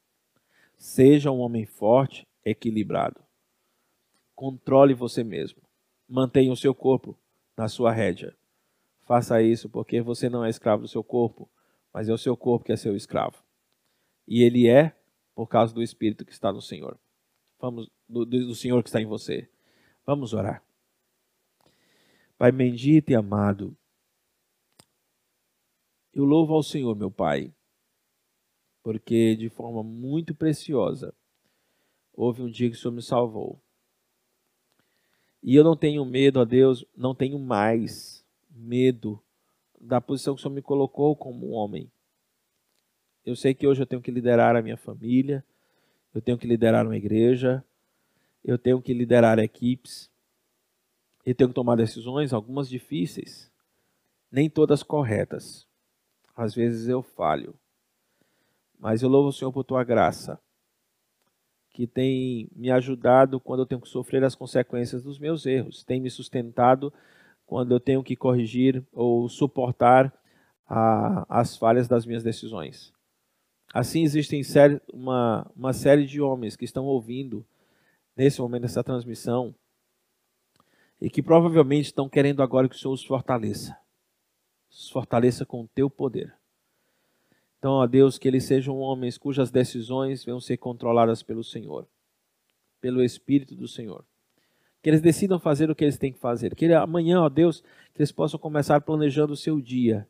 seja 0.76 1.30
um 1.30 1.38
homem 1.38 1.64
forte, 1.64 2.26
equilibrado. 2.44 3.23
Controle 4.44 4.92
você 4.92 5.24
mesmo. 5.24 5.62
Mantenha 6.06 6.52
o 6.52 6.56
seu 6.56 6.74
corpo 6.74 7.18
na 7.56 7.66
sua 7.66 7.90
rédea. 7.90 8.36
Faça 9.00 9.40
isso 9.40 9.70
porque 9.70 10.02
você 10.02 10.28
não 10.28 10.44
é 10.44 10.50
escravo 10.50 10.82
do 10.82 10.88
seu 10.88 11.02
corpo, 11.02 11.48
mas 11.90 12.10
é 12.10 12.12
o 12.12 12.18
seu 12.18 12.36
corpo 12.36 12.66
que 12.66 12.70
é 12.70 12.76
seu 12.76 12.94
escravo. 12.94 13.42
E 14.28 14.42
ele 14.42 14.68
é 14.68 14.94
por 15.34 15.46
causa 15.46 15.72
do 15.72 15.82
Espírito 15.82 16.26
que 16.26 16.32
está 16.32 16.52
no 16.52 16.60
Senhor. 16.60 17.00
Vamos 17.58 17.90
do, 18.06 18.26
do 18.26 18.54
Senhor 18.54 18.82
que 18.82 18.90
está 18.90 19.00
em 19.00 19.06
você. 19.06 19.48
Vamos 20.04 20.34
orar. 20.34 20.62
Pai 22.36 22.52
bendito 22.52 23.08
e 23.08 23.14
amado, 23.14 23.74
eu 26.12 26.26
louvo 26.26 26.52
ao 26.52 26.62
Senhor, 26.62 26.94
meu 26.94 27.10
Pai, 27.10 27.50
porque 28.82 29.36
de 29.36 29.48
forma 29.48 29.82
muito 29.82 30.34
preciosa 30.34 31.14
houve 32.12 32.42
um 32.42 32.50
dia 32.50 32.68
que 32.68 32.76
o 32.76 32.78
Senhor 32.78 32.92
me 32.92 33.00
salvou. 33.00 33.63
E 35.46 35.54
eu 35.54 35.62
não 35.62 35.76
tenho 35.76 36.02
medo, 36.06 36.40
a 36.40 36.44
Deus, 36.44 36.86
não 36.96 37.14
tenho 37.14 37.38
mais 37.38 38.24
medo 38.48 39.22
da 39.78 40.00
posição 40.00 40.34
que 40.34 40.40
o 40.40 40.42
Senhor 40.42 40.54
me 40.54 40.62
colocou 40.62 41.14
como 41.14 41.50
homem. 41.50 41.92
Eu 43.26 43.36
sei 43.36 43.52
que 43.52 43.66
hoje 43.66 43.82
eu 43.82 43.86
tenho 43.86 44.00
que 44.00 44.10
liderar 44.10 44.56
a 44.56 44.62
minha 44.62 44.78
família, 44.78 45.44
eu 46.14 46.22
tenho 46.22 46.38
que 46.38 46.46
liderar 46.46 46.86
uma 46.86 46.96
igreja, 46.96 47.62
eu 48.42 48.56
tenho 48.56 48.80
que 48.80 48.94
liderar 48.94 49.38
equipes, 49.38 50.10
eu 51.26 51.34
tenho 51.34 51.48
que 51.50 51.54
tomar 51.54 51.76
decisões, 51.76 52.32
algumas 52.32 52.66
difíceis, 52.66 53.52
nem 54.32 54.48
todas 54.48 54.82
corretas. 54.82 55.66
Às 56.34 56.54
vezes 56.54 56.88
eu 56.88 57.02
falho, 57.02 57.54
mas 58.78 59.02
eu 59.02 59.10
louvo 59.10 59.28
o 59.28 59.32
Senhor 59.32 59.52
por 59.52 59.62
tua 59.62 59.84
graça, 59.84 60.40
que 61.74 61.88
tem 61.88 62.48
me 62.55 62.70
ajudado 62.70 63.40
quando 63.40 63.60
eu 63.60 63.66
tenho 63.66 63.80
que 63.80 63.88
sofrer 63.88 64.22
as 64.22 64.36
consequências 64.36 65.02
dos 65.02 65.18
meus 65.18 65.44
erros, 65.44 65.82
tem 65.82 66.01
me 66.01 66.09
sustentado 66.09 66.92
quando 67.44 67.72
eu 67.74 67.80
tenho 67.80 68.02
que 68.02 68.14
corrigir 68.14 68.80
ou 68.92 69.28
suportar 69.28 70.14
a, 70.68 71.26
as 71.28 71.56
falhas 71.56 71.88
das 71.88 72.06
minhas 72.06 72.22
decisões. 72.22 72.92
Assim, 73.72 74.05
existem 74.05 74.40
uma, 74.92 75.51
uma 75.56 75.72
série 75.72 76.06
de 76.06 76.20
homens 76.20 76.55
que 76.55 76.64
estão 76.64 76.84
ouvindo 76.84 77.44
nesse 78.16 78.40
momento 78.40 78.62
dessa 78.62 78.84
transmissão 78.84 79.52
e 81.01 81.10
que 81.10 81.20
provavelmente 81.20 81.86
estão 81.86 82.09
querendo 82.09 82.40
agora 82.40 82.68
que 82.68 82.76
o 82.76 82.78
Senhor 82.78 82.94
os 82.94 83.05
fortaleça. 83.05 83.76
Os 84.70 84.90
fortaleça 84.90 85.44
com 85.44 85.62
o 85.62 85.68
teu 85.74 85.90
poder. 85.90 86.32
Então, 87.64 87.76
ó 87.76 87.86
Deus, 87.86 88.18
que 88.18 88.28
eles 88.28 88.44
sejam 88.44 88.76
homens 88.76 89.16
cujas 89.16 89.50
decisões 89.50 90.22
venham 90.22 90.38
ser 90.38 90.58
controladas 90.58 91.22
pelo 91.22 91.42
Senhor, 91.42 91.88
pelo 92.78 93.02
Espírito 93.02 93.56
do 93.56 93.66
Senhor. 93.66 94.04
Que 94.82 94.90
eles 94.90 95.00
decidam 95.00 95.40
fazer 95.40 95.70
o 95.70 95.74
que 95.74 95.82
eles 95.82 95.96
têm 95.96 96.12
que 96.12 96.18
fazer. 96.18 96.54
Que 96.54 96.70
amanhã, 96.74 97.22
ó 97.22 97.28
Deus, 97.30 97.62
que 97.94 98.02
eles 98.02 98.12
possam 98.12 98.38
começar 98.38 98.82
planejando 98.82 99.32
o 99.32 99.36
seu 99.36 99.62
dia. 99.62 100.06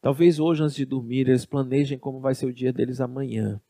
Talvez 0.00 0.40
hoje, 0.40 0.62
antes 0.62 0.76
de 0.76 0.86
dormir, 0.86 1.28
eles 1.28 1.44
planejem 1.44 1.98
como 1.98 2.20
vai 2.20 2.34
ser 2.34 2.46
o 2.46 2.54
dia 2.54 2.72
deles 2.72 3.02
amanhã. 3.02 3.60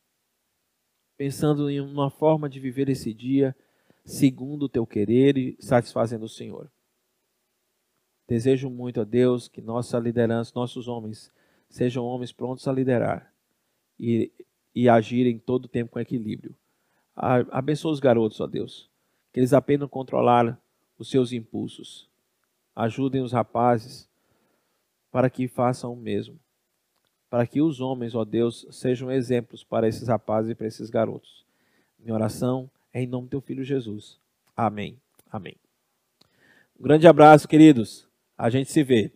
Pensando 1.17 1.69
em 1.69 1.81
uma 1.81 2.09
forma 2.09 2.49
de 2.49 2.61
viver 2.61 2.89
esse 2.89 3.13
dia 3.13 3.53
segundo 4.05 4.67
o 4.67 4.69
teu 4.69 4.87
querer 4.87 5.37
e 5.37 5.57
satisfazendo 5.59 6.27
o 6.27 6.29
Senhor. 6.29 6.71
Desejo 8.29 8.71
muito 8.71 9.01
a 9.01 9.05
Deus 9.05 9.49
que 9.49 9.61
nossa 9.61 9.99
liderança, 9.99 10.53
nossos 10.55 10.87
homens, 10.87 11.33
sejam 11.75 12.05
homens 12.05 12.31
prontos 12.31 12.69
a 12.69 12.73
liderar 12.73 13.35
e, 13.99 14.31
e 14.73 14.89
agir 14.89 15.27
em 15.27 15.37
todo 15.37 15.65
o 15.65 15.69
tempo 15.69 15.91
com 15.91 15.99
equilíbrio. 15.99 16.55
Abençoa 17.51 17.91
os 17.91 17.99
garotos, 17.99 18.41
ó 18.41 18.47
Deus, 18.47 18.89
que 19.33 19.41
eles 19.41 19.53
aprendam 19.53 19.87
a 19.87 19.89
controlar 19.89 20.57
os 20.97 21.11
seus 21.11 21.33
impulsos. 21.33 22.09
Ajudem 22.77 23.23
os 23.23 23.33
rapazes 23.33 24.09
para 25.11 25.29
que 25.29 25.49
façam 25.49 25.93
o 25.93 25.97
mesmo. 25.97 26.39
Para 27.29 27.45
que 27.45 27.61
os 27.61 27.81
homens, 27.81 28.15
ó 28.15 28.25
Deus, 28.25 28.65
sejam 28.71 29.11
exemplos 29.11 29.65
para 29.65 29.89
esses 29.89 30.07
rapazes 30.07 30.53
e 30.53 30.55
para 30.55 30.69
esses 30.69 30.89
garotos. 30.91 31.45
Minha 31.99 32.15
oração 32.15 32.71
é 32.93 33.03
em 33.03 33.07
nome 33.09 33.27
do 33.27 33.31
teu 33.31 33.41
filho 33.41 33.65
Jesus. 33.65 34.21
Amém. 34.57 34.97
Amém. 35.29 35.57
Um 36.79 36.85
grande 36.85 37.09
abraço, 37.09 37.49
queridos. 37.49 38.09
A 38.39 38.49
gente 38.49 38.71
se 38.71 38.85
vê. 38.85 39.13